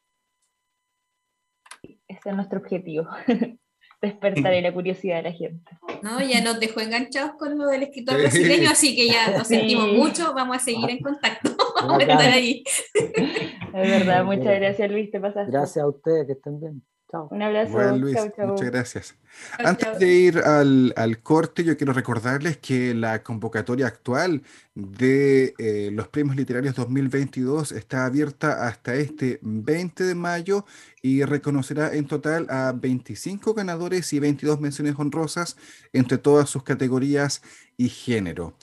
Ese 1.82 2.28
es 2.30 2.34
nuestro 2.34 2.58
objetivo, 2.58 3.08
despertar 4.02 4.52
la 4.62 4.72
curiosidad 4.72 5.16
de 5.16 5.22
la 5.22 5.32
gente. 5.32 5.70
No, 6.02 6.20
ya 6.20 6.42
nos 6.42 6.60
dejó 6.60 6.80
enganchados 6.80 7.32
con 7.38 7.58
lo 7.58 7.66
del 7.66 7.84
escritor 7.84 8.18
brasileño, 8.18 8.70
así 8.70 8.96
que 8.96 9.08
ya 9.08 9.36
nos 9.36 9.48
sentimos 9.48 9.92
mucho, 9.92 10.34
vamos 10.34 10.56
a 10.56 10.60
seguir 10.60 10.90
en 10.90 11.00
contacto, 11.00 11.50
vamos 11.76 11.98
a 11.98 12.02
estar 12.02 12.32
ahí. 12.32 12.64
Es 12.94 13.72
verdad, 13.72 14.24
muchas 14.24 14.58
gracias 14.58 14.90
Luis, 14.90 15.10
te 15.10 15.20
pasaste. 15.20 15.50
Gracias 15.50 15.84
a 15.84 15.88
ustedes, 15.88 16.26
que 16.26 16.32
estén 16.32 16.60
bien. 16.60 16.82
Un 17.12 17.42
abrazo. 17.42 17.72
Bueno, 17.72 17.96
Luis, 17.96 18.16
muchas 18.38 18.70
gracias. 18.70 19.14
Antes 19.58 19.98
de 19.98 20.12
ir 20.12 20.38
al, 20.38 20.92
al, 20.96 21.22
corte, 21.22 21.64
yo 21.64 21.76
quiero 21.76 21.92
recordarles 21.92 22.58
que 22.58 22.94
la 22.94 23.22
convocatoria 23.22 23.86
actual 23.86 24.42
de 24.74 25.54
eh, 25.58 25.90
los 25.92 26.08
premios 26.08 26.36
literarios 26.36 26.74
2022 26.74 27.72
está 27.72 28.06
abierta 28.06 28.66
hasta 28.66 28.94
este 28.94 29.38
20 29.42 30.04
de 30.04 30.14
mayo 30.14 30.64
y 31.02 31.24
reconocerá 31.24 31.94
en 31.94 32.06
total 32.06 32.46
a 32.50 32.72
25 32.72 33.54
ganadores 33.54 34.12
y 34.12 34.20
22 34.20 34.60
menciones 34.60 34.94
honrosas 34.98 35.56
entre 35.92 36.18
todas 36.18 36.48
sus 36.48 36.62
categorías 36.62 37.42
y 37.76 37.88
género. 37.88 38.54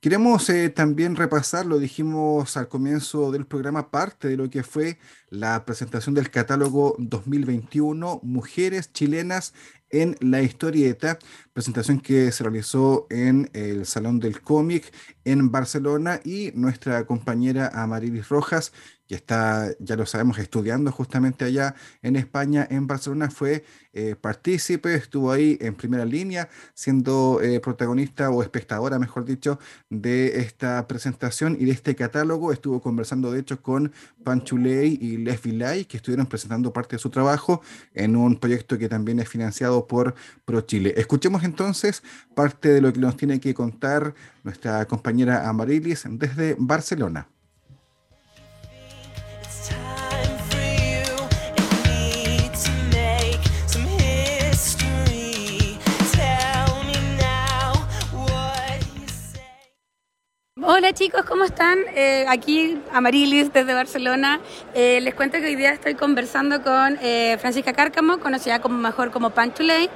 Queremos 0.00 0.48
eh, 0.50 0.68
también 0.68 1.16
repasar, 1.16 1.66
lo 1.66 1.78
dijimos 1.78 2.56
al 2.56 2.68
comienzo 2.68 3.32
del 3.32 3.46
programa, 3.46 3.90
parte 3.90 4.28
de 4.28 4.36
lo 4.36 4.48
que 4.50 4.62
fue 4.62 4.98
la 5.30 5.64
presentación 5.64 6.14
del 6.14 6.30
catálogo 6.30 6.94
2021 6.98 8.20
Mujeres 8.22 8.92
chilenas 8.92 9.54
en 9.90 10.16
la 10.20 10.42
historieta, 10.42 11.18
presentación 11.56 12.00
que 12.00 12.30
se 12.32 12.44
realizó 12.44 13.06
en 13.08 13.48
el 13.54 13.86
Salón 13.86 14.20
del 14.20 14.42
Cómic 14.42 14.92
en 15.24 15.50
Barcelona 15.50 16.20
y 16.22 16.52
nuestra 16.54 17.06
compañera 17.06 17.70
Amarilis 17.72 18.28
Rojas 18.28 18.74
que 19.06 19.14
está, 19.14 19.70
ya 19.78 19.96
lo 19.96 20.04
sabemos, 20.06 20.38
estudiando 20.38 20.90
justamente 20.90 21.44
allá 21.44 21.74
en 22.02 22.16
España, 22.16 22.66
en 22.68 22.86
Barcelona, 22.86 23.30
fue 23.30 23.64
eh, 23.92 24.16
partícipe, 24.20 24.94
estuvo 24.94 25.30
ahí 25.30 25.56
en 25.60 25.74
primera 25.74 26.04
línea, 26.04 26.48
siendo 26.74 27.40
eh, 27.40 27.60
protagonista 27.60 28.30
o 28.30 28.42
espectadora, 28.42 28.98
mejor 28.98 29.24
dicho, 29.24 29.58
de 29.88 30.40
esta 30.40 30.86
presentación 30.88 31.56
y 31.58 31.66
de 31.66 31.72
este 31.72 31.94
catálogo. 31.94 32.52
Estuvo 32.52 32.80
conversando, 32.82 33.30
de 33.30 33.40
hecho, 33.40 33.62
con 33.62 33.92
Panchuley 34.24 34.98
y 35.00 35.18
Les 35.18 35.40
Vilay, 35.40 35.84
que 35.84 35.98
estuvieron 35.98 36.26
presentando 36.26 36.72
parte 36.72 36.96
de 36.96 37.00
su 37.00 37.10
trabajo 37.10 37.62
en 37.94 38.16
un 38.16 38.36
proyecto 38.36 38.76
que 38.76 38.88
también 38.88 39.20
es 39.20 39.28
financiado 39.28 39.86
por 39.86 40.14
ProChile. 40.44 40.94
Escuchemos 40.96 41.44
entonces 41.46 42.02
parte 42.34 42.68
de 42.68 42.80
lo 42.82 42.92
que 42.92 43.00
nos 43.00 43.16
tiene 43.16 43.40
que 43.40 43.54
contar 43.54 44.14
nuestra 44.44 44.84
compañera 44.84 45.48
Amarilis 45.48 46.04
desde 46.06 46.54
Barcelona. 46.58 47.28
Hola 60.68 60.92
chicos, 60.92 61.24
¿cómo 61.24 61.44
están? 61.44 61.78
Eh, 61.94 62.26
aquí 62.28 62.78
Amarilis 62.92 63.52
desde 63.52 63.72
Barcelona. 63.72 64.40
Eh, 64.74 65.00
les 65.00 65.14
cuento 65.14 65.38
que 65.38 65.46
hoy 65.46 65.54
día 65.54 65.70
estoy 65.72 65.94
conversando 65.94 66.60
con 66.62 66.98
eh, 67.00 67.36
Francisca 67.40 67.72
Cárcamo, 67.72 68.18
conocida 68.18 68.60
como 68.60 68.76
mejor 68.76 69.10
como 69.10 69.30
Panchuley, 69.30 69.88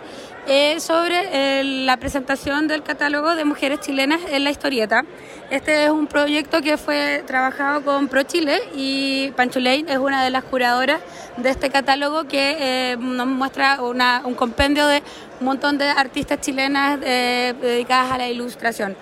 sobre 0.80 1.62
la 1.62 1.96
presentación 1.98 2.66
del 2.66 2.82
catálogo 2.82 3.36
de 3.36 3.44
mujeres 3.44 3.78
chilenas 3.78 4.20
en 4.30 4.42
la 4.42 4.50
historieta. 4.50 5.04
Este 5.48 5.84
es 5.84 5.90
un 5.90 6.08
proyecto 6.08 6.60
que 6.60 6.76
fue 6.76 7.22
trabajado 7.24 7.84
con 7.84 8.08
ProChile 8.08 8.60
y 8.74 9.30
Panchuley 9.36 9.84
es 9.88 9.98
una 9.98 10.24
de 10.24 10.30
las 10.30 10.42
curadoras 10.42 11.00
de 11.36 11.50
este 11.50 11.70
catálogo 11.70 12.24
que 12.24 12.96
nos 12.98 13.28
muestra 13.28 13.78
un 13.80 14.34
compendio 14.34 14.88
de 14.88 15.04
un 15.38 15.46
montón 15.46 15.78
de 15.78 15.84
artistas 15.84 16.40
chilenas 16.40 16.98
dedicadas 16.98 18.10
a 18.10 18.18
la 18.18 18.28
ilustración. 18.28 18.96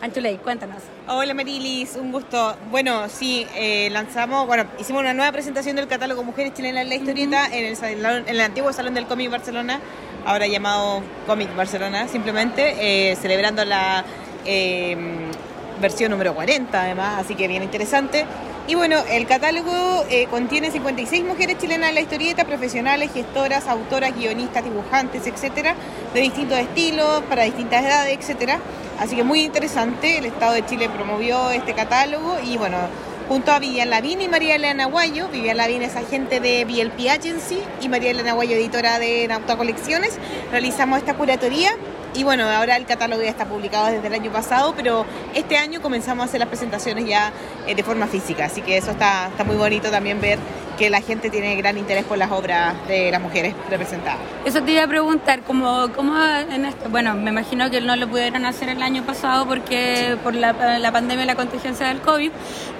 Panchuley, 0.00 0.36
cuéntanos. 0.36 0.93
Hola 1.06 1.34
Marilis, 1.34 1.96
un 1.96 2.12
gusto. 2.12 2.56
Bueno, 2.70 3.10
sí, 3.10 3.46
eh, 3.54 3.90
lanzamos, 3.90 4.46
bueno, 4.46 4.64
hicimos 4.80 5.02
una 5.02 5.12
nueva 5.12 5.32
presentación 5.32 5.76
del 5.76 5.86
catálogo 5.86 6.22
Mujeres 6.22 6.54
Chilenas 6.54 6.84
en 6.84 6.88
la 6.88 6.94
Historieta 6.94 7.46
en, 7.52 7.76
el, 7.76 8.06
en 8.06 8.28
el 8.28 8.40
antiguo 8.40 8.72
Salón 8.72 8.94
del 8.94 9.04
Cómic 9.04 9.30
Barcelona, 9.30 9.80
ahora 10.24 10.46
llamado 10.46 11.02
Cómic 11.26 11.54
Barcelona, 11.54 12.08
simplemente, 12.08 13.10
eh, 13.10 13.16
celebrando 13.16 13.66
la 13.66 14.02
em, 14.46 15.30
versión 15.78 16.10
número 16.10 16.34
40 16.34 16.82
además, 16.82 17.20
así 17.22 17.34
que 17.34 17.48
bien 17.48 17.62
interesante. 17.62 18.24
Y 18.66 18.76
bueno, 18.76 18.96
el 19.10 19.26
catálogo 19.26 20.06
eh, 20.08 20.26
contiene 20.30 20.70
56 20.70 21.22
mujeres 21.24 21.58
chilenas 21.58 21.90
en 21.90 21.96
la 21.96 22.00
historieta, 22.00 22.44
profesionales, 22.44 23.10
gestoras, 23.12 23.68
autoras, 23.68 24.16
guionistas, 24.16 24.64
dibujantes, 24.64 25.26
etcétera, 25.26 25.74
de 26.14 26.20
distintos 26.20 26.58
estilos, 26.58 27.22
para 27.28 27.42
distintas 27.42 27.84
edades, 27.84 28.16
etcétera. 28.18 28.58
Así 28.98 29.16
que 29.16 29.22
muy 29.22 29.42
interesante, 29.42 30.16
el 30.16 30.24
Estado 30.24 30.54
de 30.54 30.64
Chile 30.64 30.88
promovió 30.88 31.50
este 31.50 31.74
catálogo 31.74 32.38
y 32.42 32.56
bueno, 32.56 32.78
junto 33.28 33.52
a 33.52 33.58
Vivian 33.58 33.90
Lavín 33.90 34.22
y 34.22 34.28
María 34.28 34.54
Elena 34.54 34.86
Guayo, 34.86 35.28
Vivian 35.28 35.58
Lavín 35.58 35.82
es 35.82 35.94
agente 35.94 36.40
de 36.40 36.64
BLP 36.64 37.10
Agency 37.10 37.58
y 37.82 37.90
María 37.90 38.12
Elena 38.12 38.32
Guayo, 38.32 38.56
editora 38.56 38.98
de 38.98 39.28
Nauta 39.28 39.58
Colecciones, 39.58 40.18
realizamos 40.50 41.00
esta 41.00 41.12
curatoría 41.12 41.76
y 42.14 42.22
bueno, 42.22 42.48
ahora 42.48 42.76
el 42.76 42.86
catálogo 42.86 43.22
ya 43.22 43.30
está 43.30 43.44
publicado 43.44 43.86
desde 43.86 44.06
el 44.06 44.14
año 44.14 44.30
pasado, 44.30 44.72
pero 44.76 45.04
este 45.34 45.56
año 45.56 45.82
comenzamos 45.82 46.22
a 46.22 46.26
hacer 46.26 46.40
las 46.40 46.48
presentaciones 46.48 47.06
ya 47.06 47.32
eh, 47.66 47.74
de 47.74 47.82
forma 47.82 48.06
física, 48.06 48.44
así 48.44 48.62
que 48.62 48.76
eso 48.76 48.92
está, 48.92 49.28
está 49.28 49.44
muy 49.44 49.56
bonito 49.56 49.90
también 49.90 50.20
ver 50.20 50.38
que 50.78 50.90
la 50.90 51.00
gente 51.00 51.30
tiene 51.30 51.54
gran 51.56 51.78
interés 51.78 52.04
por 52.04 52.18
las 52.18 52.30
obras 52.32 52.74
de 52.88 53.10
las 53.10 53.20
mujeres 53.20 53.54
representadas. 53.70 54.18
Eso 54.44 54.62
te 54.62 54.72
iba 54.72 54.82
a 54.82 54.88
preguntar, 54.88 55.42
¿cómo, 55.42 55.88
cómo 55.94 56.16
en 56.24 56.64
esto? 56.64 56.88
Bueno, 56.90 57.14
me 57.14 57.30
imagino 57.30 57.70
que 57.70 57.80
no 57.80 57.94
lo 57.96 58.08
pudieron 58.08 58.44
hacer 58.44 58.68
el 58.68 58.82
año 58.82 59.04
pasado 59.04 59.46
porque 59.46 60.16
por 60.22 60.34
la, 60.34 60.78
la 60.78 60.92
pandemia 60.92 61.24
y 61.24 61.26
la 61.26 61.36
contingencia 61.36 61.86
del 61.88 62.00
COVID, 62.00 62.30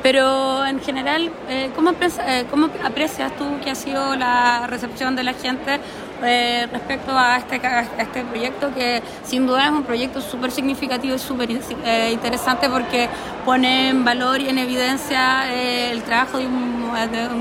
pero 0.03 0.67
en 0.67 0.81
general, 0.81 1.31
eh, 1.49 1.71
¿cómo, 1.75 1.93
eh, 1.93 2.45
¿cómo 2.51 2.69
aprecias 2.85 3.37
tú 3.37 3.45
que 3.63 3.71
ha 3.71 3.75
sido 3.75 4.17
la 4.17 4.67
recepción 4.67 5.15
de 5.17 5.23
la 5.23 5.35
gente 5.35 5.79
eh, 6.25 6.67
respecto 6.71 7.13
a 7.17 7.37
este, 7.37 7.61
este 7.99 8.25
proyecto 8.25 8.75
que 8.75 9.03
sin 9.25 9.47
duda 9.47 9.67
es 9.67 9.71
un 9.71 9.85
proyecto 9.85 10.21
súper 10.21 10.51
significativo 10.51 11.15
y 11.15 11.19
súper 11.19 11.51
eh, 11.51 12.11
interesante 12.13 12.69
porque 12.69 13.09
pone 13.45 13.91
en 13.91 14.05
valor 14.05 14.41
y 14.41 14.49
en 14.49 14.59
evidencia 14.59 15.53
eh, 15.53 15.91
el 15.93 16.03
trabajo 16.03 16.39
de 16.39 16.47
un, 16.47 16.91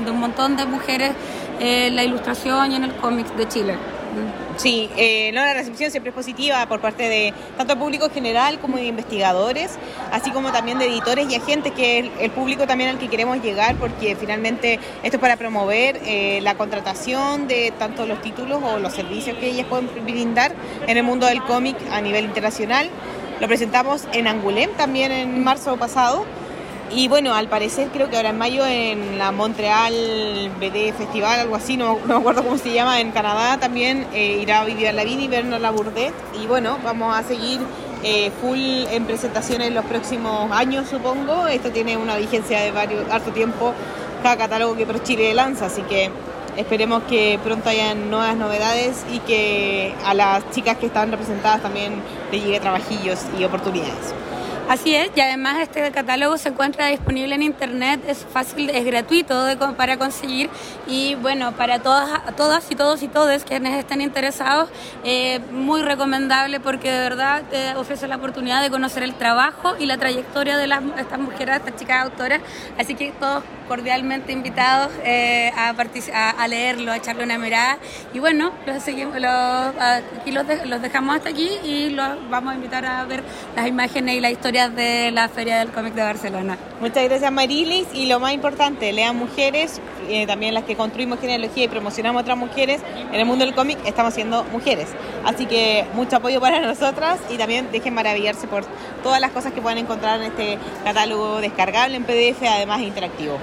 de 0.04 0.10
un, 0.10 0.20
montón 0.20 0.56
de 0.56 0.66
mujeres 0.66 1.12
en 1.60 1.96
la 1.96 2.04
ilustración 2.04 2.72
y 2.72 2.76
en 2.76 2.84
el 2.84 2.94
cómic 2.96 3.26
de 3.36 3.48
Chile. 3.48 3.74
Sí, 4.56 4.88
eh, 4.96 5.32
no, 5.32 5.40
la 5.40 5.52
recepción 5.52 5.90
siempre 5.90 6.10
es 6.10 6.14
positiva 6.14 6.64
por 6.66 6.80
parte 6.80 7.08
de 7.08 7.34
tanto 7.56 7.72
el 7.72 7.78
público 7.78 8.08
general 8.08 8.60
como 8.60 8.76
de 8.76 8.84
investigadores, 8.84 9.78
así 10.12 10.30
como 10.30 10.52
también 10.52 10.78
de 10.78 10.86
editores 10.86 11.28
y 11.28 11.34
agentes, 11.34 11.72
que 11.72 11.98
es 11.98 12.10
el, 12.20 12.30
público 12.30 12.66
también 12.66 12.90
al 12.90 12.98
que 12.98 13.08
queremos 13.08 13.42
llegar, 13.42 13.74
porque 13.76 14.16
finalmente 14.16 14.78
esto 15.02 15.16
es 15.16 15.20
para 15.20 15.36
promover 15.36 16.00
eh, 16.04 16.40
la 16.42 16.54
contratación 16.56 17.48
de 17.48 17.72
tanto 17.78 18.06
los 18.06 18.22
títulos 18.22 18.62
o 18.62 18.78
los 18.78 18.92
servicios 18.92 19.36
que 19.38 19.48
ellas 19.48 19.66
pueden 19.68 19.88
brindar 20.04 20.52
en 20.86 20.96
el 20.96 21.02
mundo 21.02 21.26
del 21.26 21.42
cómic 21.42 21.76
a 21.90 22.00
nivel 22.00 22.24
internacional. 22.24 22.90
Lo 23.40 23.48
presentamos 23.48 24.04
en 24.12 24.26
Angoulême 24.28 24.72
también 24.76 25.10
en 25.10 25.42
marzo 25.42 25.76
pasado 25.76 26.24
y 26.90 27.08
bueno, 27.08 27.34
al 27.34 27.48
parecer 27.48 27.88
creo 27.92 28.10
que 28.10 28.16
ahora 28.16 28.30
en 28.30 28.38
mayo 28.38 28.64
en 28.66 29.18
la 29.18 29.32
Montreal 29.32 30.50
BD 30.60 30.92
Festival, 30.92 31.40
algo 31.40 31.56
así, 31.56 31.76
no, 31.76 31.98
me 32.06 32.14
acuerdo 32.14 32.44
cómo 32.44 32.58
se 32.58 32.72
llama, 32.72 33.00
en 33.00 33.10
Canadá 33.10 33.58
también 33.58 34.06
eh, 34.12 34.38
irá 34.42 34.64
Vivian 34.64 34.96
Lavín 34.96 35.20
y 35.20 35.28
Bernard 35.28 35.72
Bourdet. 35.72 36.14
Y 36.40 36.46
bueno, 36.46 36.78
vamos 36.84 37.16
a 37.16 37.22
seguir 37.22 37.60
eh, 38.02 38.30
full 38.40 38.58
en 38.58 39.06
presentaciones 39.06 39.68
en 39.68 39.74
los 39.74 39.84
próximos 39.86 40.50
años, 40.52 40.88
supongo. 40.88 41.46
Esto 41.46 41.70
tiene 41.70 41.96
una 41.96 42.16
vigencia 42.16 42.60
de 42.60 42.70
varios, 42.70 43.10
harto 43.10 43.32
tiempo, 43.32 43.72
cada 44.22 44.36
catálogo 44.36 44.76
que 44.76 44.86
Pro 44.86 44.98
Chile 44.98 45.32
lanza, 45.34 45.66
así 45.66 45.82
que 45.82 46.10
esperemos 46.56 47.02
que 47.04 47.38
pronto 47.42 47.70
hayan 47.70 48.10
nuevas 48.10 48.36
novedades 48.36 49.04
y 49.12 49.18
que 49.20 49.94
a 50.04 50.14
las 50.14 50.48
chicas 50.50 50.76
que 50.76 50.86
están 50.86 51.10
representadas 51.10 51.62
también 51.62 51.94
les 52.30 52.44
llegue 52.44 52.60
trabajillos 52.60 53.20
y 53.38 53.44
oportunidades. 53.44 54.14
Así 54.66 54.94
es, 54.94 55.10
y 55.14 55.20
además 55.20 55.58
este 55.60 55.90
catálogo 55.92 56.38
se 56.38 56.48
encuentra 56.48 56.86
disponible 56.86 57.34
en 57.34 57.42
internet, 57.42 58.00
es 58.08 58.24
fácil, 58.24 58.70
es 58.70 58.86
gratuito 58.86 59.44
para 59.76 59.98
conseguir 59.98 60.48
y 60.86 61.16
bueno, 61.16 61.52
para 61.52 61.80
todas, 61.80 62.34
todas 62.34 62.70
y 62.70 62.74
todos 62.74 63.02
y 63.02 63.08
todos 63.08 63.44
quienes 63.44 63.78
estén 63.78 64.00
interesados, 64.00 64.70
eh, 65.04 65.40
muy 65.52 65.82
recomendable 65.82 66.60
porque 66.60 66.90
de 66.90 66.98
verdad 66.98 67.42
ofrece 67.76 68.08
la 68.08 68.16
oportunidad 68.16 68.62
de 68.62 68.70
conocer 68.70 69.02
el 69.02 69.14
trabajo 69.14 69.74
y 69.78 69.84
la 69.84 69.98
trayectoria 69.98 70.56
de 70.56 70.66
las, 70.66 70.82
estas 70.98 71.18
mujeres, 71.18 71.56
estas 71.56 71.76
chicas 71.76 72.02
autoras, 72.02 72.40
así 72.78 72.94
que 72.94 73.12
todos 73.12 73.44
cordialmente 73.68 74.32
invitados 74.32 74.92
eh, 75.04 75.52
a, 75.56 75.74
a, 76.38 76.48
leerlo, 76.48 76.92
a 76.92 76.96
echarle 76.96 77.24
una 77.24 77.38
mirada. 77.38 77.78
Y 78.12 78.18
bueno, 78.18 78.52
los, 78.66 78.82
aquí 80.20 80.32
los, 80.32 80.44
los 80.66 80.82
dejamos 80.82 81.16
hasta 81.16 81.30
aquí 81.30 81.50
y 81.64 81.90
los 81.90 82.28
vamos 82.28 82.52
a 82.52 82.56
invitar 82.56 82.84
a 82.84 83.04
ver 83.04 83.22
las 83.56 83.66
imágenes 83.66 84.16
y 84.16 84.20
la 84.20 84.30
historia 84.30 84.53
de 84.54 85.10
la 85.10 85.28
Feria 85.28 85.58
del 85.58 85.72
Cómic 85.72 85.94
de 85.94 86.02
Barcelona. 86.02 86.56
Muchas 86.80 87.02
gracias 87.02 87.32
Marilis 87.32 87.88
y 87.92 88.06
lo 88.06 88.20
más 88.20 88.32
importante, 88.32 88.92
lean 88.92 89.16
mujeres, 89.16 89.80
eh, 90.08 90.28
también 90.28 90.54
las 90.54 90.62
que 90.62 90.76
construimos 90.76 91.18
genealogía 91.18 91.64
y 91.64 91.68
promocionamos 91.68 92.20
a 92.20 92.22
otras 92.22 92.38
mujeres 92.38 92.80
en 93.12 93.18
el 93.18 93.26
mundo 93.26 93.44
del 93.44 93.52
cómic, 93.52 93.78
estamos 93.84 94.14
siendo 94.14 94.44
mujeres. 94.44 94.86
Así 95.24 95.46
que 95.46 95.84
mucho 95.94 96.16
apoyo 96.16 96.40
para 96.40 96.60
nosotras 96.60 97.18
y 97.30 97.36
también 97.36 97.72
dejen 97.72 97.94
maravillarse 97.94 98.46
por 98.46 98.64
todas 99.02 99.20
las 99.20 99.32
cosas 99.32 99.52
que 99.52 99.60
pueden 99.60 99.78
encontrar 99.78 100.20
en 100.20 100.26
este 100.26 100.56
catálogo 100.84 101.40
descargable 101.40 101.96
en 101.96 102.04
PDF, 102.04 102.40
además 102.48 102.80
interactivo. 102.80 103.36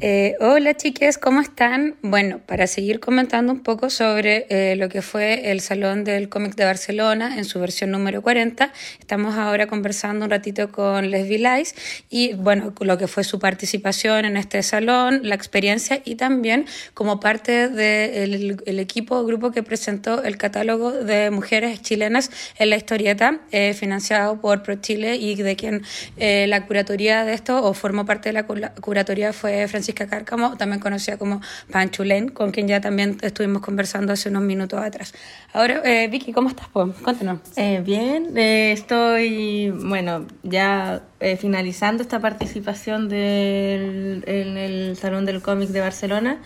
Eh, 0.00 0.36
hola 0.40 0.74
chiques, 0.74 1.18
¿cómo 1.18 1.42
están? 1.42 1.96
Bueno, 2.00 2.40
para 2.46 2.66
seguir 2.66 2.98
comentando 2.98 3.52
un 3.52 3.60
poco 3.60 3.90
sobre 3.90 4.46
eh, 4.48 4.74
lo 4.74 4.88
que 4.88 5.02
fue 5.02 5.50
el 5.52 5.60
Salón 5.60 6.02
del 6.02 6.30
Cómic 6.30 6.54
de 6.54 6.64
Barcelona 6.64 7.36
en 7.36 7.44
su 7.44 7.60
versión 7.60 7.90
número 7.90 8.22
40, 8.22 8.72
estamos 8.98 9.34
ahora 9.36 9.66
conversando 9.66 10.24
un 10.24 10.30
ratito 10.30 10.72
con 10.72 11.10
Leslie 11.10 11.38
Lais 11.38 11.74
y 12.08 12.32
bueno, 12.32 12.72
lo 12.80 12.96
que 12.96 13.06
fue 13.06 13.22
su 13.22 13.38
participación 13.38 14.24
en 14.24 14.38
este 14.38 14.62
salón, 14.62 15.20
la 15.24 15.34
experiencia 15.34 16.00
y 16.06 16.14
también 16.14 16.64
como 16.94 17.20
parte 17.20 17.68
del 17.68 18.62
el 18.64 18.78
equipo 18.78 19.16
o 19.16 19.26
grupo 19.26 19.50
que 19.50 19.62
presentó 19.62 20.22
el 20.24 20.38
catálogo 20.38 20.90
de 20.90 21.30
mujeres 21.30 21.82
chilenas 21.82 22.30
en 22.58 22.70
la 22.70 22.76
historieta, 22.76 23.40
eh, 23.50 23.74
financiado 23.74 24.40
por 24.40 24.62
ProChile 24.62 25.16
y 25.16 25.34
de 25.34 25.54
quien 25.54 25.82
la 26.16 26.66
curatoría 26.66 27.26
de 27.26 27.34
esto 27.34 27.62
o 27.62 27.74
formó 27.74 28.06
parte 28.06 28.30
de 28.30 28.32
la 28.32 28.46
curatoría 28.46 29.34
fue 29.34 29.68
Francisco 29.68 29.81
Francisca 29.82 30.06
Cárcamo, 30.06 30.56
también 30.56 30.80
conocida 30.80 31.16
como 31.16 31.40
Panchulén, 31.72 32.28
con 32.28 32.52
quien 32.52 32.68
ya 32.68 32.80
también 32.80 33.18
estuvimos 33.22 33.62
conversando 33.62 34.12
hace 34.12 34.28
unos 34.28 34.42
minutos 34.42 34.80
atrás. 34.80 35.12
Ahora, 35.52 35.82
eh, 35.84 36.06
Vicky, 36.06 36.32
¿cómo 36.32 36.48
estás? 36.50 36.68
Cuéntanos. 36.68 37.40
Eh, 37.56 37.82
bien, 37.84 38.36
eh, 38.36 38.70
estoy, 38.70 39.70
bueno, 39.70 40.26
ya 40.44 41.02
finalizando 41.38 42.02
esta 42.02 42.20
participación 42.20 43.08
del, 43.08 44.22
en 44.26 44.56
el 44.56 44.96
Salón 44.96 45.24
del 45.24 45.42
Cómic 45.42 45.70
de 45.70 45.80
Barcelona 45.80 46.38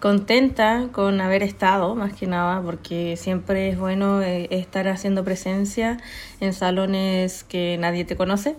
contenta 0.00 0.88
con 0.92 1.20
haber 1.20 1.42
estado, 1.42 1.94
más 1.94 2.12
que 2.12 2.26
nada, 2.26 2.62
porque 2.62 3.16
siempre 3.16 3.68
es 3.70 3.78
bueno 3.78 4.22
eh, 4.22 4.46
estar 4.50 4.86
haciendo 4.88 5.24
presencia 5.24 5.98
en 6.40 6.52
salones 6.52 7.44
que 7.44 7.76
nadie 7.78 8.04
te 8.04 8.16
conoce. 8.16 8.56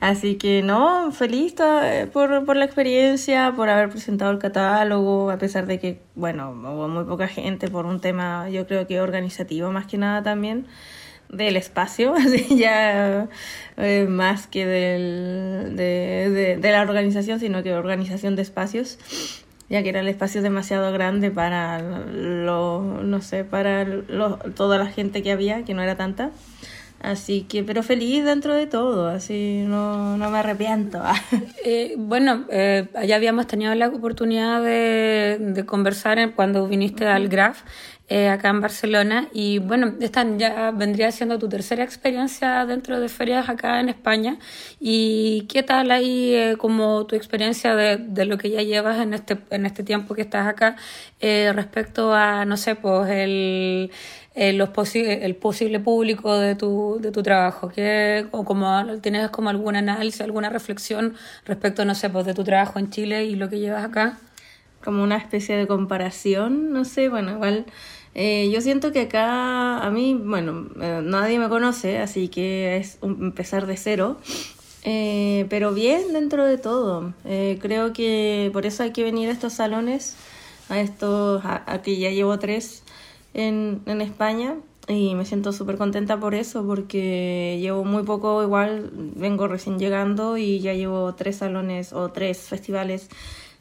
Así 0.00 0.36
que 0.36 0.62
no, 0.62 1.10
feliz 1.10 1.54
eh, 1.58 2.08
por, 2.12 2.44
por 2.44 2.56
la 2.56 2.64
experiencia, 2.64 3.52
por 3.56 3.68
haber 3.68 3.88
presentado 3.90 4.30
el 4.30 4.38
catálogo, 4.38 5.30
a 5.30 5.38
pesar 5.38 5.66
de 5.66 5.80
que, 5.80 6.00
bueno, 6.14 6.50
hubo 6.50 6.86
muy 6.88 7.04
poca 7.04 7.26
gente 7.26 7.68
por 7.68 7.84
un 7.84 8.00
tema, 8.00 8.48
yo 8.48 8.66
creo 8.68 8.86
que 8.86 9.00
organizativo 9.00 9.72
más 9.72 9.86
que 9.86 9.98
nada 9.98 10.22
también 10.22 10.66
del 11.28 11.56
espacio, 11.56 12.14
así 12.16 12.56
ya 12.56 13.28
eh, 13.76 14.06
más 14.08 14.46
que 14.46 14.66
del, 14.66 15.76
de, 15.76 16.58
de, 16.60 16.70
la 16.70 16.82
organización, 16.82 17.40
sino 17.40 17.62
que 17.64 17.74
organización 17.74 18.36
de 18.36 18.42
espacios 18.42 18.98
ya 19.70 19.82
que 19.82 19.90
era 19.90 20.00
el 20.00 20.08
espacio 20.08 20.40
demasiado 20.40 20.90
grande 20.92 21.30
para 21.30 21.80
lo, 21.80 23.02
no 23.02 23.20
sé, 23.20 23.44
para 23.44 23.86
toda 24.54 24.78
la 24.78 24.86
gente 24.86 25.22
que 25.22 25.30
había, 25.30 25.64
que 25.64 25.74
no 25.74 25.82
era 25.82 25.94
tanta. 25.96 26.30
Así 27.00 27.42
que, 27.42 27.62
pero 27.62 27.84
feliz 27.84 28.24
dentro 28.24 28.54
de 28.54 28.66
todo, 28.66 29.06
así 29.06 29.62
no, 29.66 30.16
no 30.16 30.30
me 30.30 30.38
arrepiento. 30.38 31.02
Eh, 31.64 31.96
bueno, 31.98 32.46
eh, 32.50 32.88
ya 33.06 33.16
habíamos 33.16 33.46
tenido 33.46 33.74
la 33.74 33.88
oportunidad 33.88 34.62
de, 34.62 35.36
de 35.38 35.66
conversar 35.66 36.34
cuando 36.34 36.66
viniste 36.66 37.06
al 37.06 37.28
GRAF 37.28 37.62
eh, 38.08 38.28
acá 38.30 38.48
en 38.48 38.62
Barcelona. 38.62 39.28
Y 39.34 39.58
bueno, 39.58 39.94
esta 40.00 40.24
ya 40.38 40.70
vendría 40.70 41.12
siendo 41.12 41.38
tu 41.38 41.46
tercera 41.48 41.84
experiencia 41.84 42.64
dentro 42.64 43.00
de 43.00 43.10
ferias 43.10 43.50
acá 43.50 43.80
en 43.80 43.90
España. 43.90 44.38
¿Y 44.80 45.42
qué 45.52 45.62
tal 45.62 45.90
ahí 45.90 46.34
eh, 46.34 46.56
como 46.56 47.06
tu 47.06 47.16
experiencia 47.16 47.74
de, 47.74 47.98
de, 47.98 48.24
lo 48.24 48.38
que 48.38 48.48
ya 48.48 48.62
llevas 48.62 48.98
en 48.98 49.12
este, 49.12 49.36
en 49.50 49.66
este 49.66 49.82
tiempo 49.82 50.14
que 50.14 50.22
estás 50.22 50.46
acá 50.46 50.76
respecto 51.20 52.14
a, 52.14 52.46
no 52.46 52.56
sé, 52.56 52.76
pues 52.76 53.10
el... 53.10 53.90
Los 54.38 54.70
el 54.94 55.34
posible 55.36 55.80
público 55.80 56.38
de 56.38 56.54
tu, 56.54 56.98
de 57.00 57.10
tu 57.10 57.22
trabajo, 57.22 57.68
que 57.70 58.26
o 58.30 58.44
como 58.44 58.98
tienes 59.00 59.30
como 59.30 59.48
algún 59.50 59.74
análisis, 59.74 60.20
alguna 60.20 60.48
reflexión 60.48 61.14
respecto, 61.44 61.84
no 61.84 61.94
sé, 61.94 62.08
pues 62.08 62.24
de 62.24 62.34
tu 62.34 62.44
trabajo 62.44 62.78
en 62.78 62.90
Chile 62.90 63.24
y 63.24 63.34
lo 63.34 63.48
que 63.48 63.58
llevas 63.58 63.84
acá. 63.84 64.18
Como 64.84 65.02
una 65.02 65.16
especie 65.16 65.56
de 65.56 65.66
comparación, 65.66 66.72
no 66.72 66.84
sé, 66.84 67.08
bueno, 67.08 67.32
igual 67.32 67.66
eh, 68.20 68.50
yo 68.52 68.60
siento 68.60 68.90
que 68.90 69.02
acá 69.02 69.78
a 69.78 69.90
mí, 69.90 70.20
bueno, 70.20 70.66
eh, 70.80 71.00
nadie 71.04 71.38
me 71.38 71.48
conoce, 71.48 71.98
así 71.98 72.28
que 72.28 72.76
es 72.76 72.98
empezar 73.02 73.66
de 73.66 73.76
cero. 73.76 74.18
Eh, 74.84 75.46
pero 75.50 75.72
bien 75.72 76.12
dentro 76.12 76.44
de 76.44 76.58
todo. 76.58 77.14
creo 77.60 77.92
que 77.92 78.50
por 78.52 78.66
eso 78.66 78.82
hay 78.82 78.92
que 78.92 79.04
venir 79.04 79.28
a 79.28 79.32
estos 79.32 79.52
salones, 79.52 80.16
a 80.68 80.80
estos, 80.80 81.42
aquí 81.44 81.98
ya 81.98 82.10
llevo 82.10 82.38
tres 82.38 82.82
en, 83.38 84.00
España 84.00 84.56
y 84.88 85.14
me 85.14 85.24
siento 85.24 85.52
súper 85.52 85.76
contenta 85.76 86.18
por 86.18 86.34
eso 86.34 86.66
porque 86.66 87.58
llevo 87.60 87.84
muy 87.84 88.02
poco 88.02 88.42
igual, 88.42 88.90
vengo 88.92 89.46
recién 89.46 89.78
llegando 89.78 90.36
y 90.36 90.60
ya 90.60 90.72
llevo 90.72 91.14
tres 91.14 91.36
salones 91.36 91.92
o 91.92 92.10
tres 92.10 92.38
festivales 92.38 93.08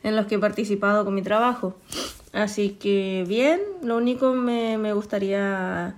en 0.03 0.15
los 0.15 0.25
que 0.25 0.35
he 0.35 0.39
participado 0.39 1.05
con 1.05 1.13
mi 1.13 1.21
trabajo. 1.21 1.75
Así 2.33 2.71
que 2.71 3.25
bien, 3.27 3.59
lo 3.83 3.97
único 3.97 4.33
me, 4.33 4.77
me 4.77 4.93
gustaría, 4.93 5.95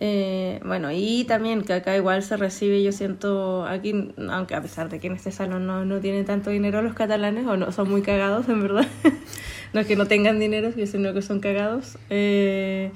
eh, 0.00 0.60
bueno, 0.64 0.90
y 0.92 1.24
también 1.24 1.62
que 1.62 1.72
acá 1.72 1.96
igual 1.96 2.22
se 2.22 2.36
recibe, 2.36 2.82
yo 2.82 2.92
siento 2.92 3.66
aquí, 3.66 4.12
aunque 4.30 4.54
a 4.54 4.62
pesar 4.62 4.88
de 4.88 5.00
que 5.00 5.08
en 5.08 5.14
este 5.14 5.32
salón 5.32 5.66
no, 5.66 5.84
no 5.84 6.00
tienen 6.00 6.24
tanto 6.24 6.50
dinero 6.50 6.82
los 6.82 6.94
catalanes, 6.94 7.46
o 7.46 7.56
no, 7.56 7.72
son 7.72 7.90
muy 7.90 8.02
cagados 8.02 8.48
en 8.48 8.62
verdad, 8.62 8.86
no 9.72 9.80
es 9.80 9.86
que 9.86 9.96
no 9.96 10.06
tengan 10.06 10.38
dinero, 10.38 10.70
sino 10.72 11.12
que 11.12 11.22
son 11.22 11.40
cagados. 11.40 11.98
Eh, 12.10 12.92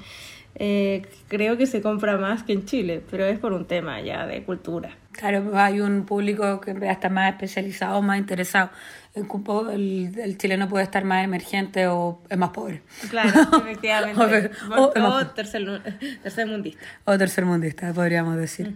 eh, 0.55 1.01
creo 1.27 1.57
que 1.57 1.65
se 1.65 1.81
compra 1.81 2.17
más 2.17 2.43
que 2.43 2.53
en 2.53 2.65
Chile, 2.65 3.01
pero 3.09 3.25
es 3.25 3.39
por 3.39 3.53
un 3.53 3.65
tema 3.65 3.99
ya 4.01 4.27
de 4.27 4.43
cultura. 4.43 4.91
Claro, 5.11 5.51
hay 5.55 5.79
un 5.81 6.05
público 6.05 6.61
que 6.61 6.71
está 6.89 7.09
más 7.09 7.33
especializado, 7.33 8.01
más 8.01 8.19
interesado. 8.19 8.69
El, 9.15 10.11
el, 10.19 10.37
chileno 10.39 10.67
puede 10.67 10.83
estar 10.83 11.03
más 11.03 11.23
emergente 11.23 11.87
o 11.87 12.21
es 12.29 12.37
más 12.37 12.49
pobre. 12.49 12.81
Claro, 13.09 13.29
efectivamente. 13.57 14.51
o, 14.75 15.27
tercer, 15.27 15.83
tercermundista. 16.23 16.83
O 17.05 17.17
tercermundista, 17.17 17.93
podríamos 17.93 18.37
decir. 18.37 18.75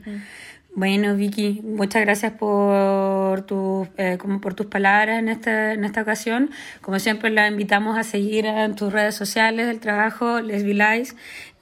Bueno, 0.77 1.15
Vicky, 1.15 1.61
muchas 1.63 2.03
gracias 2.03 2.33
por, 2.33 3.41
tu, 3.47 3.87
eh, 3.97 4.19
como 4.19 4.39
por 4.39 4.53
tus 4.53 4.67
palabras 4.67 5.17
en 5.17 5.27
esta, 5.27 5.73
en 5.73 5.83
esta 5.83 6.03
ocasión. 6.03 6.51
Como 6.81 6.99
siempre, 6.99 7.31
la 7.31 7.47
invitamos 7.47 7.97
a 7.97 8.03
seguir 8.03 8.45
en 8.45 8.75
tus 8.75 8.93
redes 8.93 9.15
sociales 9.15 9.65
del 9.65 9.79
trabajo, 9.79 10.39
Les 10.39 10.63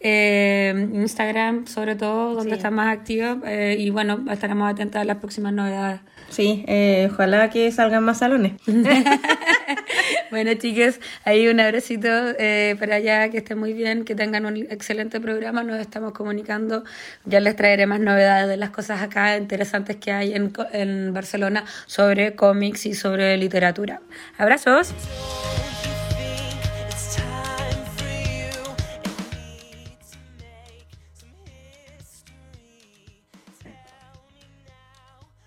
eh, 0.02 0.90
Instagram 0.94 1.66
sobre 1.66 1.96
todo, 1.96 2.36
donde 2.36 2.56
está 2.56 2.72
más 2.72 2.94
activa. 2.94 3.38
Eh, 3.46 3.78
y 3.80 3.90
bueno, 3.90 4.26
estaremos 4.30 4.70
atentas 4.70 5.04
a 5.04 5.06
las 5.06 5.16
próximas 5.16 5.54
novedades. 5.54 6.02
Sí, 6.30 6.66
eh, 6.68 7.10
ojalá 7.12 7.50
que 7.50 7.72
salgan 7.72 8.04
más 8.04 8.20
salones. 8.20 8.54
bueno, 10.32 10.54
chicas, 10.56 11.00
ahí 11.24 11.48
un 11.48 11.60
abracito 11.60 12.10
eh, 12.40 12.76
para 12.80 12.96
allá, 12.96 13.30
que 13.30 13.38
estén 13.38 13.58
muy 13.58 13.74
bien, 13.74 14.04
que 14.04 14.16
tengan 14.16 14.46
un 14.46 14.58
excelente 14.58 15.20
programa. 15.20 15.64
Nos 15.64 15.80
estamos 15.80 16.14
comunicando. 16.14 16.84
Ya 17.26 17.40
les 17.40 17.56
traeré 17.56 17.86
más 17.86 18.00
novedades 18.00 18.48
de 18.48 18.58
las 18.58 18.72
cosas 18.72 19.02
acá 19.02 19.38
interesantes 19.38 19.98
que 19.98 20.12
hay 20.12 20.34
en, 20.34 20.52
en 20.74 21.14
Barcelona 21.14 21.66
sobre 21.86 22.36
cómics 22.36 22.86
y 22.86 22.96
sobre 22.96 23.38
literatura. 23.38 24.02
Abrazos. 24.38 24.94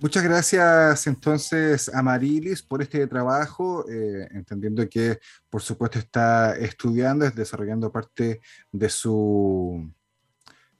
Muchas 0.00 0.22
gracias 0.22 1.08
entonces 1.08 1.92
a 1.92 2.02
Marilis 2.02 2.62
por 2.62 2.80
este 2.82 3.04
trabajo, 3.08 3.84
eh, 3.90 4.28
entendiendo 4.30 4.88
que 4.88 5.18
por 5.50 5.60
supuesto 5.60 5.98
está 5.98 6.56
estudiando, 6.56 7.28
desarrollando 7.28 7.90
parte 7.90 8.40
de 8.70 8.88
su, 8.90 9.92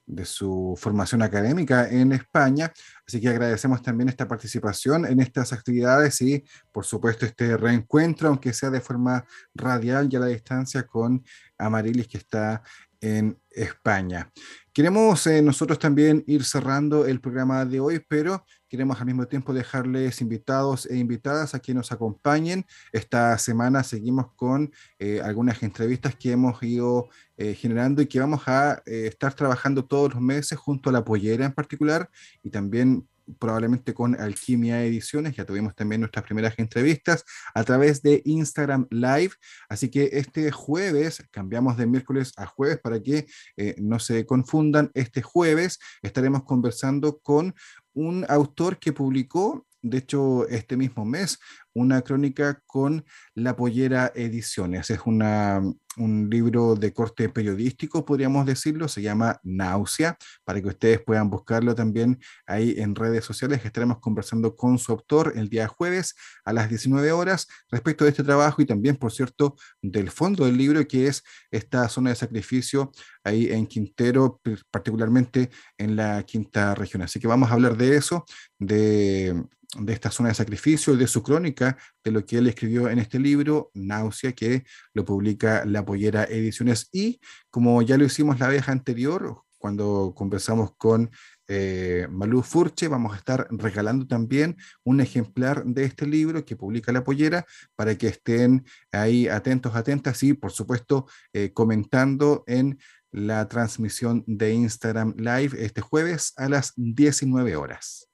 de 0.05 0.23
su 0.23 0.73
formación 0.79 1.21
académica 1.21 1.89
en 1.89 2.13
España. 2.13 2.71
Así 3.05 3.19
que 3.19 3.27
agradecemos 3.27 3.81
también 3.81 4.07
esta 4.07 4.25
participación 4.25 5.05
en 5.05 5.19
estas 5.19 5.51
actividades 5.51 6.21
y 6.21 6.45
por 6.71 6.85
supuesto 6.85 7.25
este 7.25 7.57
reencuentro, 7.57 8.29
aunque 8.29 8.53
sea 8.53 8.69
de 8.69 8.79
forma 8.79 9.25
radial 9.53 10.07
y 10.09 10.15
a 10.15 10.19
la 10.21 10.27
distancia, 10.27 10.83
con 10.83 11.25
Amarilis 11.57 12.07
que 12.07 12.19
está 12.19 12.63
en 13.01 13.37
España. 13.59 14.31
Queremos 14.71 15.27
eh, 15.27 15.41
nosotros 15.41 15.79
también 15.79 16.23
ir 16.27 16.45
cerrando 16.45 17.05
el 17.05 17.19
programa 17.19 17.65
de 17.65 17.79
hoy, 17.79 18.01
pero 18.07 18.45
queremos 18.69 18.99
al 18.99 19.07
mismo 19.07 19.27
tiempo 19.27 19.53
dejarles 19.53 20.21
invitados 20.21 20.85
e 20.85 20.95
invitadas 20.97 21.53
a 21.53 21.59
que 21.59 21.73
nos 21.73 21.91
acompañen. 21.91 22.65
Esta 22.93 23.37
semana 23.37 23.83
seguimos 23.83 24.31
con 24.35 24.71
eh, 24.99 25.21
algunas 25.23 25.61
entrevistas 25.63 26.15
que 26.15 26.31
hemos 26.31 26.61
ido 26.63 27.09
eh, 27.35 27.55
generando 27.55 28.01
y 28.01 28.05
que 28.05 28.19
vamos 28.19 28.43
a 28.47 28.81
estar 28.85 29.33
trabajando 29.33 29.83
todos 29.83 30.13
los 30.13 30.21
meses 30.21 30.57
junto 30.57 30.89
a 30.89 30.93
la 30.93 31.03
pollera 31.03 31.45
en 31.45 31.53
particular 31.53 32.09
y 32.43 32.49
también 32.49 33.05
probablemente 33.37 33.93
con 33.93 34.19
Alquimia 34.19 34.83
Ediciones, 34.83 35.35
ya 35.35 35.45
tuvimos 35.45 35.75
también 35.75 36.01
nuestras 36.01 36.25
primeras 36.25 36.53
entrevistas 36.57 37.23
a 37.53 37.63
través 37.63 38.01
de 38.01 38.21
Instagram 38.25 38.87
Live, 38.89 39.31
así 39.67 39.89
que 39.89 40.09
este 40.13 40.51
jueves, 40.51 41.23
cambiamos 41.31 41.77
de 41.77 41.87
miércoles 41.87 42.31
a 42.37 42.45
jueves 42.45 42.79
para 42.79 43.01
que 43.01 43.27
eh, 43.57 43.75
no 43.77 43.99
se 43.99 44.25
confundan, 44.25 44.91
este 44.93 45.21
jueves 45.21 45.79
estaremos 46.01 46.43
conversando 46.43 47.19
con 47.19 47.53
un 47.93 48.25
autor 48.29 48.79
que 48.79 48.93
publicó 48.93 49.65
de 49.81 49.97
hecho, 49.99 50.47
este 50.49 50.75
mismo 50.75 51.05
mes, 51.05 51.39
una 51.73 52.01
crónica 52.01 52.61
con 52.65 53.05
La 53.33 53.55
Pollera 53.55 54.11
Ediciones. 54.13 54.89
Es 54.89 55.01
una, 55.05 55.61
un 55.97 56.29
libro 56.29 56.75
de 56.75 56.91
corte 56.93 57.29
periodístico, 57.29 58.05
podríamos 58.05 58.45
decirlo, 58.45 58.87
se 58.87 59.01
llama 59.01 59.39
Náusea, 59.43 60.17
para 60.43 60.61
que 60.61 60.67
ustedes 60.67 61.01
puedan 61.01 61.29
buscarlo 61.29 61.75
también 61.75 62.19
ahí 62.45 62.75
en 62.77 62.95
redes 62.95 63.23
sociales. 63.23 63.63
Estaremos 63.63 63.99
conversando 63.99 64.55
con 64.55 64.77
su 64.79 64.91
autor 64.91 65.33
el 65.35 65.47
día 65.47 65.67
jueves 65.67 66.15
a 66.43 66.51
las 66.51 66.67
19 66.67 67.11
horas 67.13 67.47
respecto 67.71 68.03
de 68.03 68.11
este 68.11 68.23
trabajo 68.23 68.61
y 68.61 68.65
también, 68.65 68.97
por 68.97 69.13
cierto, 69.13 69.55
del 69.81 70.11
fondo 70.11 70.45
del 70.45 70.57
libro, 70.57 70.85
que 70.87 71.07
es 71.07 71.23
esta 71.51 71.87
zona 71.87 72.09
de 72.09 72.17
sacrificio 72.17 72.91
ahí 73.23 73.47
en 73.47 73.67
Quintero, 73.67 74.41
particularmente 74.71 75.49
en 75.77 75.95
la 75.95 76.23
quinta 76.23 76.75
región. 76.75 77.03
Así 77.03 77.19
que 77.19 77.27
vamos 77.27 77.49
a 77.49 77.53
hablar 77.53 77.77
de 77.77 77.95
eso, 77.95 78.25
de 78.57 79.45
de 79.77 79.93
esta 79.93 80.09
zona 80.09 80.29
de 80.29 80.35
sacrificio 80.35 80.95
de 80.95 81.07
su 81.07 81.21
crónica, 81.21 81.77
de 82.03 82.11
lo 82.11 82.25
que 82.25 82.37
él 82.37 82.47
escribió 82.47 82.89
en 82.89 82.99
este 82.99 83.19
libro, 83.19 83.71
Náusea, 83.73 84.33
que 84.33 84.63
lo 84.93 85.05
publica 85.05 85.63
La 85.65 85.85
Pollera 85.85 86.23
Ediciones. 86.23 86.89
Y 86.91 87.19
como 87.49 87.81
ya 87.81 87.97
lo 87.97 88.05
hicimos 88.05 88.39
la 88.39 88.47
vez 88.47 88.67
anterior, 88.67 89.43
cuando 89.59 90.13
conversamos 90.15 90.75
con 90.77 91.11
eh, 91.47 92.07
Malú 92.09 92.41
Furche, 92.41 92.87
vamos 92.87 93.13
a 93.13 93.17
estar 93.17 93.47
regalando 93.51 94.07
también 94.07 94.55
un 94.83 95.01
ejemplar 95.01 95.65
de 95.65 95.83
este 95.83 96.07
libro 96.07 96.45
que 96.45 96.55
publica 96.55 96.91
La 96.91 97.03
Pollera 97.03 97.45
para 97.75 97.95
que 97.95 98.07
estén 98.07 98.65
ahí 98.91 99.27
atentos, 99.27 99.75
atentas 99.75 100.23
y, 100.23 100.33
por 100.33 100.51
supuesto, 100.51 101.07
eh, 101.33 101.51
comentando 101.53 102.43
en 102.47 102.79
la 103.11 103.47
transmisión 103.47 104.23
de 104.27 104.53
Instagram 104.53 105.15
Live 105.17 105.63
este 105.63 105.81
jueves 105.81 106.33
a 106.37 106.47
las 106.47 106.73
19 106.75 107.55
horas. 107.55 108.08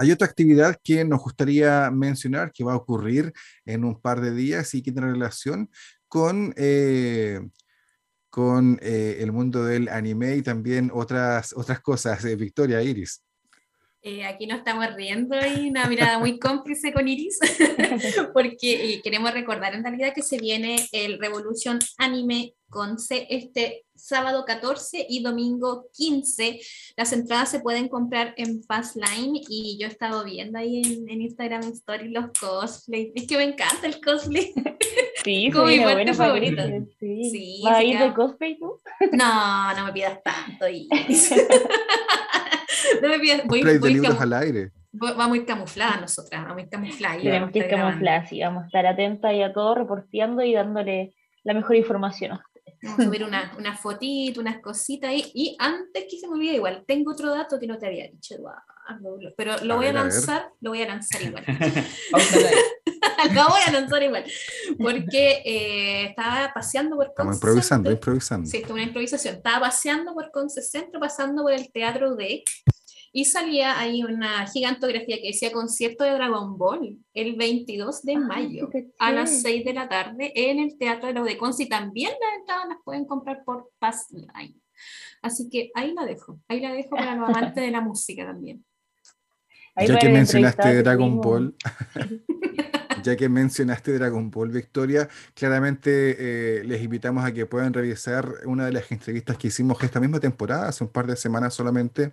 Hay 0.00 0.12
otra 0.12 0.28
actividad 0.28 0.78
que 0.82 1.04
nos 1.04 1.20
gustaría 1.20 1.90
mencionar 1.90 2.52
que 2.52 2.62
va 2.62 2.72
a 2.72 2.76
ocurrir 2.76 3.32
en 3.64 3.84
un 3.84 4.00
par 4.00 4.20
de 4.20 4.32
días 4.32 4.72
y 4.74 4.82
que 4.82 4.92
tiene 4.92 5.10
relación 5.10 5.70
con, 6.06 6.54
eh, 6.56 7.40
con 8.30 8.78
eh, 8.80 9.18
el 9.20 9.32
mundo 9.32 9.64
del 9.64 9.88
anime 9.88 10.36
y 10.36 10.42
también 10.42 10.90
otras, 10.94 11.52
otras 11.52 11.80
cosas. 11.80 12.24
Eh, 12.24 12.36
Victoria, 12.36 12.80
Iris. 12.80 13.22
Aquí 14.26 14.46
nos 14.46 14.58
estamos 14.58 14.94
riendo 14.94 15.36
y 15.36 15.68
una 15.68 15.86
mirada 15.86 16.18
muy 16.18 16.38
cómplice 16.40 16.92
con 16.92 17.08
Iris, 17.08 17.38
porque 18.32 19.00
queremos 19.02 19.32
recordar 19.32 19.74
en 19.74 19.84
realidad 19.84 20.12
que 20.14 20.22
se 20.22 20.38
viene 20.38 20.76
el 20.92 21.18
Revolution 21.18 21.78
Anime 21.98 22.54
con 22.70 22.98
C 22.98 23.26
este 23.30 23.84
sábado 23.94 24.44
14 24.44 25.06
y 25.08 25.22
domingo 25.22 25.86
15. 25.94 26.60
Las 26.96 27.12
entradas 27.12 27.50
se 27.50 27.60
pueden 27.60 27.88
comprar 27.88 28.34
en 28.36 28.62
Fastline 28.62 29.40
y 29.48 29.78
yo 29.80 29.86
he 29.86 29.90
estado 29.90 30.24
viendo 30.24 30.58
ahí 30.58 30.82
en, 31.08 31.20
Instagram 31.20 31.62
Story 31.72 32.10
los 32.10 32.26
cosplays. 32.38 33.12
Es 33.14 33.26
que 33.26 33.36
me 33.36 33.44
encanta 33.44 33.86
el 33.86 34.00
cosplay. 34.00 34.52
Sí, 35.24 35.50
como 35.52 35.66
mi 35.66 35.80
parte 35.80 36.14
favorita. 36.14 36.66
Sí. 36.98 37.60
¿Vas 37.64 37.76
a 37.76 37.82
ir 37.82 37.98
de 37.98 38.14
cosplay 38.14 38.58
tú? 38.58 38.80
No, 39.12 39.74
no 39.74 39.86
me 39.86 39.92
pidas 39.92 40.20
tanto. 40.22 40.66
no 43.02 43.08
me 43.08 43.18
pidas. 43.18 43.42
Voy, 43.46 43.62
voy 43.62 43.78
de 43.78 43.90
libros 43.90 44.20
al 44.20 44.32
aire. 44.32 44.72
Va 45.00 45.28
muy 45.28 45.44
camuflada 45.44 46.00
nosotras, 46.00 46.44
va 46.44 46.54
muy 46.54 46.68
camuflada. 46.68 47.18
Tenemos 47.18 47.50
que 47.50 47.58
ir 47.58 47.68
camuflada, 47.68 48.26
sí, 48.26 48.40
vamos 48.40 48.64
a 48.64 48.66
estar 48.66 48.86
atentas 48.86 49.32
y 49.34 49.42
a 49.42 49.52
todo, 49.52 49.74
reporteando 49.74 50.42
y 50.42 50.54
dándole 50.54 51.14
la 51.44 51.54
mejor 51.54 51.76
información. 51.76 52.38
Vamos 52.82 53.00
a 53.00 53.04
subir 53.04 53.24
una, 53.24 53.52
una 53.58 53.76
fotito, 53.76 54.40
unas 54.40 54.60
cositas 54.60 55.10
ahí. 55.10 55.30
Y 55.34 55.56
antes 55.58 56.06
que 56.10 56.18
se 56.18 56.26
me 56.26 56.34
olvide, 56.34 56.54
igual, 56.54 56.84
tengo 56.86 57.12
otro 57.12 57.30
dato 57.30 57.58
que 57.58 57.66
no 57.66 57.76
te 57.76 57.86
había 57.86 58.08
dicho, 58.08 58.34
Eduardo, 58.34 59.34
pero 59.36 59.56
lo 59.64 59.76
voy 59.76 59.86
a, 59.86 59.92
lanzar, 59.92 60.50
lo 60.60 60.70
voy 60.70 60.82
a 60.82 60.88
lanzar 60.88 61.22
igual. 61.22 61.44
lo 63.34 63.48
voy 63.48 63.60
a 63.66 63.72
lanzar 63.72 64.02
igual. 64.02 64.24
Porque 64.78 65.42
eh, 65.44 66.04
estaba 66.06 66.52
paseando 66.54 66.96
por 66.96 67.08
Estamos 67.08 67.36
improvisando, 67.36 67.90
improvisando. 67.90 68.48
Sí, 68.48 68.58
esto 68.58 68.72
una 68.72 68.84
improvisación. 68.84 69.36
Estaba 69.36 69.66
paseando 69.66 70.14
por 70.14 70.30
Conce 70.30 70.62
Centro, 70.62 71.00
pasando 71.00 71.42
por 71.42 71.52
el 71.52 71.70
Teatro 71.70 72.14
de 72.16 72.44
y 73.12 73.24
salía 73.24 73.78
ahí 73.78 74.02
una 74.02 74.46
gigantografía 74.46 75.16
que 75.16 75.28
decía 75.28 75.52
concierto 75.52 76.04
de 76.04 76.12
Dragon 76.12 76.56
Ball 76.58 76.98
el 77.14 77.36
22 77.36 78.02
de 78.02 78.16
mayo 78.16 78.68
a 78.98 79.12
las 79.12 79.42
6 79.42 79.64
de 79.64 79.72
la 79.72 79.88
tarde 79.88 80.32
en 80.34 80.58
el 80.58 80.76
Teatro 80.78 81.08
de 81.08 81.14
la 81.14 81.22
Udecons 81.22 81.60
y 81.60 81.68
también 81.68 82.10
las 82.20 82.40
entradas 82.40 82.68
las 82.68 82.78
pueden 82.84 83.06
comprar 83.06 83.42
por 83.44 83.70
Passline. 83.78 84.60
Así 85.22 85.48
que 85.48 85.70
ahí 85.74 85.92
la 85.94 86.04
dejo, 86.04 86.40
ahí 86.48 86.60
la 86.60 86.72
dejo 86.72 86.90
para 86.90 87.16
los 87.16 87.28
amantes 87.36 87.62
de 87.62 87.70
la 87.70 87.80
música 87.80 88.26
también. 88.26 88.64
ya 89.76 89.98
que 89.98 90.08
mencionaste 90.08 90.82
Dragon 90.82 91.20
Ball, 91.20 91.56
ya 93.02 93.16
que 93.16 93.28
mencionaste 93.28 93.98
Dragon 93.98 94.30
Ball 94.30 94.50
Victoria, 94.50 95.08
claramente 95.34 96.60
eh, 96.60 96.64
les 96.64 96.82
invitamos 96.82 97.24
a 97.24 97.32
que 97.32 97.46
puedan 97.46 97.72
revisar 97.72 98.28
una 98.44 98.66
de 98.66 98.72
las 98.72 98.92
entrevistas 98.92 99.36
que 99.38 99.48
hicimos 99.48 99.82
esta 99.82 99.98
misma 99.98 100.20
temporada, 100.20 100.68
hace 100.68 100.84
un 100.84 100.90
par 100.90 101.06
de 101.06 101.16
semanas 101.16 101.54
solamente, 101.54 102.12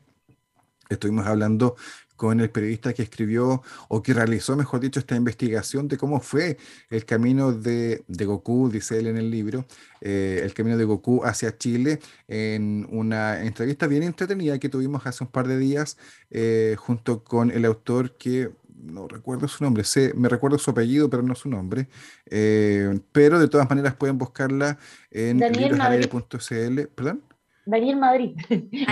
Estuvimos 0.90 1.26
hablando 1.26 1.76
con 2.16 2.40
el 2.40 2.50
periodista 2.50 2.94
que 2.94 3.04
escribió 3.04 3.62
o 3.90 4.02
que 4.02 4.14
realizó, 4.14 4.56
mejor 4.56 4.80
dicho, 4.80 5.00
esta 5.00 5.16
investigación 5.16 5.88
de 5.88 5.98
cómo 5.98 6.20
fue 6.20 6.58
el 6.90 7.06
camino 7.06 7.52
de, 7.52 8.04
Goku, 8.08 8.70
dice 8.70 9.00
él 9.00 9.08
en 9.08 9.18
el 9.18 9.30
libro, 9.30 9.66
eh, 10.02 10.42
el 10.44 10.54
camino 10.54 10.78
de 10.78 10.86
Goku 10.86 11.24
hacia 11.26 11.58
Chile, 11.58 12.00
en 12.28 12.88
una 12.90 13.44
entrevista 13.44 13.88
bien 13.88 14.04
entretenida 14.04 14.60
que 14.60 14.70
tuvimos 14.70 15.06
hace 15.06 15.24
un 15.24 15.30
par 15.30 15.48
de 15.48 15.58
días 15.58 15.98
eh, 16.32 16.76
junto 16.78 17.24
con 17.24 17.52
el 17.52 17.66
autor 17.66 18.16
que 18.18 18.52
no 18.86 19.08
recuerdo 19.08 19.48
su 19.48 19.64
nombre, 19.64 19.84
sé, 19.84 20.14
me 20.16 20.30
recuerdo 20.30 20.60
su 20.60 20.70
apellido, 20.70 21.10
pero 21.10 21.24
no 21.24 21.34
su 21.34 21.50
nombre. 21.50 21.88
Eh, 22.28 23.00
pero 23.12 23.40
de 23.40 23.48
todas 23.48 23.68
maneras 23.68 23.96
pueden 23.96 24.18
buscarla 24.18 24.78
en 25.10 25.40
librosalaire.cl. 25.40 26.82
¿Perdón? 26.94 27.24
Daniel 27.66 27.98
Madrid. 27.98 28.36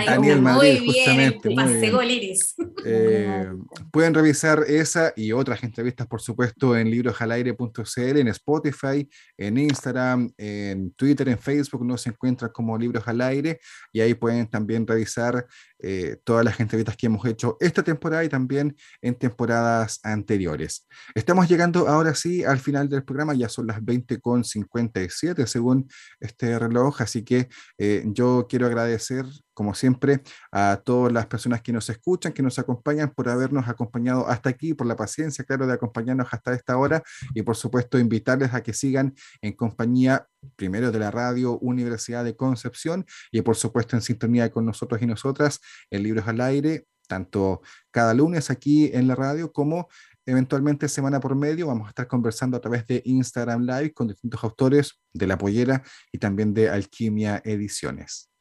Daniel 0.06 0.42
Madrid, 0.42 0.80
muy 0.80 0.86
justamente. 0.86 1.48
Bien, 1.48 1.64
muy 1.64 1.80
bien. 1.80 2.10
Iris. 2.10 2.54
Eh, 2.84 3.46
pueden 3.90 4.14
revisar 4.14 4.64
esa 4.66 5.12
y 5.16 5.32
otras 5.32 5.62
entrevistas, 5.62 6.06
por 6.06 6.20
supuesto, 6.20 6.76
en 6.76 6.90
librosalaire.cl, 6.90 8.18
en 8.18 8.28
Spotify, 8.28 9.08
en 9.38 9.58
Instagram, 9.58 10.30
en 10.36 10.92
Twitter, 10.92 11.28
en 11.28 11.38
Facebook, 11.38 11.84
nos 11.84 12.06
encuentran 12.06 12.50
como 12.52 12.76
Libros 12.76 13.06
al 13.06 13.20
Aire 13.20 13.60
y 13.92 14.00
ahí 14.00 14.14
pueden 14.14 14.46
también 14.48 14.86
revisar 14.86 15.46
eh, 15.86 16.16
todas 16.24 16.44
las 16.44 16.58
entrevistas 16.60 16.96
que 16.96 17.06
hemos 17.06 17.26
hecho 17.26 17.58
esta 17.60 17.82
temporada 17.82 18.24
y 18.24 18.28
también 18.28 18.74
en 19.02 19.14
temporadas 19.14 20.00
anteriores. 20.02 20.86
Estamos 21.14 21.48
llegando 21.48 21.88
ahora 21.88 22.14
sí 22.14 22.42
al 22.42 22.58
final 22.58 22.88
del 22.88 23.04
programa, 23.04 23.34
ya 23.34 23.48
son 23.48 23.66
las 23.66 23.80
20.57 23.82 25.46
según 25.46 25.86
este 26.20 26.58
reloj, 26.58 27.02
así 27.02 27.22
que 27.22 27.48
eh, 27.76 28.02
yo 28.06 28.46
quiero 28.48 28.63
agradecer, 28.66 29.24
como 29.54 29.74
siempre, 29.74 30.22
a 30.52 30.80
todas 30.84 31.12
las 31.12 31.26
personas 31.26 31.62
que 31.62 31.72
nos 31.72 31.88
escuchan, 31.90 32.32
que 32.32 32.42
nos 32.42 32.58
acompañan 32.58 33.12
por 33.14 33.28
habernos 33.28 33.68
acompañado 33.68 34.28
hasta 34.28 34.50
aquí, 34.50 34.74
por 34.74 34.86
la 34.86 34.96
paciencia, 34.96 35.44
claro, 35.44 35.66
de 35.66 35.72
acompañarnos 35.72 36.28
hasta 36.30 36.54
esta 36.54 36.76
hora 36.76 37.02
y 37.34 37.42
por 37.42 37.56
supuesto 37.56 37.98
invitarles 37.98 38.54
a 38.54 38.62
que 38.62 38.72
sigan 38.72 39.14
en 39.42 39.52
compañía 39.52 40.26
primero 40.56 40.90
de 40.90 40.98
la 40.98 41.10
radio 41.10 41.58
Universidad 41.58 42.24
de 42.24 42.36
Concepción 42.36 43.04
y 43.30 43.42
por 43.42 43.56
supuesto 43.56 43.96
en 43.96 44.02
sintonía 44.02 44.50
con 44.50 44.66
nosotros 44.66 45.00
y 45.02 45.06
nosotras 45.06 45.60
en 45.90 46.02
Libros 46.02 46.26
al 46.28 46.40
Aire, 46.40 46.86
tanto 47.06 47.62
cada 47.90 48.14
lunes 48.14 48.50
aquí 48.50 48.90
en 48.92 49.08
la 49.08 49.14
radio 49.14 49.52
como 49.52 49.88
eventualmente 50.26 50.88
semana 50.88 51.20
por 51.20 51.34
medio. 51.34 51.66
Vamos 51.66 51.86
a 51.86 51.90
estar 51.90 52.06
conversando 52.06 52.56
a 52.56 52.60
través 52.60 52.86
de 52.86 53.02
Instagram 53.04 53.62
Live 53.62 53.92
con 53.92 54.08
distintos 54.08 54.42
autores 54.42 55.00
de 55.12 55.26
La 55.26 55.38
Pollera 55.38 55.82
y 56.12 56.18
también 56.18 56.54
de 56.54 56.70
Alquimia 56.70 57.42
Ediciones. 57.44 58.33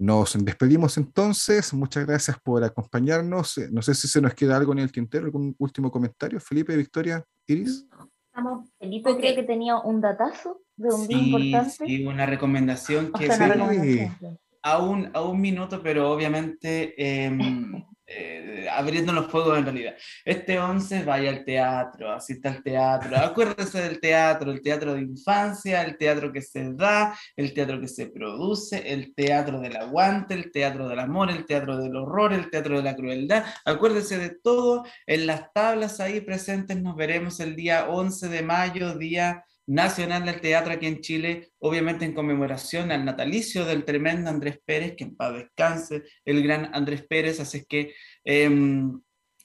Nos 0.00 0.42
despedimos 0.42 0.96
entonces. 0.96 1.74
Muchas 1.74 2.06
gracias 2.06 2.40
por 2.42 2.64
acompañarnos. 2.64 3.60
No 3.70 3.82
sé 3.82 3.94
si 3.94 4.08
se 4.08 4.22
nos 4.22 4.32
queda 4.32 4.56
algo 4.56 4.72
en 4.72 4.78
el 4.78 4.90
tintero, 4.90 5.26
algún 5.26 5.54
último 5.58 5.90
comentario. 5.90 6.40
Felipe, 6.40 6.74
Victoria, 6.74 7.22
Iris. 7.46 7.86
Felipe 8.78 9.14
creo 9.18 9.34
que 9.34 9.42
tenía 9.42 9.76
un 9.76 10.00
datazo 10.00 10.62
de 10.76 10.88
un 10.88 11.02
sí, 11.02 11.08
día 11.08 11.18
importante. 11.18 11.84
Sí, 11.86 12.06
una 12.06 12.24
recomendación 12.24 13.12
que 13.12 13.28
O 13.28 13.32
sea, 13.32 13.44
una 13.44 13.54
recomendación. 13.54 14.38
a, 14.62 14.82
un, 14.82 15.10
a 15.12 15.20
un 15.20 15.38
minuto, 15.38 15.82
pero 15.82 16.10
obviamente 16.10 16.94
em, 16.96 17.84
eh, 18.12 18.66
abriendo 18.68 19.12
los 19.12 19.30
fuegos 19.30 19.56
en 19.56 19.64
realidad. 19.64 19.94
Este 20.24 20.58
11 20.58 21.04
vaya 21.04 21.30
al 21.30 21.44
teatro, 21.44 22.10
asista 22.10 22.48
al 22.48 22.60
teatro, 22.60 23.16
acuérdese 23.16 23.80
del 23.82 24.00
teatro, 24.00 24.50
el 24.50 24.62
teatro 24.62 24.94
de 24.94 25.02
infancia, 25.02 25.82
el 25.82 25.96
teatro 25.96 26.32
que 26.32 26.42
se 26.42 26.72
da, 26.72 27.16
el 27.36 27.54
teatro 27.54 27.80
que 27.80 27.86
se 27.86 28.08
produce, 28.08 28.92
el 28.92 29.14
teatro 29.14 29.60
del 29.60 29.76
aguante, 29.76 30.34
el 30.34 30.50
teatro 30.50 30.88
del 30.88 30.98
amor, 30.98 31.30
el 31.30 31.46
teatro 31.46 31.76
del 31.76 31.94
horror, 31.94 32.32
el 32.32 32.50
teatro 32.50 32.78
de 32.78 32.82
la 32.82 32.96
crueldad. 32.96 33.44
Acuérdese 33.64 34.18
de 34.18 34.30
todo 34.42 34.84
en 35.06 35.28
las 35.28 35.52
tablas 35.52 36.00
ahí 36.00 36.20
presentes. 36.20 36.82
Nos 36.82 36.96
veremos 36.96 37.38
el 37.38 37.54
día 37.54 37.88
11 37.88 38.28
de 38.28 38.42
mayo, 38.42 38.98
día 38.98 39.44
nacional 39.66 40.24
del 40.24 40.40
teatro 40.40 40.72
aquí 40.72 40.86
en 40.86 41.00
Chile, 41.00 41.52
obviamente 41.58 42.04
en 42.04 42.14
conmemoración 42.14 42.90
al 42.90 43.04
natalicio 43.04 43.64
del 43.64 43.84
tremendo 43.84 44.30
Andrés 44.30 44.58
Pérez, 44.64 44.94
que 44.96 45.04
en 45.04 45.16
paz 45.16 45.34
descanse, 45.34 46.02
el 46.24 46.42
gran 46.42 46.74
Andrés 46.74 47.06
Pérez, 47.06 47.40
así 47.40 47.58
es 47.58 47.66
que 47.66 47.94
eh, 48.24 48.50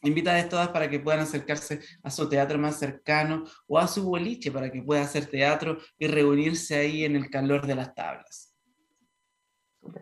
invitarles 0.02 0.50
todas 0.50 0.70
para 0.70 0.90
que 0.90 1.00
puedan 1.00 1.22
acercarse 1.22 1.80
a 2.04 2.10
su 2.10 2.30
teatro 2.30 2.58
más 2.58 2.80
cercano 2.80 3.44
o 3.68 3.78
a 3.78 3.88
su 3.88 4.04
boliche 4.04 4.52
para 4.52 4.72
que 4.72 4.82
pueda 4.82 5.04
hacer 5.04 5.26
teatro 5.28 5.78
y 5.98 6.08
reunirse 6.08 6.76
ahí 6.76 7.06
en 7.06 7.16
el 7.16 7.30
calor 7.30 7.66
de 7.68 7.76
las 7.76 7.94
tablas. 7.94 8.55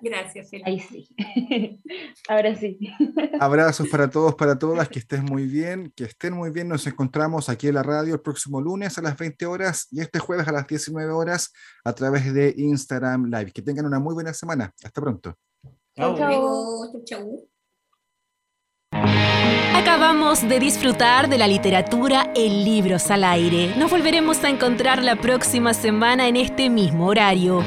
Gracias, 0.02 0.50
Felipe. 0.50 0.70
Ahí 0.70 0.80
sí. 0.80 1.10
Ahora 2.30 2.56
sí. 2.56 2.78
Abrazos 3.40 3.88
para 3.90 4.10
todos, 4.10 4.36
para 4.36 4.58
todas, 4.58 4.90
que 4.90 5.00
estén 5.00 5.24
muy 5.26 5.46
bien, 5.46 5.92
que 5.96 6.06
estén 6.06 6.34
muy 6.34 6.52
bien. 6.52 6.68
Nos 6.68 6.86
encontramos 6.88 7.50
aquí 7.50 7.68
en 7.68 7.76
la 7.76 7.84
radio 7.84 8.16
el 8.16 8.22
próximo 8.22 8.62
lunes 8.62 8.98
a 8.98 9.02
las 9.02 9.18
20 9.18 9.46
horas 9.46 9.88
y 9.92 10.02
este 10.02 10.20
jueves 10.20 10.48
a 10.48 10.52
las 10.52 10.68
19 10.68 11.12
horas 11.12 11.52
a 11.84 11.94
través 11.94 12.34
de 12.34 12.54
Instagram 12.58 13.26
Live. 13.26 13.52
Que 13.52 13.62
tengan 13.62 13.86
una 13.86 14.00
muy 14.00 14.14
buena 14.14 14.34
semana. 14.34 14.74
Hasta 14.84 15.02
pronto. 15.02 15.36
Chau, 15.96 16.18
chau. 16.18 16.92
Chau, 16.92 17.04
chau. 17.06 17.50
Acabamos 19.76 20.48
de 20.48 20.60
disfrutar 20.60 21.28
de 21.30 21.38
la 21.38 21.48
literatura 21.48 22.32
en 22.36 22.64
Libros 22.64 23.10
al 23.12 23.24
Aire. 23.24 23.76
Nos 23.78 23.90
volveremos 23.92 24.44
a 24.44 24.50
encontrar 24.50 25.04
la 25.04 25.16
próxima 25.16 25.74
semana 25.74 26.28
en 26.28 26.38
este 26.38 26.70
mismo 26.70 27.08
horario. 27.08 27.64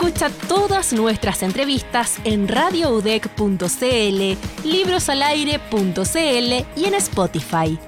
Escucha 0.00 0.30
todas 0.48 0.94
nuestras 0.94 1.42
entrevistas 1.42 2.16
en 2.24 2.48
radioudec.cl, 2.48 4.38
librosalaire.cl 4.64 6.64
y 6.74 6.84
en 6.86 6.94
Spotify. 6.94 7.78